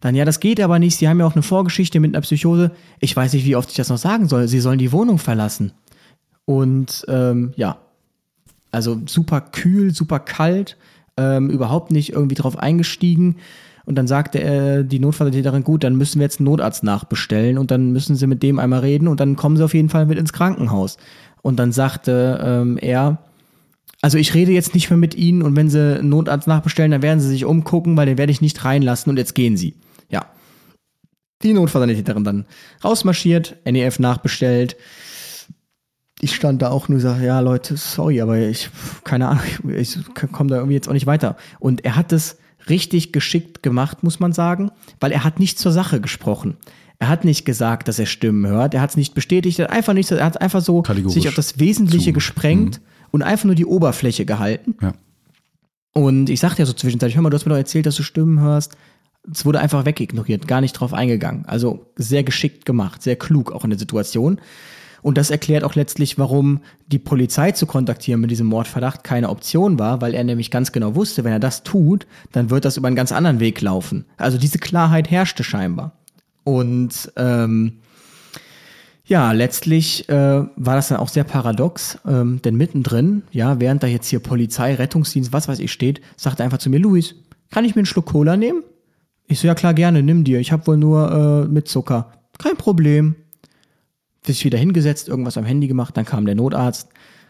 [0.00, 0.96] Dann, ja, das geht aber nicht.
[0.96, 2.70] Sie haben ja auch eine Vorgeschichte mit einer Psychose.
[3.00, 4.48] Ich weiß nicht, wie oft ich das noch sagen soll.
[4.48, 5.72] Sie sollen die Wohnung verlassen.
[6.46, 7.76] Und ähm, ja,
[8.72, 10.76] also super kühl, super kalt,
[11.16, 13.36] ähm, überhaupt nicht irgendwie drauf eingestiegen.
[13.84, 17.70] Und dann sagte er, die Notfallsanitäterin, gut, dann müssen wir jetzt einen Notarzt nachbestellen und
[17.70, 20.18] dann müssen sie mit dem einmal reden und dann kommen sie auf jeden Fall mit
[20.18, 20.96] ins Krankenhaus.
[21.42, 23.18] Und dann sagte ähm, er,
[24.02, 27.02] also ich rede jetzt nicht mehr mit Ihnen und wenn Sie einen Notarzt nachbestellen, dann
[27.02, 29.74] werden Sie sich umgucken, weil den werde ich nicht reinlassen und jetzt gehen Sie.
[30.10, 30.26] Ja.
[31.42, 32.46] Die Notfallsanitäterin dann
[32.84, 34.76] rausmarschiert, NEF nachbestellt,
[36.20, 38.70] ich stand da auch nur und gesagt, ja Leute, sorry, aber ich,
[39.04, 39.42] keine Ahnung,
[39.74, 39.98] ich
[40.32, 41.36] komme da irgendwie jetzt auch nicht weiter.
[41.58, 42.36] Und er hat es
[42.68, 46.56] richtig geschickt gemacht, muss man sagen, weil er hat nicht zur Sache gesprochen.
[46.98, 48.74] Er hat nicht gesagt, dass er Stimmen hört.
[48.74, 49.58] Er hat es nicht bestätigt.
[49.58, 52.12] Er hat einfach nicht, er hat einfach so sich auf das Wesentliche zu.
[52.12, 53.08] gesprengt mhm.
[53.12, 54.76] und einfach nur die Oberfläche gehalten.
[54.82, 54.92] Ja.
[55.94, 58.02] Und ich sagte ja so zwischenzeitlich, hör mal, du hast mir doch erzählt, dass du
[58.02, 58.76] Stimmen hörst.
[59.30, 61.44] Es wurde einfach wegignoriert, gar nicht drauf eingegangen.
[61.46, 64.40] Also sehr geschickt gemacht, sehr klug auch in der Situation.
[65.02, 69.78] Und das erklärt auch letztlich, warum die Polizei zu kontaktieren mit diesem Mordverdacht keine Option
[69.78, 72.86] war, weil er nämlich ganz genau wusste, wenn er das tut, dann wird das über
[72.86, 74.04] einen ganz anderen Weg laufen.
[74.16, 75.92] Also diese Klarheit herrschte scheinbar.
[76.44, 77.78] Und ähm,
[79.04, 83.86] ja, letztlich äh, war das dann auch sehr paradox, ähm, denn mittendrin, ja, während da
[83.86, 87.16] jetzt hier Polizei, Rettungsdienst, was weiß ich steht, sagt er einfach zu mir, Luis,
[87.50, 88.62] kann ich mir einen Schluck Cola nehmen?
[89.30, 90.40] Ich so, ja klar, gerne, nimm dir.
[90.40, 92.10] Ich habe wohl nur äh, mit Zucker.
[92.38, 93.14] Kein Problem
[94.26, 96.88] sich wieder hingesetzt, irgendwas am Handy gemacht, dann kam der Notarzt,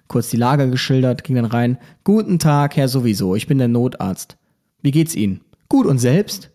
[0.09, 1.79] kurz die Lage geschildert, ging dann rein.
[2.03, 4.39] Guten Tag, Herr sowieso, ich bin der Notarzt.
[4.83, 5.43] Wie geht's Ihnen?
[5.69, 6.51] Gut und selbst?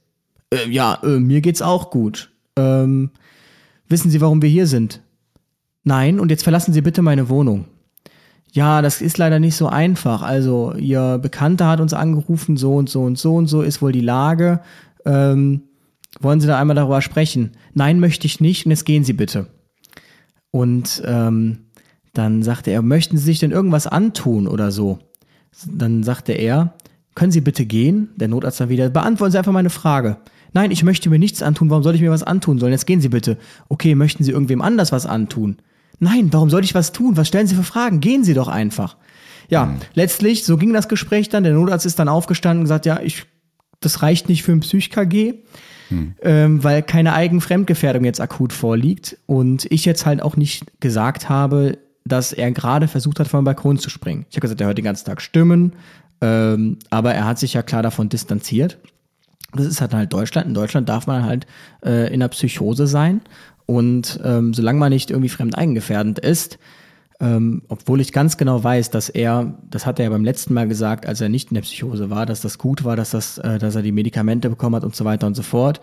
[0.50, 2.32] Äh, ja, äh, mir geht's auch gut.
[2.58, 3.12] Ähm,
[3.88, 5.02] wissen Sie, warum wir hier sind?
[5.84, 7.66] Nein, und jetzt verlassen Sie bitte meine Wohnung.
[8.52, 10.24] Ja, das ist leider nicht so einfach.
[10.24, 13.92] Also, Ihr Bekannter hat uns angerufen, so und so und so und so ist wohl
[13.92, 14.62] die Lage.
[15.06, 15.64] Ähm,
[16.20, 17.52] wollen Sie da einmal darüber sprechen?
[17.74, 19.48] Nein, möchte ich nicht und jetzt gehen Sie bitte.
[20.52, 21.66] Und ähm,
[22.14, 25.00] dann sagte er, möchten Sie sich denn irgendwas antun oder so?
[25.66, 26.74] Dann sagte er,
[27.14, 28.10] können Sie bitte gehen?
[28.16, 30.18] Der Notarzt dann wieder, beantworten Sie einfach meine Frage.
[30.54, 32.72] Nein, ich möchte mir nichts antun, warum soll ich mir was antun sollen?
[32.72, 33.38] Jetzt gehen Sie bitte.
[33.68, 35.58] Okay, möchten Sie irgendwem anders was antun?
[36.00, 37.18] Nein, warum soll ich was tun?
[37.18, 38.00] Was stellen Sie für Fragen?
[38.00, 38.98] Gehen Sie doch einfach.
[39.50, 39.78] Ja, mhm.
[39.94, 41.44] letztlich, so ging das Gespräch dann.
[41.44, 43.26] Der Notarzt ist dann aufgestanden und gesagt, ja, ich,
[43.86, 45.36] das reicht nicht für ein Psych-KG
[45.90, 46.16] hm.
[46.22, 51.78] ähm, weil keine Eigenfremdgefährdung jetzt akut vorliegt und ich jetzt halt auch nicht gesagt habe,
[52.06, 54.26] dass er gerade versucht hat, vom Balkon zu springen.
[54.30, 55.74] Ich habe gesagt, er hört den ganzen Tag Stimmen,
[56.22, 58.78] ähm, aber er hat sich ja klar davon distanziert.
[59.54, 60.48] Das ist halt halt Deutschland.
[60.48, 61.48] In Deutschland darf man halt
[61.84, 63.22] äh, in der Psychose sein
[63.66, 66.60] und ähm, solange man nicht irgendwie fremdeigengefährdend ist,
[67.20, 70.68] ähm, obwohl ich ganz genau weiß, dass er, das hat er ja beim letzten Mal
[70.68, 73.58] gesagt, als er nicht in der Psychose war, dass das gut war, dass, das, äh,
[73.58, 75.80] dass er die Medikamente bekommen hat und so weiter und so fort.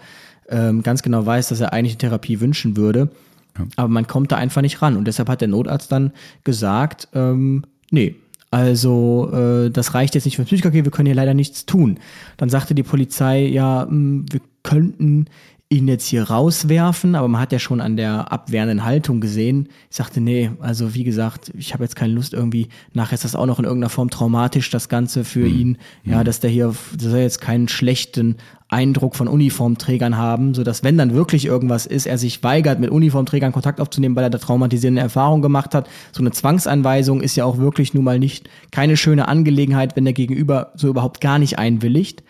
[0.49, 3.11] Ähm, ganz genau weiß, dass er eigentlich eine Therapie wünschen würde.
[3.59, 3.67] Ja.
[3.77, 4.97] Aber man kommt da einfach nicht ran.
[4.97, 6.13] Und deshalb hat der Notarzt dann
[6.45, 8.17] gesagt, ähm, nee,
[8.51, 11.99] also äh, das reicht jetzt nicht für Psychiatrie, wir können hier leider nichts tun.
[12.37, 15.27] Dann sagte die Polizei, ja, mh, hm, wir könnten
[15.73, 19.69] ihn jetzt hier rauswerfen, aber man hat ja schon an der abwehrenden Haltung gesehen.
[19.91, 23.35] Ich sagte, nee, also wie gesagt, ich habe jetzt keine Lust irgendwie, nachher ist das
[23.35, 25.59] auch noch in irgendeiner Form traumatisch, das Ganze für mhm.
[25.59, 26.25] ihn, ja, mhm.
[26.25, 28.37] dass der hier, dass er jetzt keinen schlechten
[28.69, 32.91] Eindruck von Uniformträgern haben, so dass wenn dann wirklich irgendwas ist, er sich weigert, mit
[32.91, 35.89] Uniformträgern Kontakt aufzunehmen, weil er da traumatisierende Erfahrungen gemacht hat.
[36.13, 40.15] So eine Zwangsanweisung ist ja auch wirklich nun mal nicht keine schöne Angelegenheit, wenn der
[40.15, 42.23] Gegenüber so überhaupt gar nicht einwilligt.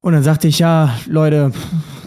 [0.00, 1.52] Und dann sagte ich, ja, Leute,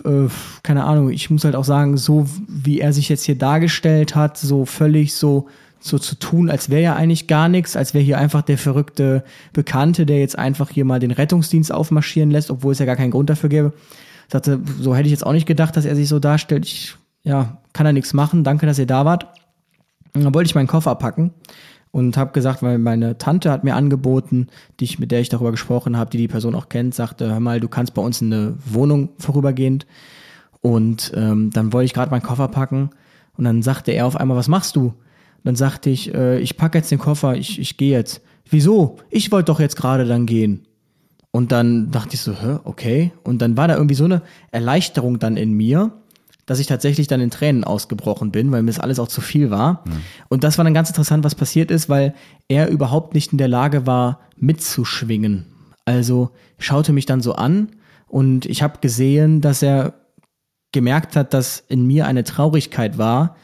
[0.05, 0.29] äh,
[0.63, 4.37] keine Ahnung, ich muss halt auch sagen, so wie er sich jetzt hier dargestellt hat,
[4.37, 5.47] so völlig so,
[5.79, 9.23] so zu tun, als wäre ja eigentlich gar nichts, als wäre hier einfach der verrückte
[9.53, 13.11] Bekannte, der jetzt einfach hier mal den Rettungsdienst aufmarschieren lässt, obwohl es ja gar keinen
[13.11, 13.73] Grund dafür gäbe.
[14.27, 16.65] Sagte, so hätte ich jetzt auch nicht gedacht, dass er sich so darstellt.
[16.65, 18.43] Ich, ja, kann er nichts machen.
[18.43, 19.25] Danke, dass ihr da wart.
[20.13, 21.33] Und dann wollte ich meinen Koffer packen
[21.91, 24.47] und habe gesagt, weil meine Tante hat mir angeboten,
[24.79, 27.39] die ich, mit der ich darüber gesprochen habe, die die Person auch kennt, sagte, hör
[27.39, 29.87] mal, du kannst bei uns in eine Wohnung vorübergehend.
[30.61, 32.89] Und ähm, dann wollte ich gerade meinen Koffer packen
[33.37, 34.87] und dann sagte er auf einmal, was machst du?
[34.87, 38.21] Und dann sagte ich, äh, ich packe jetzt den Koffer, ich, ich gehe jetzt.
[38.49, 38.97] Wieso?
[39.09, 40.65] Ich wollte doch jetzt gerade dann gehen.
[41.31, 43.11] Und dann dachte ich so, hä, okay.
[43.23, 44.21] Und dann war da irgendwie so eine
[44.51, 45.91] Erleichterung dann in mir,
[46.49, 49.51] dass ich tatsächlich dann in Tränen ausgebrochen bin, weil mir das alles auch zu viel
[49.51, 49.83] war.
[49.85, 50.01] Mhm.
[50.29, 52.15] Und das war dann ganz interessant, was passiert ist, weil
[52.47, 55.45] er überhaupt nicht in der Lage war, mitzuschwingen.
[55.85, 57.69] Also schaute mich dann so an
[58.07, 59.93] und ich habe gesehen, dass er
[60.71, 63.35] gemerkt hat, dass in mir eine Traurigkeit war,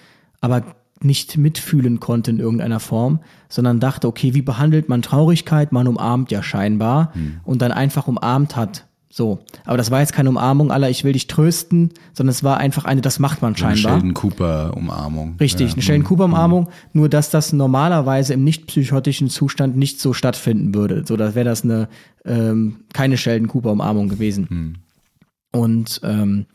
[0.41, 0.64] aber
[0.99, 5.72] nicht mitfühlen konnte in irgendeiner Form, sondern dachte, okay, wie behandelt man Traurigkeit?
[5.72, 7.41] Man umarmt ja scheinbar mhm.
[7.43, 8.88] und dann einfach umarmt hat.
[9.18, 12.57] So, aber das war jetzt keine Umarmung aller, ich will dich trösten, sondern es war
[12.57, 13.93] einfach eine, das macht man scheinbar.
[13.93, 15.38] Eine Sheldon Cooper Umarmung.
[15.39, 15.74] Richtig, ja.
[15.74, 16.70] eine Sheldon Cooper Umarmung, mhm.
[16.91, 21.05] nur dass das normalerweise im nicht psychotischen Zustand nicht so stattfinden würde.
[21.07, 21.88] So, da wäre das eine
[22.26, 24.47] ähm, keine Sheldon Cooper Umarmung gewesen.
[24.49, 24.74] Mhm.
[25.57, 26.47] Und ähm,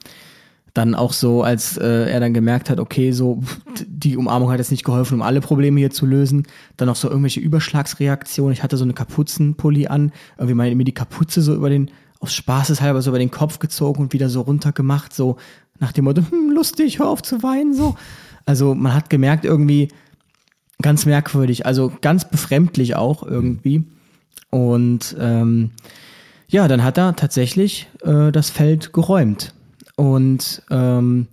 [0.74, 3.42] dann auch so, als äh, er dann gemerkt hat, okay, so
[3.86, 6.46] die Umarmung hat jetzt nicht geholfen, um alle Probleme hier zu lösen.
[6.76, 8.52] Dann auch so irgendwelche Überschlagsreaktionen.
[8.52, 11.90] Ich hatte so eine Kapuzenpulli an, irgendwie mal mir die Kapuze so über den
[12.20, 15.36] aus Spaßeshalber so über den Kopf gezogen und wieder so runtergemacht, so
[15.78, 17.96] nach dem Motto, hm, lustig, hör auf zu weinen, so.
[18.46, 19.88] Also man hat gemerkt, irgendwie
[20.82, 23.84] ganz merkwürdig, also ganz befremdlich auch irgendwie.
[24.50, 25.70] Und ähm,
[26.48, 29.54] ja, dann hat er tatsächlich äh, das Feld geräumt.
[29.96, 31.28] Und ähm,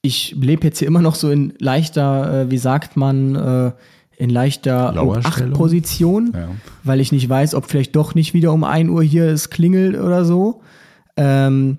[0.00, 3.72] ich lebe jetzt hier immer noch so in leichter, äh, wie sagt man, äh,
[4.22, 6.48] in leichter 8-Position, ja.
[6.84, 10.00] weil ich nicht weiß, ob vielleicht doch nicht wieder um 1 Uhr hier es klingelt
[10.00, 10.60] oder so.
[11.16, 11.76] Ähm,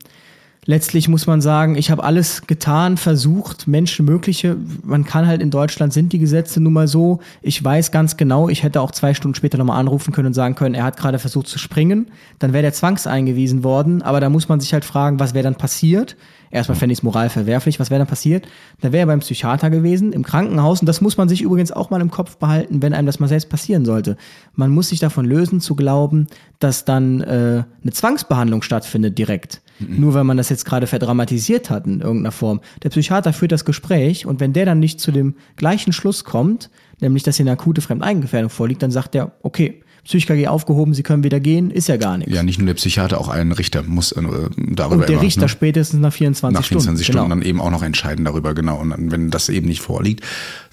[0.65, 4.57] letztlich muss man sagen, ich habe alles getan, versucht, Menschenmögliche.
[4.83, 7.21] Man kann halt in Deutschland sind die Gesetze nun mal so.
[7.41, 10.55] Ich weiß ganz genau, ich hätte auch zwei Stunden später nochmal anrufen können und sagen
[10.55, 12.07] können, er hat gerade versucht zu springen.
[12.39, 14.01] Dann wäre der zwangseingewiesen worden.
[14.01, 16.17] Aber da muss man sich halt fragen, was wäre dann passiert?
[16.53, 17.79] Erstmal fände ich es moral verwerflich.
[17.79, 18.47] Was wäre dann passiert?
[18.79, 20.81] Da wäre er beim Psychiater gewesen, im Krankenhaus.
[20.81, 23.27] Und das muss man sich übrigens auch mal im Kopf behalten, wenn einem das mal
[23.27, 24.17] selbst passieren sollte.
[24.53, 26.27] Man muss sich davon lösen, zu glauben,
[26.59, 29.63] dass dann äh, eine Zwangsbehandlung stattfindet direkt.
[29.79, 29.99] Mhm.
[29.99, 32.61] Nur weil man das jetzt gerade verdramatisiert hat in irgendeiner Form.
[32.83, 36.69] Der Psychiater führt das Gespräch und wenn der dann nicht zu dem gleichen Schluss kommt,
[37.01, 41.23] nämlich dass hier eine akute Fremdeingefährdung vorliegt, dann sagt er, okay, Psych-KG aufgehoben, Sie können
[41.23, 42.33] wieder gehen, ist ja gar nichts.
[42.33, 45.41] Ja, nicht nur der Psychiater, auch ein Richter muss äh, darüber Und der immer, Richter
[45.43, 45.49] ne?
[45.49, 46.53] spätestens nach 24 Stunden.
[46.53, 47.35] Nach 24 Stunden, genau.
[47.35, 48.79] dann eben auch noch entscheiden darüber, genau.
[48.79, 50.23] Und dann, wenn das eben nicht vorliegt,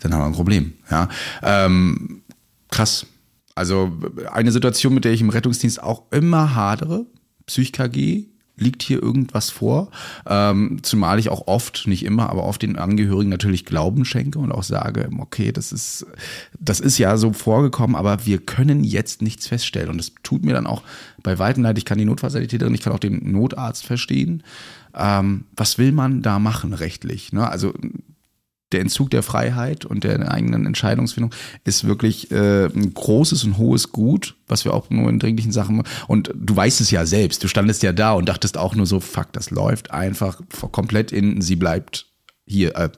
[0.00, 0.72] dann haben wir ein Problem.
[0.90, 1.08] Ja,
[1.42, 2.22] ähm,
[2.70, 3.06] krass.
[3.54, 3.92] Also
[4.32, 7.06] eine Situation, mit der ich im Rettungsdienst auch immer hadere,
[7.46, 8.24] Psych-KG,
[8.60, 9.90] liegt hier irgendwas vor.
[10.26, 14.52] Ähm, zumal ich auch oft, nicht immer, aber oft den Angehörigen natürlich Glauben schenke und
[14.52, 16.06] auch sage, okay, das ist,
[16.58, 19.90] das ist ja so vorgekommen, aber wir können jetzt nichts feststellen.
[19.90, 20.82] Und das tut mir dann auch
[21.22, 21.78] bei weitem leid.
[21.78, 24.42] Ich kann die Notfallsanitäterin, ich kann auch den Notarzt verstehen.
[24.94, 27.32] Ähm, was will man da machen rechtlich?
[27.32, 27.48] Ne?
[27.48, 27.72] Also
[28.72, 33.90] der Entzug der Freiheit und der eigenen Entscheidungsfindung ist wirklich äh, ein großes und hohes
[33.92, 37.48] Gut, was wir auch nur in dringlichen Sachen und du weißt es ja selbst, du
[37.48, 40.40] standest ja da und dachtest auch nur so, fuck, das läuft einfach
[40.72, 42.06] komplett in, sie bleibt
[42.46, 42.90] hier, äh,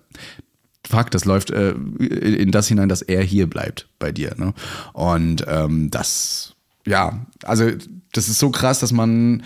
[0.87, 4.35] fuck, das läuft äh, in das hinein, dass er hier bleibt bei dir.
[4.37, 4.55] Ne?
[4.93, 6.55] Und ähm, das,
[6.87, 7.71] ja, also
[8.13, 9.43] das ist so krass, dass man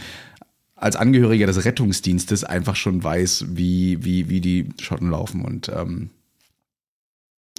[0.75, 5.43] als Angehöriger des Rettungsdienstes einfach schon weiß, wie, wie, wie die Schotten laufen.
[5.43, 6.11] Und ähm,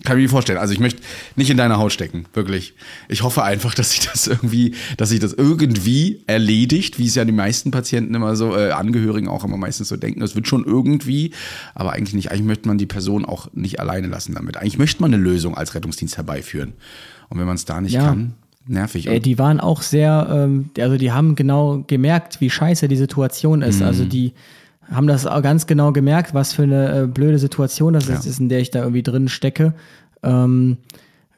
[0.04, 0.60] Kann ich mir vorstellen.
[0.60, 1.02] Also ich möchte
[1.36, 2.76] nicht in deiner Haut stecken, wirklich.
[3.10, 7.26] Ich hoffe einfach, dass sich das irgendwie, dass sich das irgendwie erledigt, wie es ja
[7.26, 10.20] die meisten Patienten immer so, äh, Angehörigen auch immer meistens so denken.
[10.20, 11.32] Das wird schon irgendwie,
[11.76, 12.32] aber eigentlich nicht.
[12.32, 14.56] Eigentlich möchte man die Person auch nicht alleine lassen damit.
[14.58, 16.74] Eigentlich möchte man eine Lösung als Rettungsdienst herbeiführen.
[17.30, 18.06] Und wenn man es da nicht Ja.
[18.06, 18.36] kann,
[18.68, 19.08] nervig.
[19.08, 23.62] Äh, die waren auch sehr, ähm, also die haben genau gemerkt, wie scheiße die Situation
[23.62, 23.82] ist.
[23.82, 24.10] Also Mhm.
[24.10, 24.34] die
[24.92, 28.16] haben das auch ganz genau gemerkt, was für eine äh, blöde Situation das Ja.
[28.16, 29.74] ist, in der ich da irgendwie drin stecke.
[30.24, 30.78] Ähm,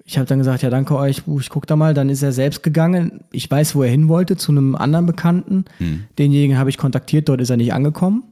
[0.05, 1.93] ich habe dann gesagt, ja, danke euch, ich guck da mal.
[1.93, 3.21] Dann ist er selbst gegangen.
[3.31, 5.65] Ich weiß, wo er hin wollte, zu einem anderen Bekannten.
[5.77, 6.03] Hm.
[6.17, 8.23] Denjenigen habe ich kontaktiert, dort ist er nicht angekommen.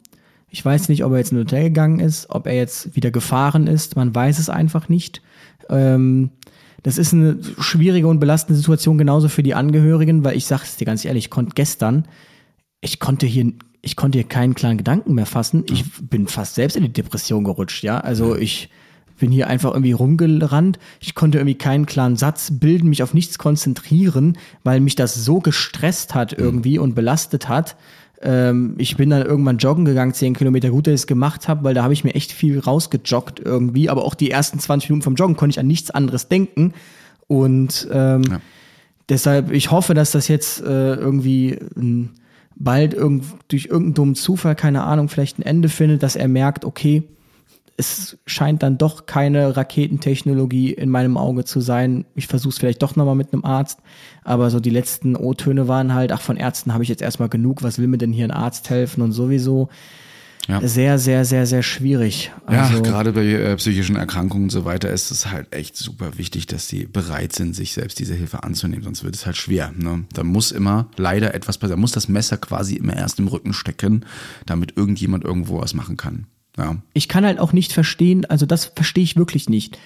[0.49, 3.11] Ich weiß nicht, ob er jetzt in ein Hotel gegangen ist, ob er jetzt wieder
[3.11, 3.95] gefahren ist.
[3.95, 5.21] Man weiß es einfach nicht.
[5.69, 6.31] Ähm,
[6.83, 10.77] das ist eine schwierige und belastende Situation, genauso für die Angehörigen, weil ich sage es
[10.77, 12.05] dir ganz ehrlich, ich konnte gestern,
[12.81, 13.51] ich konnte hier,
[13.87, 15.63] ich konnte hier keinen klaren Gedanken mehr fassen.
[15.71, 17.99] Ich bin fast selbst in die Depression gerutscht, ja.
[17.99, 18.69] Also ich
[19.17, 20.77] bin hier einfach irgendwie rumgerannt.
[20.99, 25.39] Ich konnte irgendwie keinen klaren Satz bilden, mich auf nichts konzentrieren, weil mich das so
[25.39, 27.77] gestresst hat irgendwie und belastet hat.
[28.21, 31.63] Ähm, ich bin dann irgendwann joggen gegangen, 10 Kilometer, gut, dass ich es gemacht habe,
[31.63, 33.89] weil da habe ich mir echt viel rausgejoggt irgendwie.
[33.89, 36.73] Aber auch die ersten 20 Minuten vom Joggen konnte ich an nichts anderes denken.
[37.27, 38.41] Und ähm, Ja.
[39.09, 42.09] deshalb, ich hoffe, dass das jetzt äh, irgendwie ähm,
[42.59, 46.65] bald irgend, durch irgendeinen dummen Zufall, keine Ahnung, vielleicht ein Ende findet, dass er merkt,
[46.65, 47.03] okay,
[47.79, 52.05] es scheint dann doch keine Raketentechnologie in meinem Auge zu sein.
[52.15, 53.79] Ich versuche es vielleicht doch nochmal mit einem Arzt.
[54.23, 57.61] Aber so die letzten O-Töne waren halt, ach, von Ärzten habe ich jetzt erstmal genug,
[57.61, 59.69] was will mir denn hier ein Arzt helfen und sowieso
[60.47, 60.65] Ja.
[60.65, 62.31] sehr, sehr, sehr, sehr schwierig.
[62.49, 66.17] Ja, Also, gerade bei äh, psychischen Erkrankungen und so weiter ist es halt echt super
[66.17, 69.73] wichtig, dass sie bereit sind, sich selbst diese Hilfe anzunehmen, sonst wird es halt schwer.
[69.75, 70.05] Ne?
[70.13, 71.77] Da muss immer leider etwas passieren.
[71.79, 74.05] Da muss das Messer quasi immer erst im Rücken stecken,
[74.45, 76.27] damit irgendjemand irgendwo was machen kann.
[76.57, 76.77] Ja.
[76.93, 79.77] ich kann halt auch nicht verstehen, also das verstehe ich wirklich nicht.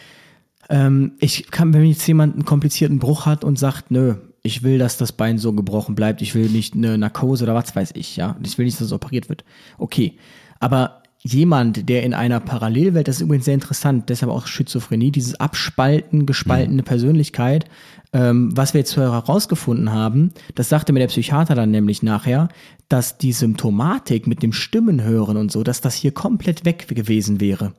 [0.70, 4.78] Ähm, ich kann, wenn jetzt jemand einen komplizierten Bruch hat und sagt, nö, ich will,
[4.78, 8.16] dass das Bein so gebrochen bleibt, ich will nicht eine Narkose oder was weiß ich,
[8.16, 9.44] ja, ich will nicht, dass es operiert wird.
[9.78, 10.18] Okay,
[10.62, 15.40] aber jemand, der in einer Parallelwelt, das ist übrigens sehr interessant, deshalb auch Schizophrenie, dieses
[15.40, 17.66] Abspalten, gespaltene Persönlichkeit,
[18.14, 22.50] ähm, was wir jetzt herausgefunden haben, das sagte mir der Psychiater dann nämlich nachher,
[22.90, 27.74] dass die Symptomatik mit dem Stimmenhören und so, dass das hier komplett weg gewesen wäre.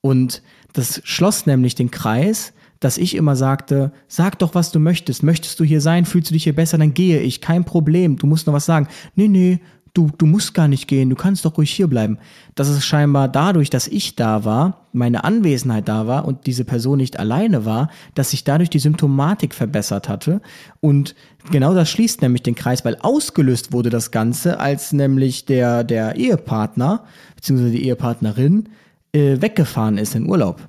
[0.00, 0.42] Und
[0.72, 5.22] das schloss nämlich den Kreis, dass ich immer sagte, sag doch, was du möchtest.
[5.22, 6.04] Möchtest du hier sein?
[6.04, 6.78] Fühlst du dich hier besser?
[6.78, 7.40] Dann gehe ich.
[7.40, 8.16] Kein Problem.
[8.16, 8.86] Du musst noch was sagen.
[9.14, 9.60] Nee, nee,
[9.96, 11.08] du, du musst gar nicht gehen.
[11.08, 12.18] Du kannst doch ruhig hier bleiben.
[12.54, 16.98] Das ist scheinbar dadurch, dass ich da war, meine Anwesenheit da war und diese Person
[16.98, 20.40] nicht alleine war, dass sich dadurch die Symptomatik verbessert hatte.
[20.80, 21.14] Und
[21.50, 26.16] genau das schließt nämlich den Kreis, weil ausgelöst wurde das Ganze, als nämlich der, der
[26.16, 27.04] Ehepartner,
[27.34, 28.68] beziehungsweise die Ehepartnerin,
[29.12, 30.68] äh, weggefahren ist in Urlaub.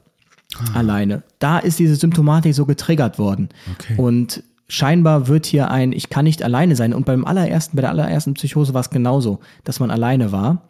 [0.74, 1.24] Alleine.
[1.40, 3.50] Da ist diese Symptomatik so getriggert worden.
[3.74, 3.96] Okay.
[3.98, 6.94] Und scheinbar wird hier ein, ich kann nicht alleine sein.
[6.94, 10.64] Und beim allerersten, bei der allerersten Psychose war es genauso, dass man alleine war.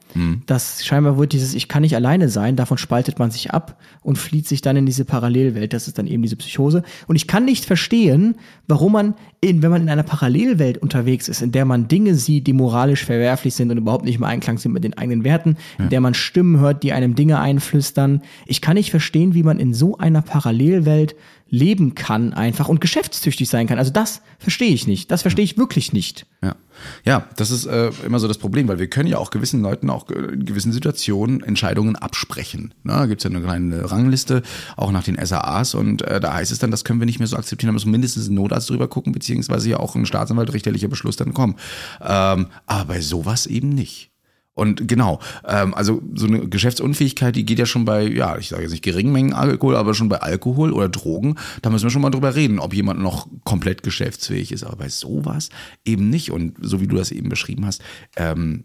[0.46, 4.18] Das scheinbar wird dieses, ich kann nicht alleine sein, davon spaltet man sich ab und
[4.18, 5.74] flieht sich dann in diese Parallelwelt.
[5.74, 6.84] Das ist dann eben diese Psychose.
[7.08, 8.36] Und ich kann nicht verstehen,
[8.68, 12.48] warum man, in, wenn man in einer Parallelwelt unterwegs ist, in der man Dinge sieht,
[12.48, 15.90] die moralisch verwerflich sind und überhaupt nicht im Einklang sind mit den eigenen Werten, in
[15.90, 18.22] der man Stimmen hört, die einem Dinge einflüstern.
[18.46, 21.16] Ich kann nicht verstehen, wie man in so einer Parallelwelt
[21.50, 23.80] leben kann einfach und geschäftstüchtig sein kann.
[23.80, 25.12] Also das verstehe ich nicht.
[25.12, 26.26] Das verstehe ich wirklich nicht.
[26.44, 26.56] Ja.
[27.04, 29.90] Ja, das ist äh, immer so das Problem, weil wir können ja auch gewissen Leuten
[29.90, 32.74] auch äh, in gewissen Situationen Entscheidungen absprechen.
[32.84, 34.44] Da gibt's ja eine kleine Rangliste,
[34.76, 37.28] auch nach den SAAs und äh, da heißt es dann, das können wir nicht mehr
[37.28, 40.88] so akzeptieren, da muss mindestens ein Notarzt drüber gucken, beziehungsweise ja auch ein Staatsanwalt richterlicher
[40.88, 41.56] Beschluss dann kommen.
[42.02, 44.12] Ähm, aber bei sowas eben nicht.
[44.58, 48.64] Und genau, ähm, also so eine Geschäftsunfähigkeit, die geht ja schon bei, ja, ich sage
[48.64, 52.02] jetzt nicht geringen Mengen Alkohol, aber schon bei Alkohol oder Drogen, da müssen wir schon
[52.02, 54.64] mal drüber reden, ob jemand noch komplett geschäftsfähig ist.
[54.64, 55.50] Aber bei sowas
[55.86, 56.32] eben nicht.
[56.32, 57.84] Und so wie du das eben beschrieben hast,
[58.16, 58.64] ähm,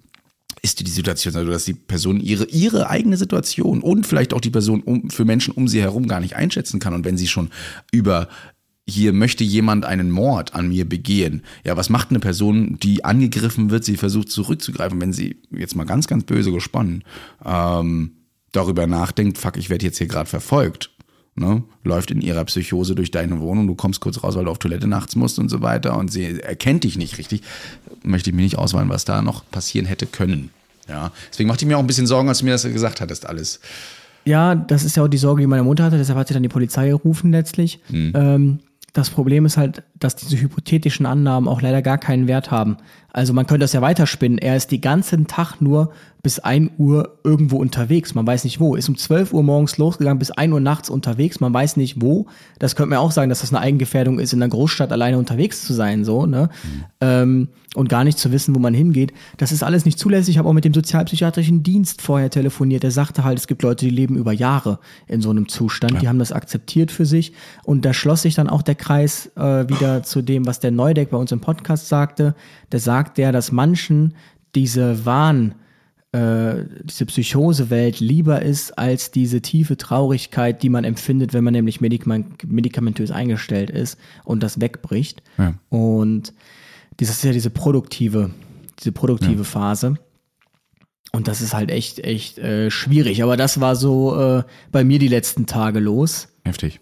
[0.63, 4.51] ist die Situation, also dass die Person ihre, ihre eigene Situation und vielleicht auch die
[4.51, 6.95] Person um, für Menschen um sie herum gar nicht einschätzen kann.
[6.95, 7.51] Und wenn sie schon
[7.91, 8.29] über
[8.89, 11.43] hier möchte jemand einen Mord an mir begehen.
[11.65, 15.85] Ja, was macht eine Person, die angegriffen wird, sie versucht zurückzugreifen, wenn sie jetzt mal
[15.85, 17.05] ganz, ganz böse gesponnen
[17.45, 18.13] ähm,
[18.51, 20.91] darüber nachdenkt, fuck, ich werde jetzt hier gerade verfolgt.
[21.35, 21.63] Ne?
[21.83, 24.87] Läuft in ihrer Psychose durch deine Wohnung, du kommst kurz raus, weil du auf Toilette
[24.87, 27.43] nachts musst und so weiter und sie erkennt dich nicht richtig.
[28.03, 30.51] Möchte ich mir nicht auswählen, was da noch passieren hätte können.
[30.89, 33.27] Ja, deswegen machte ich mir auch ein bisschen Sorgen, als du mir das gesagt hattest,
[33.27, 33.61] alles.
[34.25, 36.43] Ja, das ist ja auch die Sorge, die meine Mutter hatte, deshalb hat sie dann
[36.43, 37.81] die Polizei gerufen letztlich.
[38.15, 38.59] Ähm,
[38.93, 42.77] das Problem ist halt, dass diese hypothetischen Annahmen auch leider gar keinen Wert haben.
[43.11, 44.37] Also man könnte das ja weiterspinnen.
[44.37, 45.93] Er ist die ganzen Tag nur
[46.23, 48.15] bis 1 Uhr irgendwo unterwegs.
[48.15, 48.77] Man weiß nicht wo.
[48.77, 51.41] Ist um 12 Uhr morgens losgegangen, bis 1 Uhr nachts unterwegs.
[51.41, 52.27] Man weiß nicht wo.
[52.59, 55.65] Das könnte man auch sagen, dass das eine Eigengefährdung ist, in einer Großstadt alleine unterwegs
[55.65, 56.51] zu sein, so, ne?
[56.63, 56.85] Mhm.
[57.01, 59.13] Ähm, und gar nicht zu wissen, wo man hingeht.
[59.39, 60.35] Das ist alles nicht zulässig.
[60.35, 62.83] Ich habe auch mit dem sozialpsychiatrischen Dienst vorher telefoniert.
[62.83, 65.95] Der sagte halt, es gibt Leute, die leben über Jahre in so einem Zustand.
[65.95, 66.01] Ja.
[66.01, 67.33] Die haben das akzeptiert für sich.
[67.65, 71.11] Und da schloss sich dann auch der Kreis äh, wieder zu dem, was der Neudeck
[71.11, 72.35] bei uns im Podcast sagte.
[72.71, 74.15] Der sagt ja, dass manchen
[74.55, 75.55] diese Wahn,
[76.13, 81.81] äh, diese Psychosewelt lieber ist als diese tiefe Traurigkeit, die man empfindet, wenn man nämlich
[81.81, 85.23] medikamentös eingestellt ist und das wegbricht.
[85.39, 85.55] Ja.
[85.71, 86.35] Und
[87.11, 88.31] das ist ja diese produktive,
[88.79, 89.45] diese produktive ja.
[89.45, 89.97] Phase.
[91.13, 93.23] Und das ist halt echt, echt äh, schwierig.
[93.23, 96.29] Aber das war so äh, bei mir die letzten Tage los.
[96.45, 96.81] Heftig.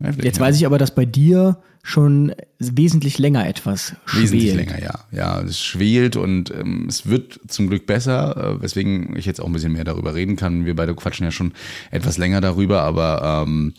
[0.00, 0.44] Heftig Jetzt ja.
[0.44, 4.32] weiß ich aber, dass bei dir schon wesentlich länger etwas schwelt.
[4.32, 4.94] Wesentlich länger, ja.
[5.10, 9.46] Ja, es schwelt und ähm, es wird zum Glück besser, äh, weswegen ich jetzt auch
[9.46, 10.66] ein bisschen mehr darüber reden kann.
[10.66, 11.52] Wir beide quatschen ja schon
[11.90, 13.74] etwas länger darüber, aber ähm,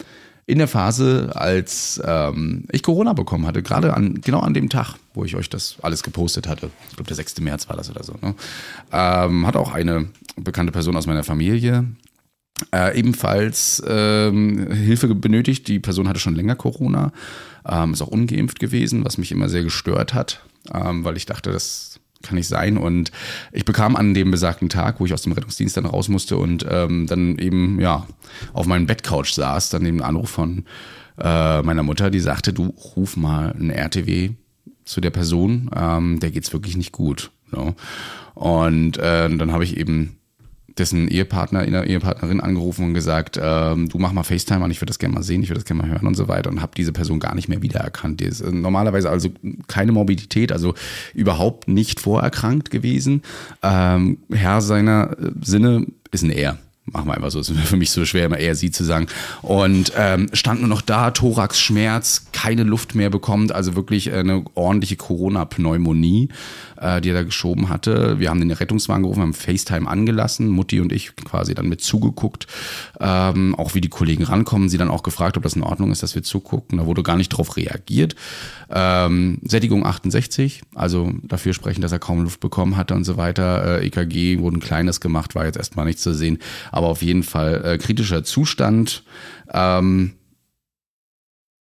[0.50, 4.96] in der Phase, als ähm, ich Corona bekommen hatte, gerade an, genau an dem Tag,
[5.14, 7.40] wo ich euch das alles gepostet hatte, ich glaube der 6.
[7.42, 8.34] März war das oder so, ne?
[8.92, 10.08] ähm, hat auch eine
[10.38, 11.86] bekannte Person aus meiner Familie
[12.74, 15.68] äh, ebenfalls ähm, Hilfe benötigt.
[15.68, 17.12] Die Person hatte schon länger Corona,
[17.68, 20.42] ähm, ist auch ungeimpft gewesen, was mich immer sehr gestört hat,
[20.74, 21.89] ähm, weil ich dachte, das
[22.24, 22.78] kann nicht sein.
[22.78, 23.12] Und
[23.52, 26.66] ich bekam an dem besagten Tag, wo ich aus dem Rettungsdienst dann raus musste und
[26.70, 28.06] ähm, dann eben ja
[28.54, 30.66] auf meinem Bettcouch saß, dann den Anruf von
[31.18, 34.32] äh, meiner Mutter, die sagte, du ruf mal ein RTW
[34.86, 37.32] zu der Person, ähm, der geht's wirklich nicht gut.
[37.52, 37.76] No?
[38.36, 40.19] Und äh, dann habe ich eben
[40.80, 45.00] dessen Ehepartner, Ehepartnerin angerufen und gesagt, ähm, du mach mal FaceTime an, ich würde das
[45.00, 46.94] gerne mal sehen, ich würde das gerne mal hören und so weiter und habe diese
[46.94, 48.20] Person gar nicht mehr wiedererkannt.
[48.20, 49.30] Die ist äh, normalerweise also
[49.68, 50.74] keine Morbidität, also
[51.14, 53.22] überhaupt nicht vorerkrankt gewesen.
[53.62, 56.58] Ähm, Herr seiner äh, Sinne ist ein Er
[56.94, 59.08] machen wir einfach so, es ist für mich so schwer, immer eher sie zu sagen.
[59.42, 64.96] Und ähm, stand nur noch da, Thoraxschmerz, keine Luft mehr bekommt, also wirklich eine ordentliche
[64.96, 66.30] Corona-Pneumonie,
[66.80, 68.20] äh, die er da geschoben hatte.
[68.20, 72.48] Wir haben den Rettungswagen gerufen, haben FaceTime angelassen, Mutti und ich quasi dann mit zugeguckt,
[73.00, 76.04] ähm, auch wie die Kollegen rankommen, sie dann auch gefragt, ob das in Ordnung ist,
[76.04, 76.78] dass wir zugucken.
[76.78, 78.16] Da wurde gar nicht drauf reagiert.
[78.70, 83.82] Ähm, Sättigung 68, also dafür sprechen, dass er kaum Luft bekommen hatte und so weiter.
[83.82, 86.40] Äh, EKG wurde ein kleines gemacht, war jetzt erstmal nicht zu sehen
[86.72, 89.04] aber auf jeden Fall äh, kritischer Zustand.
[89.52, 90.14] Ähm,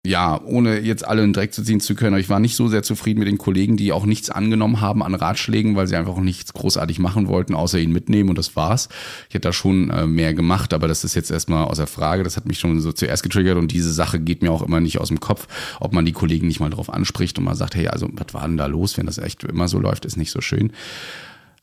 [0.08, 2.70] ja, ohne jetzt alle in Dreck zu ziehen zu können, aber ich war nicht so
[2.70, 6.18] sehr zufrieden mit den Kollegen, die auch nichts angenommen haben an Ratschlägen, weil sie einfach
[6.18, 8.88] nichts großartig machen wollten, außer ihn mitnehmen und das war's.
[9.28, 12.24] Ich hätte da schon äh, mehr gemacht, aber das ist jetzt erstmal außer Frage.
[12.24, 14.98] Das hat mich schon so zuerst getriggert und diese Sache geht mir auch immer nicht
[15.00, 15.48] aus dem Kopf,
[15.82, 18.48] ob man die Kollegen nicht mal drauf anspricht und mal sagt, hey, also was war
[18.48, 20.72] denn da los, wenn das echt immer so läuft, ist nicht so schön.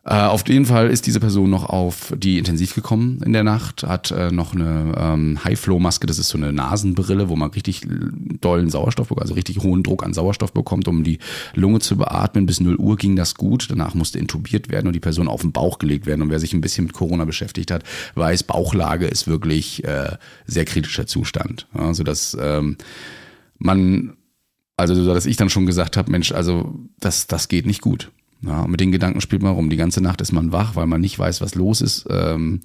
[0.07, 3.85] Äh, auf jeden Fall ist diese Person noch auf die Intensiv gekommen in der Nacht,
[3.85, 7.87] hat äh, noch eine ähm, High-Flow-Maske, das ist so eine Nasenbrille, wo man richtig
[8.41, 11.21] dollen Sauerstoff also richtig hohen Druck an Sauerstoff bekommt, um die
[11.55, 12.45] Lunge zu beatmen.
[12.45, 15.53] Bis 0 Uhr ging das gut, danach musste intubiert werden und die Person auf den
[15.53, 16.21] Bauch gelegt werden.
[16.21, 20.17] Und wer sich ein bisschen mit Corona beschäftigt hat, weiß, Bauchlage ist wirklich äh,
[20.47, 21.67] sehr kritischer Zustand.
[21.73, 22.77] Also dass ähm,
[23.57, 24.17] man,
[24.77, 28.11] also dass ich dann schon gesagt habe, Mensch, also das, das geht nicht gut.
[28.47, 29.71] Ja, mit den Gedanken spielt man rum.
[29.71, 32.07] Die ganze Nacht ist man wach, weil man nicht weiß, was los ist.
[32.11, 32.61] Ähm,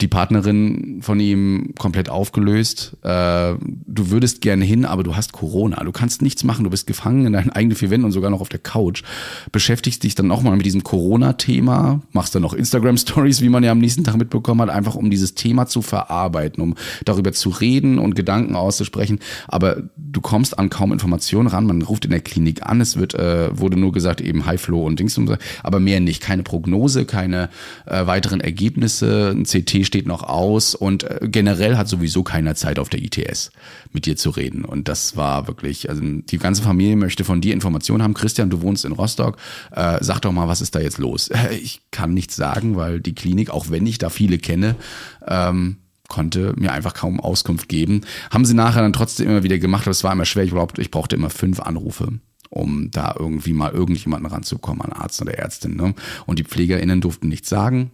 [0.00, 2.96] die Partnerin von ihm komplett aufgelöst.
[3.02, 5.82] Äh, du würdest gerne hin, aber du hast Corona.
[5.82, 6.62] Du kannst nichts machen.
[6.64, 9.02] Du bist gefangen in deinen eigenen vier Wänden und sogar noch auf der Couch.
[9.50, 13.78] Beschäftigst dich dann nochmal mit diesem Corona-Thema, machst dann noch Instagram-Stories, wie man ja am
[13.78, 18.14] nächsten Tag mitbekommen hat, einfach um dieses Thema zu verarbeiten, um darüber zu reden und
[18.14, 19.18] Gedanken auszusprechen.
[19.48, 21.66] Aber du kommst an kaum Informationen ran.
[21.66, 22.80] Man ruft in der Klinik an.
[22.80, 25.20] Es wird, äh, wurde nur gesagt, eben High Flow und Dings,
[25.64, 26.22] aber mehr nicht.
[26.22, 27.48] Keine Prognose, keine
[27.86, 29.34] äh, weiteren Ergebnisse.
[29.34, 33.50] Ein CT steht noch aus und äh, generell hat sowieso keiner Zeit auf der ITS
[33.92, 34.64] mit dir zu reden.
[34.64, 38.14] Und das war wirklich, also die ganze Familie möchte von dir Informationen haben.
[38.14, 39.36] Christian, du wohnst in Rostock,
[39.72, 41.30] äh, sag doch mal, was ist da jetzt los?
[41.50, 44.76] Ich kann nichts sagen, weil die Klinik, auch wenn ich da viele kenne,
[45.26, 45.78] ähm,
[46.08, 48.02] konnte mir einfach kaum Auskunft geben.
[48.30, 50.44] Haben sie nachher dann trotzdem immer wieder gemacht, aber es war immer schwer.
[50.44, 52.20] Ich, glaub, ich brauchte immer fünf Anrufe
[52.50, 55.76] um da irgendwie mal irgendjemanden ranzukommen, an Arzt oder Ärztin.
[55.76, 55.94] Ne?
[56.26, 57.90] Und die PflegerInnen durften nichts sagen.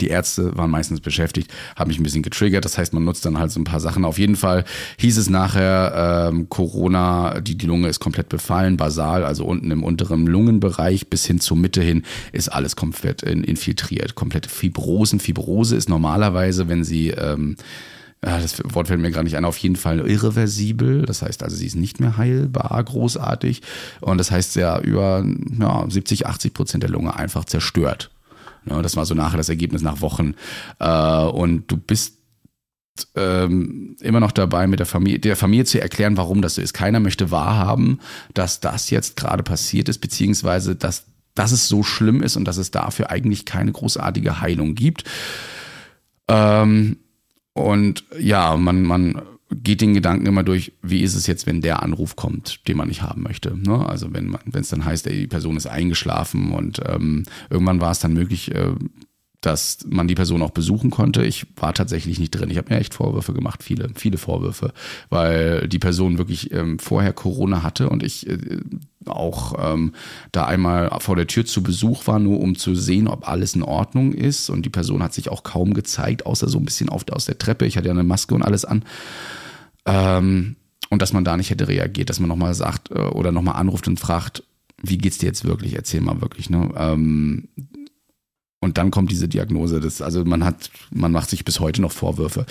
[0.00, 2.64] Die Ärzte waren meistens beschäftigt, haben mich ein bisschen getriggert.
[2.64, 4.04] Das heißt, man nutzt dann halt so ein paar Sachen.
[4.04, 4.64] Auf jeden Fall
[4.98, 9.84] hieß es nachher, ähm, Corona, die, die Lunge ist komplett befallen, basal, also unten im
[9.84, 12.02] unteren Lungenbereich bis hin zur Mitte hin
[12.32, 14.14] ist alles komplett infiltriert.
[14.14, 15.20] Komplette Fibrosen.
[15.20, 17.56] Fibrose ist normalerweise, wenn sie ähm,
[18.24, 21.02] ja, das Wort fällt mir gerade nicht ein, auf jeden Fall irreversibel.
[21.02, 23.60] Das heißt also, sie ist nicht mehr heilbar, großartig.
[24.00, 25.24] Und das heißt, ja, über
[25.60, 28.10] ja, 70, 80 Prozent der Lunge einfach zerstört.
[28.68, 30.34] Ja, das war so nachher das Ergebnis nach Wochen.
[30.78, 32.18] Äh, und du bist
[33.16, 36.74] ähm, immer noch dabei, mit der Familie, der Familie zu erklären, warum das so ist.
[36.74, 38.00] Keiner möchte wahrhaben,
[38.34, 42.56] dass das jetzt gerade passiert ist, beziehungsweise dass, dass es so schlimm ist und dass
[42.56, 45.04] es dafür eigentlich keine großartige Heilung gibt.
[46.28, 46.98] Ähm,
[47.52, 51.82] und ja, man, man geht den Gedanken immer durch, wie ist es jetzt, wenn der
[51.82, 53.56] Anruf kommt, den man nicht haben möchte.
[53.56, 53.86] Ne?
[53.86, 57.80] Also wenn man, wenn es dann heißt, ey, die Person ist eingeschlafen und ähm, irgendwann
[57.80, 58.74] war es dann möglich, äh,
[59.44, 61.24] dass man die Person auch besuchen konnte.
[61.24, 62.50] Ich war tatsächlich nicht drin.
[62.50, 64.72] Ich habe mir echt Vorwürfe gemacht, viele, viele Vorwürfe,
[65.10, 68.38] weil die Person wirklich ähm, vorher Corona hatte und ich äh,
[69.06, 69.92] auch ähm,
[70.32, 73.62] da einmal vor der Tür zu Besuch war, nur um zu sehen, ob alles in
[73.62, 74.50] Ordnung ist.
[74.50, 77.38] Und die Person hat sich auch kaum gezeigt, außer so ein bisschen auf, aus der
[77.38, 77.66] Treppe.
[77.66, 78.84] Ich hatte ja eine Maske und alles an.
[79.86, 80.56] Ähm,
[80.90, 83.88] und dass man da nicht hätte reagiert, dass man nochmal sagt äh, oder nochmal anruft
[83.88, 84.42] und fragt,
[84.82, 85.74] wie geht's dir jetzt wirklich?
[85.74, 86.50] Erzähl mal wirklich.
[86.50, 86.70] Ne?
[86.76, 87.48] Ähm,
[88.60, 89.80] und dann kommt diese Diagnose.
[89.80, 92.46] Das, also man hat, man macht sich bis heute noch Vorwürfe.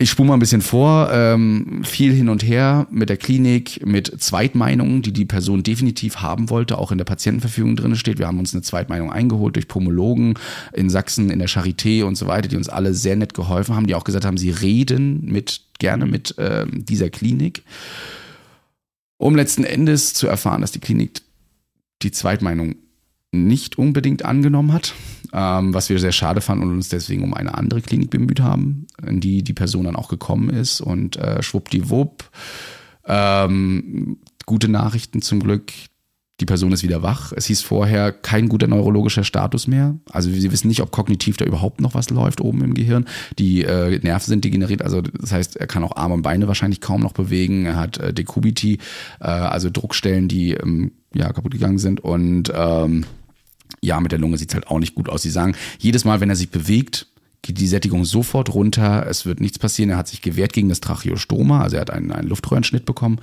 [0.00, 4.22] Ich spule mal ein bisschen vor, ähm, viel hin und her mit der Klinik, mit
[4.22, 8.20] Zweitmeinungen, die die Person definitiv haben wollte, auch in der Patientenverfügung drin steht.
[8.20, 10.34] Wir haben uns eine Zweitmeinung eingeholt durch Pomologen
[10.72, 13.88] in Sachsen, in der Charité und so weiter, die uns alle sehr nett geholfen haben,
[13.88, 17.64] die auch gesagt haben, sie reden mit gerne mit ähm, dieser Klinik,
[19.16, 21.22] um letzten Endes zu erfahren, dass die Klinik
[22.02, 22.76] die Zweitmeinung
[23.32, 24.94] nicht unbedingt angenommen hat,
[25.32, 28.86] ähm, was wir sehr schade fanden und uns deswegen um eine andere Klinik bemüht haben,
[29.06, 32.30] in die die Person dann auch gekommen ist und äh, schwuppdiwupp.
[33.06, 35.72] Ähm, gute Nachrichten zum Glück.
[36.40, 37.32] Die Person ist wieder wach.
[37.34, 39.96] Es hieß vorher kein guter neurologischer Status mehr.
[40.10, 43.06] Also sie wissen nicht, ob kognitiv da überhaupt noch was läuft oben im Gehirn.
[43.40, 44.82] Die äh, Nerven sind degeneriert.
[44.82, 47.66] Also das heißt, er kann auch Arme und Beine wahrscheinlich kaum noch bewegen.
[47.66, 48.78] Er hat äh, Dekubiti,
[49.20, 53.04] äh, also Druckstellen, die ähm, ja kaputt gegangen sind und ähm,
[53.82, 55.22] ja, mit der Lunge sieht's halt auch nicht gut aus.
[55.22, 57.06] Sie sagen, jedes Mal, wenn er sich bewegt,
[57.42, 59.90] geht die Sättigung sofort runter, es wird nichts passieren.
[59.90, 63.20] Er hat sich gewehrt gegen das Tracheostoma, also er hat einen, einen Luftröhrenschnitt bekommen.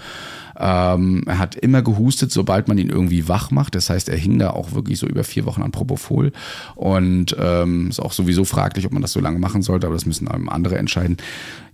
[0.58, 3.76] Ähm, er hat immer gehustet, sobald man ihn irgendwie wach macht.
[3.76, 6.32] Das heißt, er hing da auch wirklich so über vier Wochen an Propofol.
[6.76, 10.06] Und ähm, ist auch sowieso fraglich, ob man das so lange machen sollte, aber das
[10.06, 11.18] müssen andere entscheiden.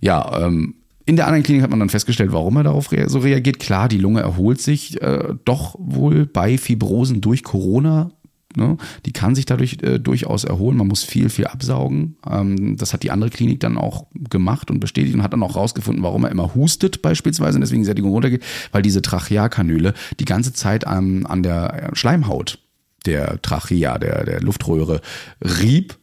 [0.00, 3.58] Ja, ähm, in der anderen Klinik hat man dann festgestellt, warum er darauf so reagiert.
[3.58, 8.10] Klar, die Lunge erholt sich äh, doch wohl bei Fibrosen durch Corona
[8.56, 8.76] Ne?
[9.06, 10.76] Die kann sich dadurch äh, durchaus erholen.
[10.76, 12.16] Man muss viel, viel absaugen.
[12.28, 15.56] Ähm, das hat die andere Klinik dann auch gemacht und bestätigt und hat dann auch
[15.56, 18.42] rausgefunden, warum er immer hustet beispielsweise und deswegen die Sättigung runtergeht,
[18.72, 22.58] weil diese Trachealkanüle die ganze Zeit an, an der Schleimhaut
[23.06, 25.00] der Trachea, der, der Luftröhre,
[25.40, 25.98] rieb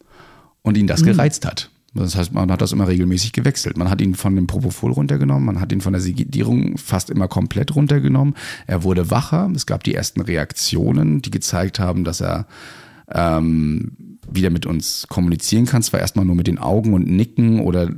[0.61, 1.07] und ihn das mhm.
[1.07, 1.68] gereizt hat.
[1.93, 3.77] Das heißt, man hat das immer regelmäßig gewechselt.
[3.77, 7.27] Man hat ihn von dem Propofol runtergenommen, man hat ihn von der Sedierung fast immer
[7.27, 8.35] komplett runtergenommen.
[8.67, 9.51] Er wurde wacher.
[9.55, 12.45] Es gab die ersten Reaktionen, die gezeigt haben, dass er
[13.11, 13.91] ähm,
[14.31, 15.81] wieder mit uns kommunizieren kann.
[15.81, 17.89] Zwar erstmal nur mit den Augen und Nicken oder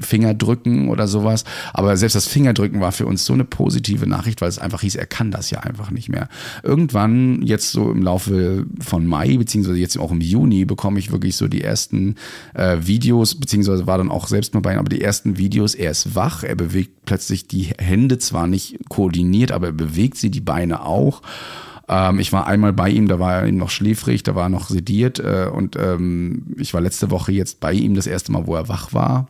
[0.00, 1.44] Fingerdrücken oder sowas.
[1.72, 4.96] Aber selbst das Fingerdrücken war für uns so eine positive Nachricht, weil es einfach hieß,
[4.96, 6.28] er kann das ja einfach nicht mehr.
[6.62, 11.36] Irgendwann, jetzt so im Laufe von Mai, beziehungsweise jetzt auch im Juni, bekomme ich wirklich
[11.36, 12.16] so die ersten
[12.54, 15.90] äh, Videos, beziehungsweise war dann auch selbst mal bei ihm, aber die ersten Videos, er
[15.90, 20.40] ist wach, er bewegt plötzlich die Hände zwar nicht koordiniert, aber er bewegt sie, die
[20.40, 21.22] Beine auch.
[21.88, 24.68] Ähm, ich war einmal bei ihm, da war er noch schläfrig, da war er noch
[24.68, 28.54] sediert äh, und ähm, ich war letzte Woche jetzt bei ihm das erste Mal, wo
[28.54, 29.28] er wach war,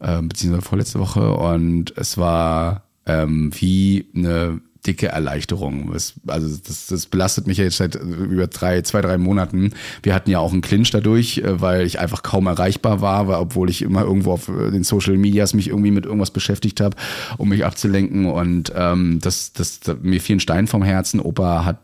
[0.00, 5.92] äh, beziehungsweise vorletzte Woche und es war ähm, wie eine dicke Erleichterung.
[5.92, 9.72] Das, also das, das belastet mich jetzt seit über drei, zwei, drei Monaten.
[10.02, 13.36] Wir hatten ja auch einen Clinch dadurch, äh, weil ich einfach kaum erreichbar war, weil,
[13.36, 16.96] obwohl ich immer irgendwo auf äh, den Social Medias mich irgendwie mit irgendwas beschäftigt habe,
[17.38, 18.26] um mich abzulenken.
[18.26, 21.20] Und ähm, das, das, das mir fiel ein Stein vom Herzen.
[21.20, 21.78] Opa hat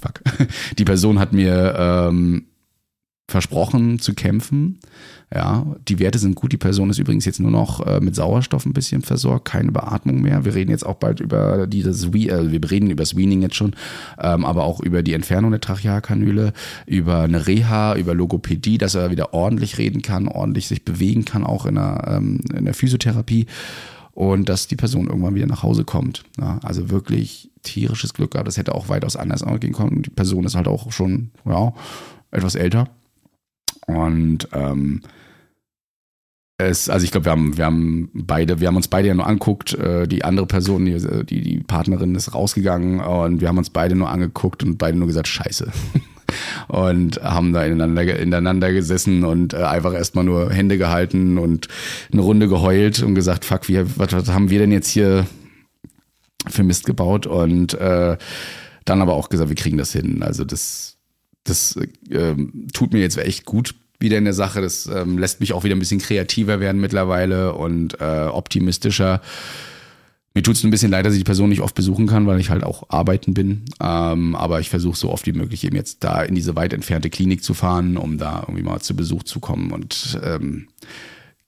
[0.00, 0.20] fuck,
[0.78, 2.46] die Person hat mir ähm,
[3.28, 4.80] versprochen zu kämpfen.
[5.34, 6.52] Ja, die Werte sind gut.
[6.52, 10.22] Die Person ist übrigens jetzt nur noch äh, mit Sauerstoff ein bisschen versorgt, keine Beatmung
[10.22, 10.44] mehr.
[10.44, 13.74] Wir reden jetzt auch bald über dieses, äh, wir reden über das Weaning jetzt schon,
[14.20, 16.52] ähm, aber auch über die Entfernung der Trachealkanüle,
[16.86, 21.42] über eine Reha, über Logopädie, dass er wieder ordentlich reden kann, ordentlich sich bewegen kann,
[21.42, 23.46] auch in der, ähm, in der Physiotherapie
[24.12, 26.22] und dass die Person irgendwann wieder nach Hause kommt.
[26.38, 28.46] Ja, also wirklich tierisches Glück gehabt.
[28.46, 30.02] Das hätte auch weitaus anders gehen können.
[30.02, 31.74] Die Person ist halt auch schon ja,
[32.30, 32.88] etwas älter.
[33.86, 35.02] Und ähm,
[36.58, 39.26] es, also ich glaube, wir haben, wir haben beide, wir haben uns beide ja nur
[39.26, 39.74] anguckt.
[39.74, 43.94] Äh, die andere Person, die, die, die Partnerin ist rausgegangen und wir haben uns beide
[43.94, 45.70] nur angeguckt und beide nur gesagt, scheiße.
[46.68, 51.68] und haben da ineinander, ineinander gesessen und äh, einfach erstmal nur Hände gehalten und
[52.10, 55.26] eine Runde geheult und gesagt, fuck, wie, was, was haben wir denn jetzt hier
[56.48, 58.16] für Mist gebaut und äh,
[58.84, 60.22] dann aber auch gesagt, wir kriegen das hin.
[60.22, 60.95] Also das,
[61.46, 61.76] das
[62.10, 62.34] äh,
[62.72, 64.60] tut mir jetzt echt gut wieder in der Sache.
[64.60, 69.22] Das ähm, lässt mich auch wieder ein bisschen kreativer werden mittlerweile und äh, optimistischer.
[70.34, 72.38] Mir tut es ein bisschen leid, dass ich die Person nicht oft besuchen kann, weil
[72.38, 73.64] ich halt auch arbeiten bin.
[73.80, 77.08] Ähm, aber ich versuche so oft wie möglich eben jetzt da in diese weit entfernte
[77.08, 79.72] Klinik zu fahren, um da irgendwie mal zu Besuch zu kommen.
[79.72, 80.68] Und ähm,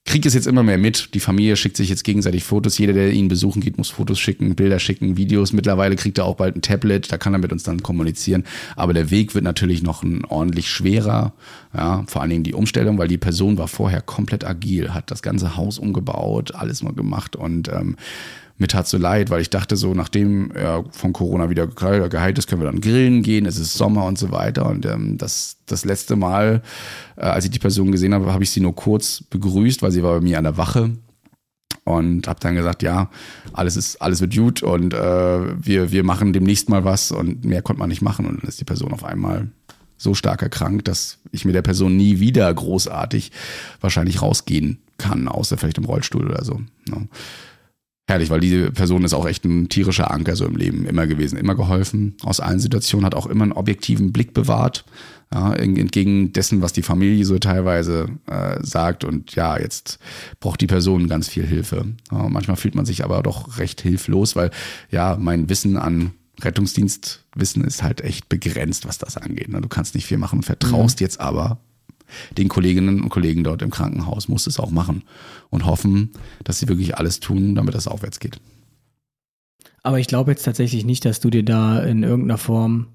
[0.09, 1.13] kriege es jetzt immer mehr mit.
[1.13, 2.79] Die Familie schickt sich jetzt gegenseitig Fotos.
[2.79, 5.53] Jeder, der ihn besuchen geht, muss Fotos schicken, Bilder schicken, Videos.
[5.53, 8.43] Mittlerweile kriegt er auch bald ein Tablet, da kann er mit uns dann kommunizieren.
[8.75, 11.33] Aber der Weg wird natürlich noch ein ordentlich schwerer.
[11.75, 15.21] Ja, vor allen Dingen die Umstellung, weil die Person war vorher komplett agil, hat das
[15.21, 17.95] ganze Haus umgebaut, alles mal gemacht und ähm,
[18.59, 22.47] mir tat so leid, weil ich dachte so, nachdem er von Corona wieder geheilt ist,
[22.47, 24.65] können wir dann grillen gehen, es ist Sommer und so weiter.
[24.67, 26.61] Und ähm, das, das letzte Mal,
[27.15, 30.03] äh, als ich die Person gesehen habe, habe ich sie nur kurz begrüßt, weil sie
[30.03, 30.91] war bei mir an der Wache
[31.85, 33.09] und habe dann gesagt, ja,
[33.53, 37.61] alles ist alles wird gut und äh, wir wir machen demnächst mal was und mehr
[37.61, 39.47] konnte man nicht machen und dann ist die Person auf einmal
[39.97, 43.31] so stark erkrankt, dass ich mit der Person nie wieder großartig
[43.81, 46.61] wahrscheinlich rausgehen kann, außer vielleicht im Rollstuhl oder so.
[46.89, 47.07] Ne?
[48.09, 51.37] Herrlich, weil diese Person ist auch echt ein tierischer Anker so im Leben immer gewesen,
[51.37, 54.85] immer geholfen, aus allen Situationen, hat auch immer einen objektiven Blick bewahrt,
[55.33, 59.03] ja, entgegen dessen, was die Familie so teilweise äh, sagt.
[59.03, 59.99] Und ja, jetzt
[60.39, 61.85] braucht die Person ganz viel Hilfe.
[62.11, 64.49] Ja, manchmal fühlt man sich aber doch recht hilflos, weil
[64.89, 66.11] ja, mein Wissen an
[66.41, 69.49] Rettungsdienstwissen ist halt echt begrenzt, was das angeht.
[69.49, 69.61] Ne?
[69.61, 71.03] Du kannst nicht viel machen, vertraust mhm.
[71.03, 71.59] jetzt aber
[72.37, 75.03] den Kolleginnen und Kollegen dort im Krankenhaus muss es auch machen
[75.49, 76.11] und hoffen,
[76.43, 78.39] dass sie wirklich alles tun, damit das aufwärts geht.
[79.83, 82.87] Aber ich glaube jetzt tatsächlich nicht, dass du dir da in irgendeiner Form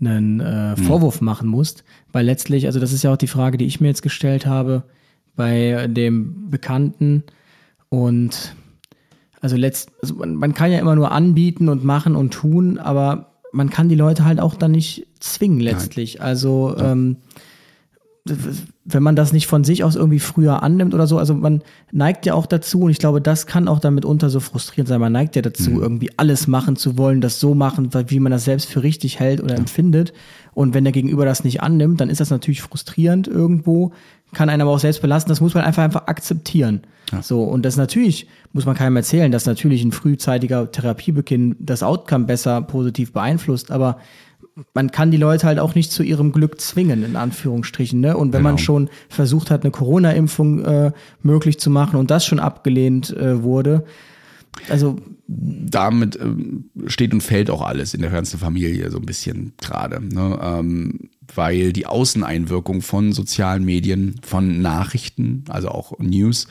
[0.00, 0.76] einen äh.
[0.76, 1.24] Vorwurf hm.
[1.26, 4.02] machen musst, weil letztlich, also das ist ja auch die Frage, die ich mir jetzt
[4.02, 4.84] gestellt habe
[5.36, 7.24] bei dem Bekannten
[7.88, 8.54] und
[9.40, 13.30] also letzt, also man, man kann ja immer nur anbieten und machen und tun, aber
[13.52, 16.16] man kann die Leute halt auch dann nicht zwingen letztlich.
[16.16, 16.26] Nein.
[16.26, 16.92] Also ja.
[16.92, 17.16] ähm,
[18.24, 22.26] wenn man das nicht von sich aus irgendwie früher annimmt oder so, also man neigt
[22.26, 25.12] ja auch dazu, und ich glaube, das kann auch damit unter so frustrierend sein, man
[25.12, 25.82] neigt ja dazu, mhm.
[25.82, 29.42] irgendwie alles machen zu wollen, das so machen, wie man das selbst für richtig hält
[29.42, 30.12] oder empfindet.
[30.52, 33.92] Und wenn der Gegenüber das nicht annimmt, dann ist das natürlich frustrierend irgendwo,
[34.32, 36.82] kann einen aber auch selbst belasten, das muss man einfach einfach akzeptieren.
[37.12, 37.22] Ja.
[37.22, 42.26] So, und das natürlich, muss man keinem erzählen, dass natürlich ein frühzeitiger Therapiebeginn das Outcome
[42.26, 43.98] besser positiv beeinflusst, aber
[44.74, 48.00] man kann die Leute halt auch nicht zu ihrem Glück zwingen, in Anführungsstrichen.
[48.00, 48.16] Ne?
[48.16, 48.50] Und wenn genau.
[48.50, 53.42] man schon versucht hat, eine Corona-Impfung äh, möglich zu machen und das schon abgelehnt äh,
[53.42, 53.84] wurde,
[54.68, 54.96] also
[55.26, 56.34] damit äh,
[56.86, 60.38] steht und fällt auch alles in der höchsten Familie so ein bisschen gerade, ne?
[60.42, 66.48] ähm, weil die Außeneinwirkung von sozialen Medien, von Nachrichten, also auch News,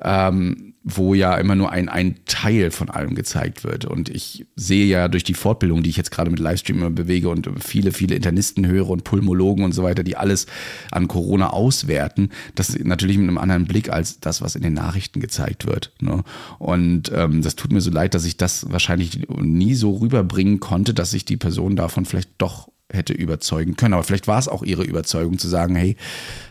[0.00, 3.86] ähm, wo ja immer nur ein, ein Teil von allem gezeigt wird.
[3.86, 7.48] Und ich sehe ja durch die Fortbildung, die ich jetzt gerade mit Livestream bewege und
[7.58, 10.46] viele, viele Internisten höre und Pulmologen und so weiter, die alles
[10.90, 15.20] an Corona auswerten, das natürlich mit einem anderen Blick als das, was in den Nachrichten
[15.20, 15.90] gezeigt wird.
[16.00, 16.22] Ne?
[16.58, 20.92] Und ähm, das tut mir so leid, dass ich das wahrscheinlich nie so rüberbringen konnte,
[20.92, 23.94] dass ich die Person davon vielleicht doch hätte überzeugen können.
[23.94, 25.96] Aber vielleicht war es auch ihre Überzeugung zu sagen, hey,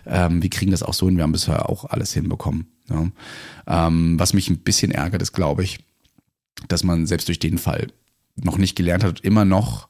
[0.07, 2.72] ähm, wir kriegen das auch so hin, wir haben bisher auch alles hinbekommen.
[2.89, 3.07] Ja.
[3.67, 5.79] Ähm, was mich ein bisschen ärgert, ist, glaube ich,
[6.67, 7.87] dass man selbst durch den Fall
[8.35, 9.87] noch nicht gelernt hat, immer noch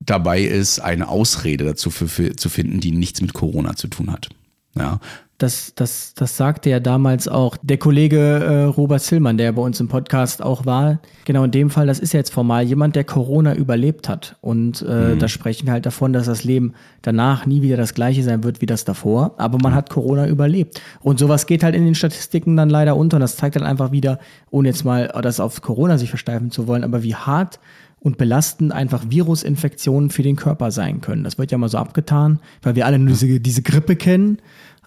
[0.00, 4.12] dabei ist, eine Ausrede dazu für, für, zu finden, die nichts mit Corona zu tun
[4.12, 4.28] hat.
[4.76, 5.00] Ja,
[5.38, 9.80] das, das, das sagte ja damals auch der Kollege äh, Robert Zillmann, der bei uns
[9.80, 11.00] im Podcast auch war.
[11.24, 14.36] Genau in dem Fall, das ist ja jetzt formal jemand, der Corona überlebt hat.
[14.40, 15.18] Und äh, mhm.
[15.18, 18.60] da sprechen wir halt davon, dass das Leben danach nie wieder das gleiche sein wird
[18.60, 19.34] wie das davor.
[19.38, 19.76] Aber man mhm.
[19.76, 20.80] hat Corona überlebt.
[21.00, 23.16] Und sowas geht halt in den Statistiken dann leider unter.
[23.16, 24.20] Und das zeigt dann einfach wieder,
[24.50, 27.58] ohne jetzt mal das auf Corona sich versteifen zu wollen, aber wie hart
[28.04, 31.24] und belastend einfach Virusinfektionen für den Körper sein können.
[31.24, 34.38] Das wird ja mal so abgetan, weil wir alle nur diese, diese Grippe kennen.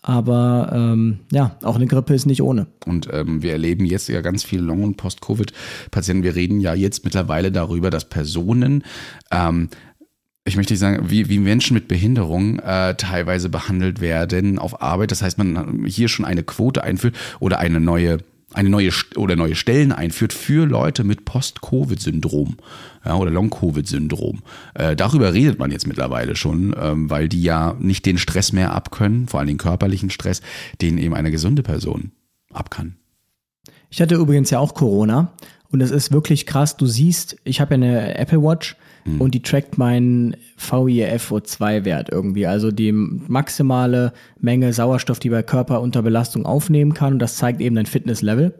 [0.08, 2.68] Aber ähm, ja, auch eine Grippe ist nicht ohne.
[2.86, 6.24] Und ähm, wir erleben jetzt ja ganz viele Long- und Post-Covid-Patienten.
[6.24, 8.86] Wir reden ja jetzt mittlerweile darüber, dass Personen
[9.32, 9.68] ähm,
[10.46, 15.12] ich möchte nicht sagen, wie, wie Menschen mit Behinderung äh, teilweise behandelt werden auf Arbeit.
[15.12, 18.20] Das heißt, man hier schon eine Quote einführt oder eine neue
[18.53, 22.57] eine neue oder neue Stellen einführt für Leute mit Post-Covid-Syndrom
[23.06, 24.41] ja, oder Long-Covid-Syndrom.
[24.74, 28.74] Äh, darüber redet man jetzt mittlerweile schon, ähm, weil die ja nicht den Stress mehr
[28.74, 30.41] abkönnen, vor allem den körperlichen Stress,
[30.82, 32.11] den eben eine gesunde Person
[32.53, 32.95] abkann.
[33.90, 35.34] Ich hatte übrigens ja auch Corona
[35.69, 36.78] Und es ist wirklich krass.
[36.78, 38.78] Du siehst, ich habe ja eine Apple Watch
[39.08, 39.22] Hm.
[39.22, 42.46] und die trackt meinen VIFO2-Wert irgendwie.
[42.46, 47.14] Also die maximale Menge Sauerstoff, die bei Körper unter Belastung aufnehmen kann.
[47.14, 48.54] Und das zeigt eben dein Fitnesslevel.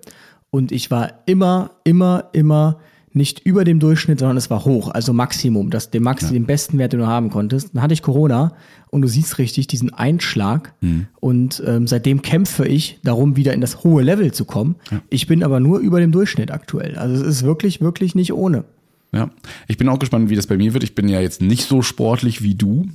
[0.50, 2.80] Und ich war immer, immer, immer
[3.14, 6.78] nicht über dem Durchschnitt, sondern es war hoch, also Maximum, das, den, Max, den besten
[6.78, 7.72] Wert, den du haben konntest.
[7.74, 8.54] Dann hatte ich Corona
[8.92, 10.74] und du siehst richtig diesen Einschlag
[11.20, 14.76] und ähm, seitdem kämpfe ich darum, wieder in das hohe Level zu kommen.
[15.10, 16.96] Ich bin aber nur über dem Durchschnitt aktuell.
[16.96, 18.66] Also es ist wirklich, wirklich nicht ohne.
[19.14, 19.30] Ja,
[19.68, 20.84] ich bin auch gespannt, wie das bei mir wird.
[20.84, 22.88] Ich bin ja jetzt nicht so sportlich wie du.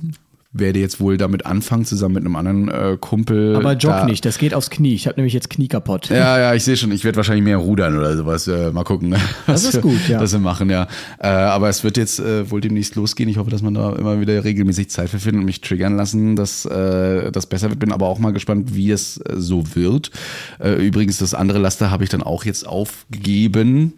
[0.55, 3.55] Werde jetzt wohl damit anfangen, zusammen mit einem anderen äh, Kumpel.
[3.55, 4.93] Aber jog da- nicht, das geht aufs Knie.
[4.93, 6.09] Ich habe nämlich jetzt Knie kaputt.
[6.09, 6.91] Ja, ja, ich sehe schon.
[6.91, 8.47] Ich werde wahrscheinlich mehr rudern oder sowas.
[8.47, 9.17] Äh, mal gucken, ne?
[9.47, 10.21] was ist wir, gut, ja.
[10.21, 10.87] Was wir machen, ja.
[11.17, 13.29] Äh, aber es wird jetzt äh, wohl demnächst losgehen.
[13.29, 16.35] Ich hoffe, dass man da immer wieder regelmäßig Zeit für findet und mich triggern lassen,
[16.35, 17.79] dass äh, das besser wird.
[17.79, 20.11] Bin aber auch mal gespannt, wie es äh, so wird.
[20.59, 23.93] Übrigens, das andere Laster habe ich dann auch jetzt aufgegeben.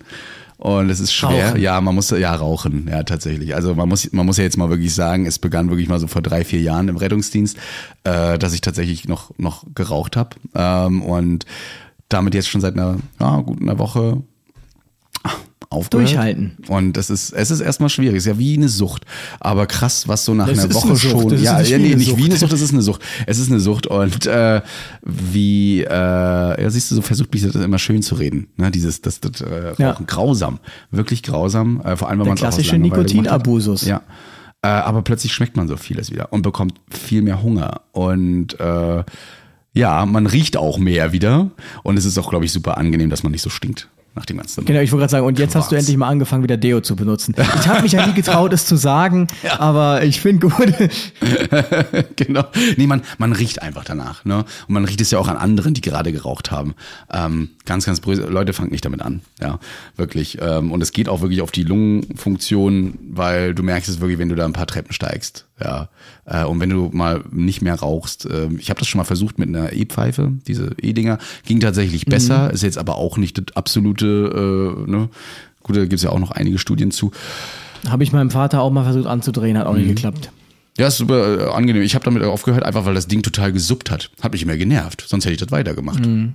[0.58, 1.50] Und es ist schwer.
[1.50, 1.62] Rauchen.
[1.62, 3.56] Ja, man muss ja rauchen, ja tatsächlich.
[3.56, 6.08] Also man muss man muss ja jetzt mal wirklich sagen, es begann wirklich mal so
[6.08, 7.58] vor drei vier Jahren im Rettungsdienst,
[8.04, 11.46] äh, dass ich tatsächlich noch noch geraucht habe ähm, und
[12.10, 14.24] damit jetzt schon seit einer ja, guten einer Woche
[15.76, 16.08] aufgehört.
[16.10, 16.58] Durchhalten.
[16.68, 19.06] Und das ist, es ist erstmal schwierig, es ist ja wie eine Sucht.
[19.40, 21.30] Aber krass, was so nach Das einer Woche eine schon.
[21.30, 23.02] das ja, ja, nee, nicht wie eine Sucht, es ist eine Sucht.
[23.28, 23.88] Es ist eine Sucht.
[23.88, 24.62] Und äh,
[25.04, 25.92] wie, äh,
[26.64, 28.48] ja, siehst du, so versucht mich das immer schön zu reden.
[28.58, 28.72] Ne?
[28.72, 29.98] Dieses, das, das äh, Rauchen, Ja.
[30.08, 30.60] grausam.
[30.92, 31.82] Wirklich grausam.
[31.82, 32.78] Äh, vor allem, wenn man es klassische.
[32.78, 33.86] Nikotinabusus.
[33.86, 34.02] Ja.
[34.62, 37.82] Äh, aber plötzlich schmeckt man so vieles wieder und bekommt viel mehr Hunger.
[37.92, 39.04] Und äh,
[39.74, 41.52] ja, man riecht auch mehr wieder.
[41.84, 44.38] Und es ist auch, glaube ich, super angenehm, dass man nicht so stinkt nach dem
[44.38, 44.66] ganzen.
[44.66, 46.96] Genau, ich wollte gerade sagen, und jetzt hast du endlich mal angefangen, wieder Deo zu
[46.96, 47.36] benutzen.
[47.38, 49.28] Ich habe mich ja nie getraut, es zu sagen,
[49.58, 50.74] aber ich finde gut.
[52.16, 52.46] genau.
[52.78, 54.24] Nee, man, man riecht einfach danach.
[54.24, 54.46] Ne?
[54.68, 56.76] Und man riecht es ja auch an anderen, die gerade geraucht haben.
[57.12, 58.24] Ähm, ganz, ganz böse.
[58.24, 59.22] Leute, fangt nicht damit an.
[59.42, 59.60] Ja,
[59.98, 60.38] wirklich.
[60.42, 64.30] Ähm, und es geht auch wirklich auf die Lungenfunktion, weil du merkst es wirklich, wenn
[64.30, 65.46] du da ein paar Treppen steigst.
[65.64, 65.90] Ja.
[66.26, 68.28] Äh, und wenn du mal nicht mehr rauchst.
[68.30, 71.18] Ähm, ich habe das schon mal versucht mit einer E-Pfeife, diese E-Dinger.
[71.46, 75.10] Ging tatsächlich besser, ist jetzt aber auch nicht das absolute, äh, ne?
[75.64, 77.12] Gut, da gibt's ja auch noch einige Studien zu.
[77.88, 79.80] Habe ich meinem Vater auch mal versucht anzudrehen, hat auch Mhm.
[79.80, 80.30] nicht geklappt.
[80.78, 81.84] Ja, ist super äh, angenehm.
[81.84, 84.12] Ich habe damit aufgehört, einfach weil das Ding total gesuppt hat.
[84.22, 85.06] Hat mich immer genervt.
[85.08, 86.06] Sonst hätte ich das weitergemacht.
[86.06, 86.34] Ne?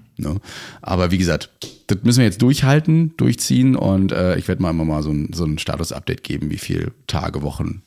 [0.81, 1.51] Aber wie gesagt,
[1.89, 5.31] das müssen wir jetzt durchhalten, durchziehen und äh, ich werde mal immer mal so ein,
[5.35, 7.83] so ein Status-Update geben, wie viel Tage, Wochen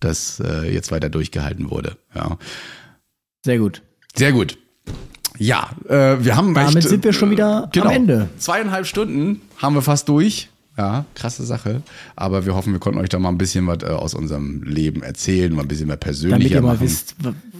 [0.00, 1.96] das äh, jetzt weiter durchgehalten wurde.
[2.14, 2.38] Ja.
[3.44, 3.82] Sehr gut.
[4.16, 4.58] Sehr gut.
[5.38, 8.28] Ja, äh, wir haben Damit echt, sind wir schon wieder genau, am Ende.
[8.38, 10.48] Zweieinhalb Stunden haben wir fast durch.
[10.78, 11.82] Ja, krasse Sache.
[12.16, 15.02] Aber wir hoffen, wir konnten euch da mal ein bisschen was äh, aus unserem Leben
[15.02, 16.80] erzählen, mal ein bisschen mehr persönlicher Damit ihr mal machen.
[16.80, 17.16] wisst,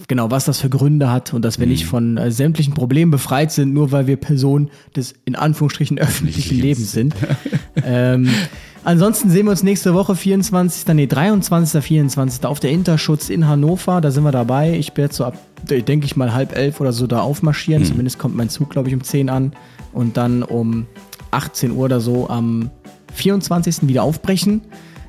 [0.07, 1.71] genau, was das für Gründe hat und dass wir Mhm.
[1.71, 6.57] nicht von äh, sämtlichen Problemen befreit sind, nur weil wir Personen des in Anführungsstrichen öffentlichen
[6.57, 7.13] Lebens sind.
[7.83, 8.29] ähm,
[8.83, 12.45] ansonsten sehen wir uns nächste Woche, 24., nee, 23., 24.
[12.45, 14.01] auf der Interschutz in Hannover.
[14.01, 14.73] Da sind wir dabei.
[14.77, 15.37] Ich werde so ab,
[15.69, 17.21] denke ich mal, halb elf oder so da Mhm.
[17.23, 17.85] aufmarschieren.
[17.85, 19.53] Zumindest kommt mein Zug, glaube ich, um 10 an.
[19.93, 20.85] Und dann um
[21.31, 22.69] 18 Uhr oder so am
[23.13, 23.87] 24.
[23.87, 24.61] wieder aufbrechen.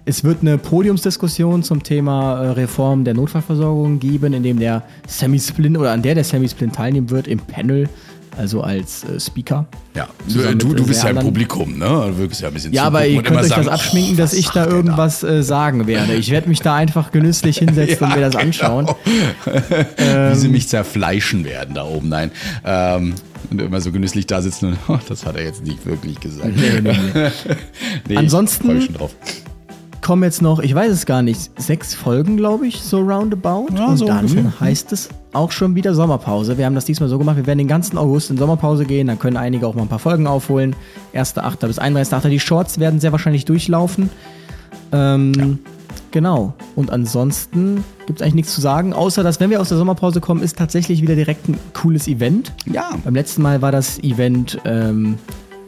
[0.05, 5.39] Es wird eine Podiumsdiskussion zum Thema äh, Reform der Notfallversorgung geben, in dem der Sammy
[5.39, 7.89] Splint oder an der der Sammy Splint teilnehmen wird im Panel,
[8.37, 9.67] also als äh, Speaker.
[9.95, 11.85] Ja, du, du bist sehr ja im anderen- Publikum, ne?
[12.09, 14.33] Du wirkst ja ein bisschen Ja, aber ihr könnt euch sagen, das abschminken, oh, dass
[14.33, 16.15] ich da irgendwas äh, sagen werde.
[16.15, 18.89] Ich werde mich da einfach genüsslich hinsetzen und mir das anschauen.
[19.99, 22.31] Wie sie mich zerfleischen werden da oben, nein.
[22.65, 23.15] Ähm,
[23.51, 26.57] und immer so genüsslich da sitzen und oh, das hat er jetzt nicht wirklich gesagt.
[26.57, 27.31] Nee, nee, nee.
[28.09, 28.89] Nee, Ansonsten-
[30.03, 33.69] kommen jetzt noch, ich weiß es gar nicht, sechs Folgen, glaube ich, so roundabout.
[33.75, 34.61] Ja, und so dann ungefähr.
[34.61, 36.59] heißt es auch schon wieder Sommerpause.
[36.59, 39.19] Wir haben das diesmal so gemacht, wir werden den ganzen August in Sommerpause gehen, dann
[39.19, 40.77] können einige auch mal ein paar Folgen aufholen.
[41.15, 41.67] 1.8.
[41.67, 42.29] bis 31.8.
[42.29, 44.11] Die Shorts werden sehr wahrscheinlich durchlaufen.
[44.93, 45.59] Ähm,
[46.13, 46.53] Genau.
[46.77, 50.21] Und ansonsten gibt es eigentlich nichts zu sagen, außer dass, wenn wir aus der Sommerpause
[50.21, 52.53] kommen, ist tatsächlich wieder direkt ein cooles Event.
[52.71, 52.91] Ja.
[53.03, 55.17] Beim letzten Mal war das Event ähm,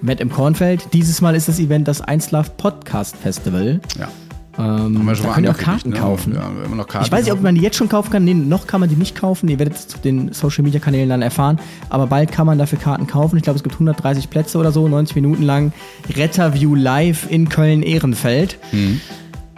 [0.04, 0.88] Matt im Kornfeld.
[0.92, 3.80] Dieses Mal ist das Event das 1 Love Podcast Festival.
[3.98, 4.08] Ja.
[4.56, 5.96] Ähm, Haben wir schon da mal könnt ihr auch Karten ne?
[5.96, 6.34] kaufen.
[6.34, 8.22] Ja, immer noch Karten ich weiß nicht, ob man die jetzt schon kaufen kann.
[8.24, 9.48] Nee, noch kann man die nicht kaufen.
[9.48, 11.58] Ihr werdet es auf den Social Media Kanälen dann erfahren.
[11.88, 13.38] Aber bald kann man dafür Karten kaufen.
[13.38, 15.72] Ich glaube, es gibt 130 Plätze oder so, 90 Minuten lang.
[16.14, 18.58] Retterview live in Köln-Ehrenfeld.
[18.72, 19.00] Mhm.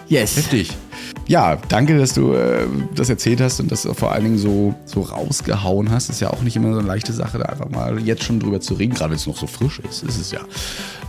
[0.09, 0.37] Yes.
[0.37, 0.71] Heftig.
[1.27, 5.03] Ja, danke, dass du äh, das erzählt hast und das vor allen Dingen so, so
[5.03, 6.09] rausgehauen hast.
[6.09, 8.61] Ist ja auch nicht immer so eine leichte Sache, da einfach mal jetzt schon drüber
[8.61, 10.05] zu reden, gerade wenn es noch so frisch ist.
[10.05, 10.41] Ist es ja.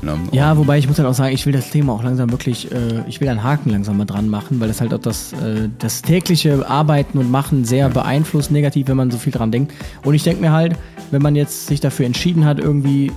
[0.01, 0.17] Ne?
[0.31, 3.03] Ja, wobei ich muss halt auch sagen, ich will das Thema auch langsam wirklich, äh,
[3.07, 6.01] ich will einen Haken langsam mal dran machen, weil das halt auch das, äh, das
[6.01, 9.73] tägliche Arbeiten und Machen sehr beeinflusst, negativ, wenn man so viel dran denkt.
[10.03, 10.75] Und ich denke mir halt,
[11.11, 13.11] wenn man jetzt sich dafür entschieden hat, irgendwie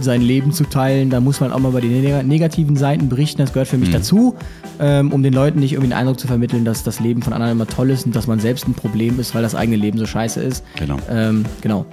[0.00, 3.38] sein Leben zu teilen, da muss man auch mal über die negativen Seiten berichten.
[3.38, 3.94] Das gehört für mich mhm.
[3.94, 4.34] dazu,
[4.80, 7.52] ähm, um den Leuten nicht irgendwie den Eindruck zu vermitteln, dass das Leben von anderen
[7.52, 10.06] immer toll ist und dass man selbst ein Problem ist, weil das eigene Leben so
[10.06, 10.64] scheiße ist.
[10.76, 10.98] Genau.
[11.10, 11.86] Ähm, genau.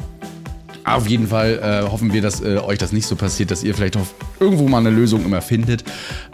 [0.85, 3.75] Auf jeden Fall äh, hoffen wir, dass äh, euch das nicht so passiert, dass ihr
[3.75, 5.83] vielleicht auf irgendwo mal eine Lösung immer findet.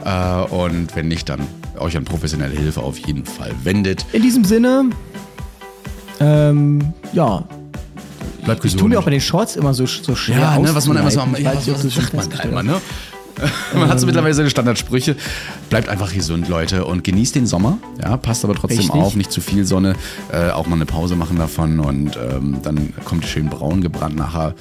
[0.04, 1.42] Äh, und wenn nicht, dann
[1.78, 4.06] euch an professionelle Hilfe auf jeden Fall wendet.
[4.14, 4.86] In diesem Sinne,
[6.20, 7.44] ähm, ja.
[8.46, 8.78] Bleibt gesund.
[8.78, 10.40] Ich tue mir auch bei den Shorts immer so, so schwer.
[10.40, 11.36] Ja, ne, was man immer so am.
[11.36, 12.82] Ja, was, was sagt man einmal, ne?
[13.74, 15.16] Man hat so mittlerweile seine Standardsprüche.
[15.70, 17.80] Bleibt einfach gesund, Leute, und genießt den Sommer.
[18.02, 18.96] Ja, passt aber trotzdem Richtig.
[18.96, 19.96] auf, nicht zu viel Sonne.
[20.32, 24.54] Äh, auch mal eine Pause machen davon und ähm, dann kommt schön braun gebrannt nachher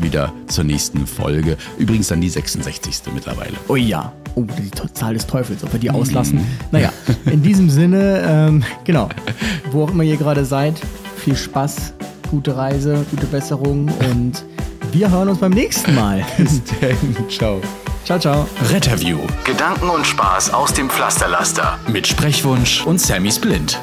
[0.00, 1.56] wieder zur nächsten Folge.
[1.78, 3.12] Übrigens dann die 66.
[3.14, 3.52] mittlerweile.
[3.68, 4.12] Oh ja.
[4.34, 6.40] Oh, die Zahl des Teufels, ob wir die auslassen.
[6.40, 6.46] Mm.
[6.72, 6.92] Naja,
[7.24, 9.08] in diesem Sinne, ähm, genau,
[9.70, 10.74] wo auch immer ihr gerade seid,
[11.16, 11.94] viel Spaß,
[12.30, 14.44] gute Reise, gute Besserung und
[14.92, 16.24] wir hören uns beim nächsten Mal.
[16.36, 17.28] Bis dann.
[17.28, 17.60] Ciao.
[18.04, 18.46] Ciao, ciao.
[18.70, 19.18] Retterview.
[19.44, 21.78] Gedanken und Spaß aus dem Pflasterlaster.
[21.88, 23.80] Mit Sprechwunsch und Sammy Splint.